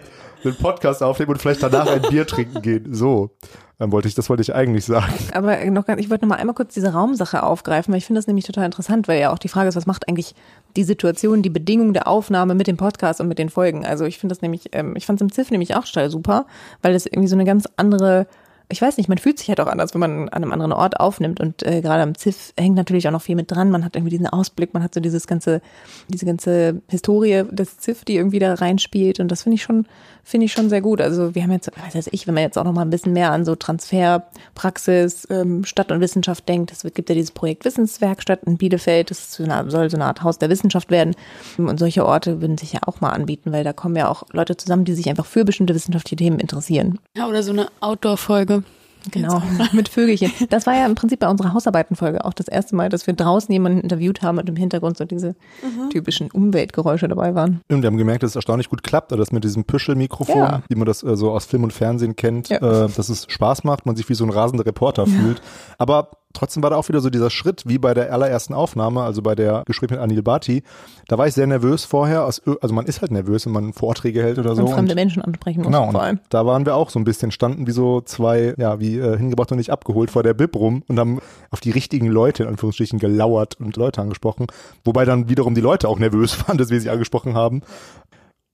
einen 0.45 0.57
Podcast 0.57 1.03
aufnehmen 1.03 1.33
und 1.33 1.41
vielleicht 1.41 1.63
danach 1.63 1.87
ein 1.87 2.03
Bier 2.03 2.27
trinken 2.27 2.61
gehen. 2.63 2.93
So. 2.95 3.31
Dann 3.79 3.91
wollte 3.91 4.07
ich, 4.07 4.15
das 4.15 4.31
wollte 4.31 4.43
ich 4.43 4.55
eigentlich 4.55 4.85
sagen. 4.85 5.13
Aber 5.33 5.57
noch 5.65 5.85
ganz, 5.85 6.01
ich 6.01 6.09
wollte 6.09 6.25
noch 6.25 6.29
mal 6.29 6.41
einmal 6.41 6.55
kurz 6.55 6.75
diese 6.75 6.93
Raumsache 6.93 7.43
aufgreifen, 7.43 7.93
weil 7.93 7.99
ich 7.99 8.07
finde 8.07 8.21
das 8.21 8.29
nämlich 8.29 8.45
total 8.45 8.67
interessant, 8.67 9.09
weil 9.09 9.21
ja 9.21 9.33
auch 9.33 9.39
die 9.39 9.49
Frage 9.49 9.69
ist, 9.69 9.75
was 9.75 9.87
macht 9.87 10.09
eigentlich 10.09 10.37
die 10.77 10.85
Situation, 10.85 11.43
die 11.43 11.51
Bedingungen 11.51 11.93
der 11.93 12.07
Aufnahme 12.07 12.55
mit 12.55 12.69
dem 12.69 12.77
Podcast 12.77 13.21
und 13.21 13.27
mit 13.27 13.39
den 13.39 13.49
Folgen. 13.49 13.85
Also 13.85 14.05
ich 14.05 14.19
finde 14.19 14.33
das 14.33 14.43
nämlich, 14.43 14.69
ähm, 14.73 14.95
ich 14.97 15.07
fand 15.07 15.21
es 15.21 15.23
im 15.23 15.33
Ziff 15.33 15.51
nämlich 15.51 15.75
auch 15.75 15.85
total 15.85 16.09
super, 16.09 16.47
weil 16.83 16.93
das 16.93 17.07
irgendwie 17.07 17.29
so 17.29 17.35
eine 17.35 17.45
ganz 17.45 17.69
andere 17.77 18.29
ich 18.69 18.81
weiß 18.81 18.97
nicht, 18.97 19.09
man 19.09 19.19
fühlt 19.19 19.39
sich 19.39 19.49
halt 19.49 19.61
auch 19.61 19.67
anders, 19.67 19.95
wenn 19.95 20.01
man 20.01 20.29
an 20.31 20.43
einem 20.43 20.53
anderen 20.53 20.73
Ort 20.73 20.99
aufnimmt 20.99 21.39
und 21.39 21.63
äh, 21.63 21.83
gerade 21.83 22.03
am 22.03 22.15
Ziff 22.15 22.55
hängt 22.59 22.77
natürlich 22.77 23.07
auch 23.07 23.13
noch 23.13 23.23
viel 23.23 23.37
mit 23.37 23.51
dran. 23.51 23.71
Man 23.71 23.85
hat 23.85 23.95
irgendwie 23.95 24.11
diesen 24.11 24.27
Ausblick, 24.27 24.73
man 24.73 24.83
hat 24.83 24.95
so 24.95 25.01
dieses 25.01 25.27
ganze, 25.27 25.61
diese 26.09 26.25
ganze 26.25 26.81
Historie 26.89 27.45
des 27.51 27.79
Ziff, 27.79 28.05
die 28.05 28.17
irgendwie 28.17 28.39
da 28.39 28.55
reinspielt 28.55 29.21
und 29.21 29.29
das 29.29 29.43
finde 29.43 29.57
ich 29.57 29.63
schon, 29.63 29.87
finde 30.23 30.47
ich 30.47 30.53
schon 30.53 30.71
sehr 30.71 30.81
gut. 30.81 31.01
Also 31.01 31.35
wir 31.35 31.43
haben 31.43 31.53
jetzt, 31.53 31.71
was 31.85 31.95
weiß 31.95 32.09
ich, 32.13 32.27
wenn 32.27 32.35
man 32.35 32.43
jetzt 32.43 32.57
auch 32.57 32.65
noch 32.65 32.73
mal 32.73 32.83
ein 32.83 32.91
bisschen 32.91 33.13
mehr 33.13 33.33
an 33.33 33.45
so 33.45 33.55
Transferpraxis, 33.55 35.29
ähm, 35.31 35.65
Stadt 35.65 35.93
und 35.93 36.01
Wissenschaft 36.01 36.49
denkt, 36.49 36.73
es 36.73 36.83
gibt 36.95 37.09
ja 37.09 37.15
dieses 37.15 37.31
Projekt 37.31 37.65
Wissenswerkstatt 37.65 38.45
in 38.45 38.57
Bielefeld, 38.57 39.11
das 39.11 39.33
so 39.33 39.45
eine, 39.45 39.71
soll 39.71 39.91
so 39.91 39.97
eine 39.97 40.07
Art 40.07 40.23
Haus 40.23 40.39
der 40.39 40.51
Wissenschaft 40.51 40.91
werden 40.91 41.15
und 41.59 41.79
solche 41.79 42.05
Orte 42.05 42.41
würden 42.41 42.59
sich 42.59 42.73
ja 42.73 42.81
auch 42.87 43.01
mal 43.01 43.11
anbieten, 43.11 43.53
weil 43.53 43.63
da 43.63 43.73
kommen 43.73 43.97
ja 43.97 44.09
auch 44.09 44.25
Leute 44.33 44.57
zusammen, 44.57 44.85
die 44.85 44.95
sich 44.95 45.09
einfach 45.09 45.27
für 45.27 45.45
bestimmte 45.45 45.75
wissenschaftliche 45.75 46.17
Themen 46.17 46.41
interessieren. 46.41 46.99
Ja, 47.17 47.29
oder 47.29 47.43
so 47.43 47.53
eine 47.53 47.69
Outdoor-Folge. 47.81 48.64
Genau, 49.11 49.43
mit 49.73 49.89
Vögelchen. 49.89 50.33
Das 50.51 50.67
war 50.67 50.75
ja 50.75 50.87
im 50.87 50.95
Prinzip 50.95 51.21
bei 51.21 51.29
unserer 51.29 51.53
Hausarbeitenfolge 51.53 52.25
auch 52.25 52.33
das 52.33 52.49
erste 52.49 52.75
Mal, 52.75 52.89
dass 52.89 53.07
wir 53.07 53.15
draußen 53.15 53.53
jemanden 53.53 53.81
interviewt 53.81 54.23
haben 54.23 54.39
und 54.39 54.49
im 54.49 54.57
Hintergrund 54.57 54.97
so 54.97 55.05
diese 55.05 55.37
mhm. 55.63 55.91
typischen 55.91 56.31
Umweltgeräusche 56.31 57.09
dabei 57.09 57.35
waren. 57.35 57.61
Und 57.71 57.83
wir 57.83 57.87
haben 57.87 57.97
gemerkt, 57.97 58.23
dass 58.23 58.31
es 58.31 58.37
erstaunlich 58.37 58.69
gut 58.69 58.83
klappt, 58.83 59.13
das 59.13 59.33
mit 59.33 59.45
diesem 59.45 59.65
Püschelmikrofon, 59.65 60.37
ja. 60.37 60.63
wie 60.69 60.75
man 60.75 60.87
das 60.87 61.03
äh, 61.03 61.17
so 61.17 61.31
aus 61.31 61.45
Film 61.45 61.65
und 61.65 61.73
Fernsehen 61.73 62.17
kennt, 62.17 62.49
ja. 62.49 62.85
äh, 62.85 62.89
dass 62.89 63.09
es 63.09 63.27
Spaß 63.29 63.65
macht, 63.65 63.87
man 63.87 63.97
sich 63.97 64.09
wie 64.09 64.15
so 64.15 64.25
ein 64.25 64.31
rasender 64.31 64.67
Reporter 64.67 65.07
ja. 65.07 65.13
fühlt. 65.13 65.43
Aber 65.79 66.11
trotzdem 66.35 66.63
war 66.63 66.71
da 66.71 66.77
auch 66.77 66.89
wieder 66.89 67.01
so 67.01 67.09
dieser 67.09 67.31
Schritt, 67.31 67.63
wie 67.67 67.79
bei 67.79 67.95
der 67.95 68.13
allerersten 68.13 68.53
Aufnahme, 68.53 69.03
also 69.03 69.23
bei 69.23 69.35
der 69.35 69.63
Gespräch 69.67 69.91
mit 69.91 70.01
Anil 70.01 70.23
Bhatti. 70.23 70.63
Da 71.09 71.17
war 71.17 71.27
ich 71.27 71.35
sehr 71.35 71.47
nervös 71.47 71.85
vorher. 71.85 72.25
Also 72.25 72.75
man 72.75 72.87
ist 72.87 73.01
halt 73.01 73.11
nervös, 73.11 73.47
wenn 73.47 73.53
man 73.53 73.73
Vorträge 73.73 74.23
hält 74.23 74.39
oder 74.39 74.55
so. 74.55 74.63
Und 74.63 74.73
fremde 74.73 74.95
Menschen 74.95 75.23
ansprechen 75.23 75.61
muss 75.61 75.67
genau, 75.67 75.91
vor 75.91 76.03
allem. 76.03 76.21
Da 76.29 76.45
waren 76.45 76.67
wir 76.67 76.75
auch 76.75 76.91
so 76.91 76.99
ein 76.99 77.05
bisschen, 77.05 77.31
standen 77.31 77.67
wie 77.67 77.73
so 77.73 78.01
zwei, 78.03 78.55
ja, 78.59 78.81
wie 78.81 78.99
äh, 78.99 79.17
hingebracht 79.17 79.51
und 79.53 79.59
nicht 79.59 79.71
abgeholt 79.71 80.11
vor 80.11 80.23
der 80.23 80.35
Bib 80.35 80.57
rum 80.57 80.83
und 80.89 80.99
haben 80.99 81.21
auf 81.51 81.61
die 81.61 81.71
richtigen 81.71 82.09
Leute 82.09 82.43
in 82.43 82.49
Anführungsstrichen 82.51 82.99
gelauert 82.99 83.61
und 83.61 83.77
Leute 83.77 84.03
angesprochen. 84.03 84.47
Wobei 84.85 85.05
dann 85.05 85.29
wiederum 85.29 85.55
die 85.55 85.61
Leute 85.61 85.89
auch 85.89 85.99
nervös 85.99 86.39
waren, 86.47 86.59
dass 86.59 86.71
wir 86.71 86.81
sie 86.81 86.91
angesprochen 86.91 87.35
haben. 87.35 87.63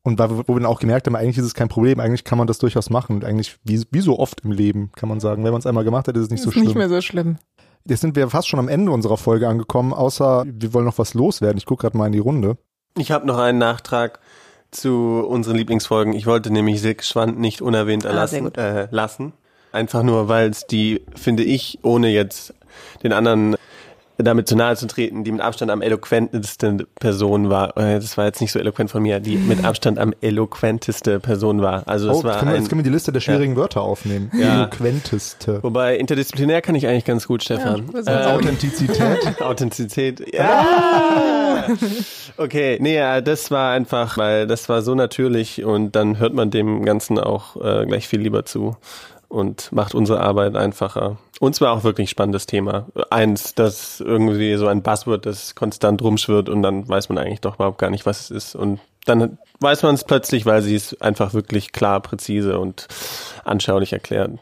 Und 0.03 0.19
wo 0.19 0.55
wir 0.55 0.61
dann 0.61 0.67
auch 0.67 0.81
gemerkt 0.81 1.07
haben, 1.07 1.15
eigentlich 1.15 1.37
ist 1.37 1.45
es 1.45 1.55
kein 1.55 1.69
Problem, 1.69 2.01
eigentlich 2.01 2.25
kann 2.25 2.39
man 2.39 2.47
das 2.47 2.59
durchaus 2.59 2.89
machen. 2.89 3.17
Und 3.17 3.25
eigentlich, 3.25 3.59
wie, 3.65 3.83
wie 3.91 4.01
so 4.01 4.19
oft 4.19 4.41
im 4.45 4.53
Leben, 4.53 4.91
kann 4.97 5.11
man 5.11 5.21
sagen. 5.21 5.45
Wenn 5.45 5.53
man 5.53 5.59
es 5.59 5.67
einmal 5.67 5.85
gemacht 5.85 6.09
hat, 6.09 6.17
ist 6.17 6.23
es 6.23 6.31
nicht 6.31 6.39
ist 6.41 6.45
so 6.45 6.51
schlimm. 6.51 6.65
Nicht 6.65 6.75
mehr 6.75 6.89
so 6.89 7.01
schlimm. 7.03 7.37
Jetzt 7.85 8.01
sind 8.01 8.15
wir 8.17 8.29
fast 8.29 8.49
schon 8.49 8.61
am 8.61 8.69
Ende 8.69 8.93
unserer 8.93 9.17
Folge 9.17 9.49
angekommen, 9.49 9.93
außer 9.93 10.45
wir 10.47 10.75
wollen 10.75 10.85
noch 10.85 10.99
was 10.99 11.15
loswerden. 11.15 11.59
Ich 11.59 11.67
gucke 11.67 11.83
gerade 11.83 11.97
mal 11.97 12.07
in 12.07 12.13
die 12.13 12.19
Runde. 12.19 12.57
Ich 12.97 13.11
habe 13.11 13.27
noch 13.27 13.39
einen 13.39 13.59
Nachtrag 13.59 14.21
zu 14.71 15.25
unseren 15.27 15.57
Lieblingsfolgen. 15.57 16.13
Ich 16.13 16.27
wollte 16.27 16.53
nämlich 16.53 16.81
Silke 16.81 17.05
Schwand 17.05 17.39
nicht 17.39 17.63
unerwähnt 17.63 18.05
ah, 18.05 18.11
erlassen, 18.11 18.51
ah, 18.57 18.61
äh, 18.61 18.89
lassen. 18.91 19.33
Einfach 19.73 20.03
nur, 20.03 20.29
weil 20.29 20.51
es 20.51 20.67
die, 20.67 21.05
finde 21.15 21.43
ich, 21.43 21.79
ohne 21.83 22.09
jetzt 22.09 22.55
den 23.03 23.13
anderen 23.13 23.57
damit 24.23 24.49
zu 24.49 24.57
nahe 24.57 24.77
zu 24.77 24.87
treten, 24.87 25.25
die 25.25 25.33
mit 25.33 25.41
Abstand 25.41 25.71
am 25.71 25.83
eloquenteste 25.83 26.87
Person 26.99 27.51
war. 27.51 27.77
Äh, 27.77 28.01
das 28.01 28.17
war 28.17 28.27
jetzt 28.27 28.41
nicht 28.41 28.53
so 28.53 28.59
eloquent 28.59 28.91
von 28.91 29.03
mir, 29.03 29.21
die 29.21 29.37
mit 29.37 29.65
Abstand 29.65 29.99
am 29.99 30.15
eloquenteste 30.21 31.21
Person 31.21 31.63
war. 31.63 31.87
Also 31.87 32.11
es 32.11 32.19
oh, 32.19 32.25
war 32.25 32.39
können 32.39 32.53
wir, 32.53 32.59
jetzt 32.59 32.69
können 32.69 32.81
wir 32.81 32.85
die 32.85 32.91
Liste 32.91 33.13
der 33.13 33.21
schwierigen 33.21 33.53
ja. 33.53 33.59
Wörter 33.59 33.83
aufnehmen. 33.83 34.31
Ja. 34.35 34.63
Eloquenteste. 34.63 35.63
Wobei 35.63 35.97
interdisziplinär 35.97 36.63
kann 36.63 36.75
ich 36.75 36.87
eigentlich 36.87 37.05
ganz 37.05 37.27
gut, 37.27 37.43
Stefan. 37.43 37.91
Ja, 38.07 38.31
ähm, 38.31 38.37
Authentizität. 38.37 39.41
Authentizität. 39.41 40.35
Ja. 40.35 41.67
okay, 42.37 42.79
nee, 42.81 42.99
das 43.23 43.51
war 43.51 43.73
einfach, 43.73 44.17
weil 44.17 44.47
das 44.47 44.69
war 44.69 44.83
so 44.83 44.95
natürlich 44.95 45.65
und 45.65 45.97
dann 45.97 46.19
hört 46.19 46.35
man 46.35 46.51
dem 46.51 46.85
Ganzen 46.85 47.19
auch 47.19 47.57
äh, 47.57 47.87
gleich 47.87 48.09
viel 48.09 48.21
lieber 48.21 48.45
zu 48.45 48.77
und 49.31 49.71
macht 49.73 49.95
unsere 49.95 50.21
Arbeit 50.21 50.57
einfacher. 50.57 51.17
Und 51.39 51.55
zwar 51.55 51.73
auch 51.73 51.85
wirklich 51.85 52.11
spannendes 52.11 52.47
Thema. 52.47 52.87
Eins, 53.09 53.55
das 53.55 54.01
irgendwie 54.01 54.57
so 54.57 54.67
ein 54.67 54.83
Buzzword, 54.83 55.25
das 55.25 55.55
konstant 55.55 56.03
rumschwirrt 56.03 56.49
und 56.49 56.63
dann 56.63 56.87
weiß 56.87 57.09
man 57.09 57.17
eigentlich 57.17 57.41
doch 57.41 57.55
überhaupt 57.55 57.79
gar 57.79 57.91
nicht, 57.91 58.05
was 58.05 58.21
es 58.21 58.31
ist. 58.31 58.55
Und 58.57 58.81
dann 59.07 59.39
weiß 59.61 59.85
man 59.85 59.95
es 59.95 60.05
plötzlich, 60.05 60.45
weil 60.47 60.63
sie 60.63 60.75
es 60.75 61.01
einfach 61.01 61.33
wirklich 61.33 61.73
klar, 61.73 62.01
präzise 62.01 62.59
und 62.59 62.89
anschaulich 63.45 63.93
erklärt. 63.93 64.33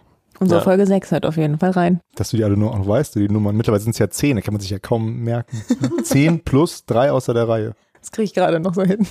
Unsere 0.40 0.60
ja. 0.60 0.64
Folge 0.64 0.86
6 0.86 1.10
hört 1.10 1.26
auf 1.26 1.36
jeden 1.36 1.58
Fall 1.58 1.70
rein. 1.70 2.00
Dass 2.14 2.30
du 2.30 2.36
die 2.36 2.44
alle 2.44 2.56
nur 2.56 2.72
auch 2.72 2.86
weißt, 2.86 3.14
die 3.16 3.28
Nummern. 3.28 3.56
Mittlerweile 3.56 3.82
sind 3.82 3.92
es 3.92 3.98
ja 3.98 4.08
10, 4.08 4.36
da 4.36 4.42
kann 4.42 4.54
man 4.54 4.60
sich 4.60 4.70
ja 4.70 4.78
kaum 4.78 5.18
merken. 5.18 5.62
10 6.02 6.44
plus 6.44 6.86
3 6.86 7.12
außer 7.12 7.34
der 7.34 7.48
Reihe. 7.48 7.74
Das 8.00 8.10
kriege 8.10 8.24
ich 8.24 8.34
gerade 8.34 8.58
noch 8.58 8.74
so 8.74 8.82
hin. 8.82 9.06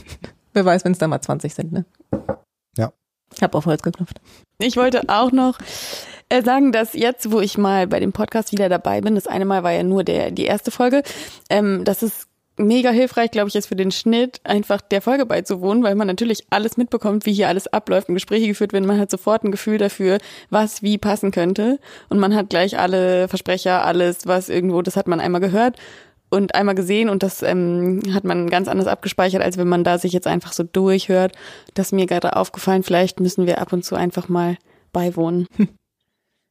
Wer 0.54 0.66
weiß, 0.66 0.86
wenn 0.86 0.94
es 0.94 0.98
dann 0.98 1.12
mal 1.12 1.22
20 1.22 1.54
sind, 1.54 1.72
ne? 1.72 1.86
Ich 3.36 3.44
habe 3.44 3.58
auf 3.58 3.66
Holz 3.66 3.82
geklopft. 3.82 4.20
Ich 4.60 4.78
wollte 4.78 5.04
auch 5.08 5.32
noch 5.32 5.60
äh, 6.30 6.42
sagen, 6.42 6.72
dass 6.72 6.94
jetzt, 6.94 7.32
wo 7.32 7.40
ich 7.40 7.58
mal 7.58 7.88
bei 7.88 8.00
dem 8.00 8.12
Podcast 8.12 8.52
wieder 8.52 8.70
dabei 8.70 9.02
bin, 9.02 9.16
das 9.16 9.28
eine 9.28 9.46
Mal 9.46 9.64
war 9.64 9.72
ja 9.72 9.84
nur 9.84 10.04
der 10.04 10.32
die 10.32 10.46
erste 10.46 10.72
Folge, 10.72 11.04
ähm, 11.50 11.84
dass 11.84 12.02
es 12.02 12.28
mega 12.58 12.90
hilfreich, 12.90 13.32
glaube 13.32 13.50
ich, 13.50 13.56
ist 13.56 13.68
für 13.68 13.76
den 13.76 13.92
Schnitt, 13.92 14.42
einfach 14.44 14.82
der 14.82 15.02
Folge 15.02 15.26
beizuwohnen, 15.26 15.84
weil 15.84 15.96
man 15.96 16.08
natürlich 16.08 16.48
alles 16.50 16.76
mitbekommt, 16.76 17.26
wie 17.26 17.34
hier 17.34 17.48
alles 17.48 17.68
abläuft 17.68 18.10
und 18.10 18.16
Gespräche 18.16 18.48
geführt 18.48 18.74
werden. 18.74 18.88
Man 18.88 19.00
hat 19.00 19.12
sofort 19.12 19.44
ein 19.44 19.52
Gefühl 19.52 19.78
dafür, 19.78 20.18
was 20.50 20.82
wie 20.82 20.98
passen 20.98 21.32
könnte. 21.32 21.80
Und 22.10 22.20
man 22.20 22.36
hat 22.36 22.50
gleich 22.50 22.80
alle 22.80 23.28
Versprecher, 23.28 23.86
alles, 23.86 24.26
was 24.26 24.50
irgendwo, 24.50 24.82
das 24.82 24.96
hat 24.96 25.08
man 25.08 25.20
einmal 25.20 25.42
gehört 25.42 25.78
und 26.30 26.56
einmal 26.56 26.76
gesehen 26.76 27.10
und 27.10 27.24
das 27.24 27.42
ähm, 27.42 28.02
hat 28.14 28.24
man 28.24 28.50
ganz 28.50 28.68
anders 28.68 28.88
abgespeichert, 28.88 29.42
als 29.42 29.58
wenn 29.58 29.68
man 29.68 29.84
da 29.84 29.98
sich 29.98 30.14
jetzt 30.14 30.28
einfach 30.28 30.54
so 30.54 30.64
durchhört. 30.64 31.34
Das 31.74 31.88
ist 31.88 31.92
mir 31.94 32.06
gerade 32.06 32.36
aufgefallen, 32.36 32.84
vielleicht 32.84 33.20
müssen 33.20 33.46
wir 33.46 33.62
ab 33.62 33.74
und 33.74 33.84
zu 33.84 33.96
einfach 33.96 34.28
mal 34.30 34.58
beiwohnen. 34.92 35.48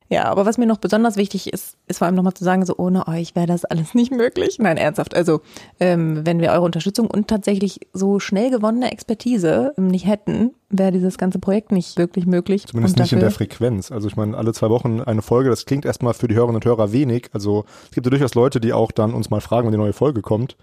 Ja, 0.08 0.24
aber 0.26 0.46
was 0.46 0.56
mir 0.56 0.66
noch 0.66 0.76
besonders 0.78 1.16
wichtig 1.16 1.52
ist, 1.52 1.76
ist 1.88 1.98
vor 1.98 2.06
allem 2.06 2.14
nochmal 2.14 2.34
zu 2.34 2.44
sagen, 2.44 2.64
so 2.64 2.76
ohne 2.76 3.08
euch 3.08 3.34
wäre 3.34 3.46
das 3.46 3.64
alles 3.64 3.94
nicht 3.94 4.12
möglich. 4.12 4.58
Nein, 4.58 4.76
ernsthaft. 4.76 5.14
Also 5.14 5.40
ähm, 5.80 6.24
wenn 6.24 6.40
wir 6.40 6.50
eure 6.52 6.62
Unterstützung 6.62 7.08
und 7.10 7.28
tatsächlich 7.28 7.80
so 7.92 8.20
schnell 8.20 8.50
gewonnene 8.50 8.92
Expertise 8.92 9.72
nicht 9.76 10.06
hätten, 10.06 10.52
wäre 10.70 10.92
dieses 10.92 11.18
ganze 11.18 11.38
Projekt 11.38 11.72
nicht 11.72 11.98
wirklich 11.98 12.26
möglich. 12.26 12.66
Zumindest 12.66 12.98
nicht 12.98 13.12
in 13.12 13.20
der 13.20 13.30
Frequenz. 13.30 13.90
Also 13.90 14.06
ich 14.08 14.16
meine, 14.16 14.36
alle 14.36 14.52
zwei 14.52 14.70
Wochen 14.70 15.00
eine 15.00 15.22
Folge, 15.22 15.50
das 15.50 15.66
klingt 15.66 15.84
erstmal 15.84 16.14
für 16.14 16.28
die 16.28 16.34
Hörerinnen 16.34 16.56
und 16.56 16.64
Hörer 16.64 16.92
wenig. 16.92 17.30
Also 17.32 17.64
es 17.84 17.92
gibt 17.92 18.06
ja 18.06 18.10
durchaus 18.10 18.34
Leute, 18.34 18.60
die 18.60 18.72
auch 18.72 18.92
dann 18.92 19.14
uns 19.14 19.30
mal 19.30 19.40
fragen, 19.40 19.66
wenn 19.66 19.72
die 19.72 19.78
neue 19.78 19.92
Folge 19.92 20.22
kommt 20.22 20.56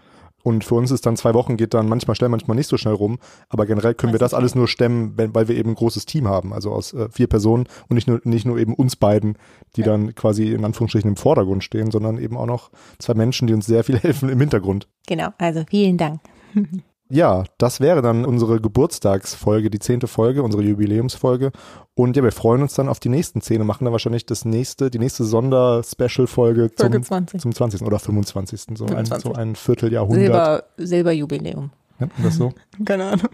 Und 0.43 0.63
für 0.63 0.75
uns 0.75 0.91
ist 0.91 1.06
dann 1.06 1.15
zwei 1.15 1.34
Wochen 1.34 1.58
geht 1.58 1.73
dann 1.73 1.88
manchmal 1.88 2.15
schnell, 2.15 2.29
manchmal 2.29 2.56
nicht 2.56 2.67
so 2.67 2.77
schnell 2.77 2.93
rum. 2.93 3.17
Aber 3.49 3.65
generell 3.65 3.93
können 3.95 4.13
wir 4.13 4.19
das 4.19 4.34
alles 4.34 4.56
nur 4.56 4.67
stemmen, 4.67 5.13
wenn, 5.15 5.34
weil 5.34 5.47
wir 5.47 5.56
eben 5.56 5.71
ein 5.71 5.75
großes 5.75 6.06
Team 6.06 6.27
haben. 6.27 6.53
Also 6.53 6.71
aus 6.71 6.93
äh, 6.93 7.08
vier 7.10 7.27
Personen 7.27 7.65
und 7.88 7.95
nicht 7.95 8.08
nur, 8.08 8.21
nicht 8.25 8.45
nur 8.45 8.58
eben 8.58 8.73
uns 8.73 8.95
beiden, 8.95 9.38
die 9.75 9.84
dann 9.84 10.13
quasi 10.15 10.51
in 10.51 10.65
Anführungsstrichen 10.65 11.10
im 11.10 11.15
Vordergrund 11.15 11.63
stehen, 11.63 11.91
sondern 11.91 12.17
eben 12.17 12.38
auch 12.38 12.45
noch 12.45 12.71
zwei 12.99 13.13
Menschen, 13.13 13.47
die 13.47 13.53
uns 13.53 13.65
sehr 13.65 13.84
viel 13.84 13.98
helfen 14.00 14.29
im 14.29 14.39
Hintergrund. 14.39 14.87
Genau, 15.08 15.29
also 15.37 15.63
vielen 15.69 15.98
Dank. 15.98 16.19
Ja, 17.13 17.43
das 17.59 17.79
wäre 17.79 18.01
dann 18.01 18.25
unsere 18.25 18.59
Geburtstagsfolge, 18.59 19.69
die 19.69 19.77
zehnte 19.77 20.07
Folge, 20.07 20.41
unsere 20.41 20.63
Jubiläumsfolge. 20.63 21.51
Und 21.93 22.17
ja, 22.17 22.23
wir 22.23 22.31
freuen 22.31 22.63
uns 22.63 22.73
dann 22.73 22.89
auf 22.89 22.99
die 22.99 23.09
nächsten 23.09 23.39
zehn 23.39 23.61
und 23.61 23.67
machen 23.67 23.85
dann 23.85 23.91
wahrscheinlich 23.91 24.25
das 24.25 24.45
nächste, 24.45 24.89
die 24.89 24.97
nächste 24.97 25.23
Sonder-Special-Folge 25.23 26.71
Folge 26.75 26.75
zum, 26.75 27.03
20. 27.03 27.39
zum 27.39 27.53
20. 27.53 27.83
oder 27.83 27.99
25. 27.99 28.61
So, 28.75 28.85
Ein, 28.85 29.05
25. 29.05 29.23
so 29.23 29.33
ein 29.33 29.55
Vierteljahrhundert. 29.55 30.23
Silber, 30.25 30.63
Silberjubiläum. 30.77 31.69
Nennt 31.99 32.17
man 32.17 32.25
das 32.25 32.35
so? 32.35 32.51
Keine 32.85 33.05
Ahnung. 33.05 33.29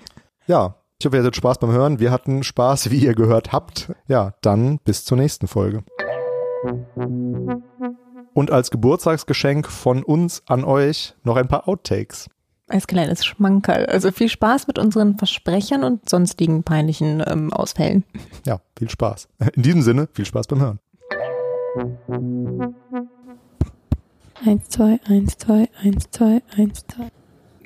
Ja, 0.45 0.75
ich 0.99 1.05
hoffe, 1.05 1.15
ihr 1.15 1.21
hattet 1.21 1.37
Spaß 1.37 1.59
beim 1.59 1.71
Hören. 1.71 2.01
Wir 2.01 2.11
hatten 2.11 2.43
Spaß, 2.43 2.91
wie 2.91 2.97
ihr 2.97 3.15
gehört 3.15 3.53
habt. 3.53 3.93
Ja, 4.09 4.33
dann 4.41 4.79
bis 4.79 5.05
zur 5.05 5.17
nächsten 5.17 5.47
Folge. 5.47 5.83
Und 8.33 8.51
als 8.51 8.71
Geburtstagsgeschenk 8.71 9.67
von 9.67 10.03
uns 10.03 10.43
an 10.47 10.65
euch 10.65 11.15
noch 11.23 11.37
ein 11.37 11.47
paar 11.47 11.69
Outtakes. 11.69 12.29
Als 12.69 12.85
kleines 12.85 13.25
Schmankerl. 13.25 13.87
Also 13.87 14.11
viel 14.11 14.29
Spaß 14.29 14.67
mit 14.67 14.77
unseren 14.77 15.17
Versprechern 15.17 15.83
und 15.83 16.07
sonstigen 16.07 16.61
peinlichen 16.61 17.23
ähm, 17.25 17.51
Ausfällen. 17.51 18.03
Ja, 18.45 18.61
viel 18.77 18.89
Spaß. 18.89 19.27
In 19.55 19.63
diesem 19.63 19.81
Sinne, 19.81 20.07
viel 20.13 20.25
Spaß 20.25 20.45
beim 20.45 20.59
Hören. 20.59 20.79
Eins, 24.45 24.69
zwei, 24.69 24.99
eins, 25.07 25.37
zwei, 25.37 25.67
eins, 25.81 26.11
zwei, 26.11 26.43
eins, 26.55 26.85
zwei. 26.87 27.09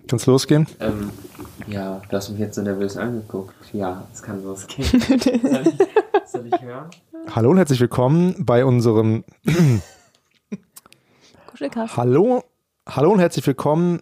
Kann's 0.08 0.26
losgehen? 0.26 0.68
Ähm, 0.80 1.10
ja, 1.68 2.02
du 2.10 2.16
hast 2.16 2.30
mich 2.30 2.40
jetzt 2.40 2.56
so 2.56 2.62
nervös 2.62 2.96
angeguckt. 2.96 3.56
Ja, 3.74 4.08
es 4.14 4.22
kann 4.22 4.42
losgehen. 4.42 4.88
soll, 5.00 5.64
ich, 5.66 6.30
soll 6.30 6.48
ich 6.48 6.62
hören? 6.62 6.90
Hallo 7.36 7.52
und 7.52 7.58
herzlich 7.58 7.82
willkommen 7.82 8.36
bei 8.40 8.64
unserem 8.64 9.26
Kuschelkast. 11.48 11.98
Hallo, 11.98 12.44
hallo 12.88 13.12
und 13.12 13.20
herzlich 13.20 13.46
willkommen. 13.46 14.02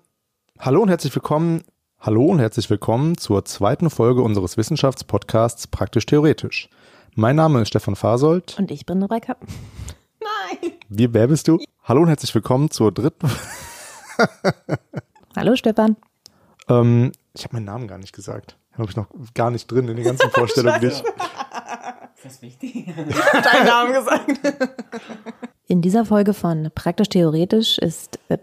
Hallo 0.61 0.81
und 0.81 0.89
herzlich 0.89 1.13
willkommen. 1.15 1.63
Hallo 1.99 2.25
und 2.25 2.39
herzlich 2.39 2.69
willkommen 2.69 3.17
zur 3.17 3.45
zweiten 3.45 3.89
Folge 3.89 4.21
unseres 4.21 4.57
Wissenschaftspodcasts 4.57 5.67
Praktisch 5.67 6.05
Theoretisch. 6.05 6.69
Mein 7.15 7.35
Name 7.35 7.61
ist 7.61 7.69
Stefan 7.69 7.95
Fasold. 7.95 8.57
Und 8.57 8.71
ich 8.71 8.85
bin 8.85 9.01
Rebecca. 9.03 9.35
Nein. 10.19 10.71
Wie, 10.89 11.13
wer 11.13 11.27
bist 11.27 11.47
du? 11.47 11.59
Hallo 11.83 12.01
und 12.01 12.07
herzlich 12.09 12.33
willkommen 12.35 12.69
zur 12.71 12.91
dritten. 12.91 13.29
Hallo 15.35 15.55
Stefan. 15.55 15.97
Ähm, 16.69 17.11
ich 17.33 17.43
habe 17.43 17.55
meinen 17.55 17.65
Namen 17.65 17.87
gar 17.87 17.97
nicht 17.97 18.13
gesagt. 18.13 18.57
Habe 18.77 18.89
ich 18.89 18.95
noch 18.95 19.07
gar 19.33 19.51
nicht 19.51 19.69
drin 19.71 19.87
in 19.87 19.95
den 19.95 20.05
ganzen 20.05 20.29
Vorstellungen. 20.31 20.79
die 20.79 20.87
ich- 20.87 20.93
Ist 20.93 22.25
das 22.25 22.41
wichtig? 22.41 22.85
Deinen 22.95 23.65
Namen 23.65 23.93
gesagt. 23.93 24.39
In 25.67 25.81
dieser 25.81 26.05
Folge 26.05 26.33
von 26.33 26.69
Praktisch 26.75 27.09
Theoretisch 27.09 27.77
ist 27.79 28.19
äh, 28.29 28.37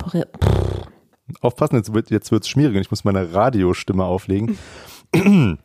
aufpassen, 1.40 1.76
jetzt 1.76 1.92
wird 1.92 2.10
jetzt 2.10 2.48
schmierig 2.48 2.74
und 2.76 2.80
ich 2.80 2.90
muss 2.90 3.04
meine 3.04 3.32
Radiostimme 3.32 4.04
auflegen. 4.04 4.58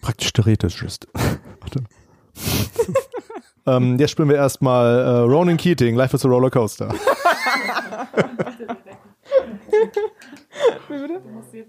Praktisch 0.00 0.32
theoretisch 0.32 0.82
ist. 0.82 1.06
Warte. 1.60 1.84
ähm, 3.66 3.98
jetzt 3.98 4.10
spielen 4.10 4.28
wir 4.28 4.36
erstmal 4.36 4.98
äh, 4.98 5.18
Ronan 5.20 5.56
Keating, 5.56 5.94
Life 5.94 6.16
is 6.16 6.24
a 6.24 6.28
Roller 6.28 6.50
Coaster. 6.50 6.94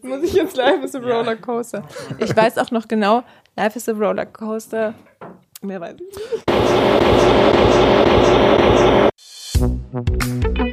Muss 0.02 0.24
ich 0.24 0.34
jetzt 0.34 0.58
Life 0.58 0.84
is 0.84 0.96
a 0.96 1.00
Roller 1.00 1.36
Coaster? 1.36 1.84
Ich 2.18 2.36
weiß 2.36 2.58
auch 2.58 2.72
noch 2.72 2.88
genau, 2.88 3.24
Life 3.56 3.78
is 3.78 3.88
a 3.89 3.94
Roller 3.94 4.26
Coaster. 4.26 4.94
Mehr 5.62 5.80
weiß 5.80 5.96
ich 5.96 6.08
nicht. 10.54 10.72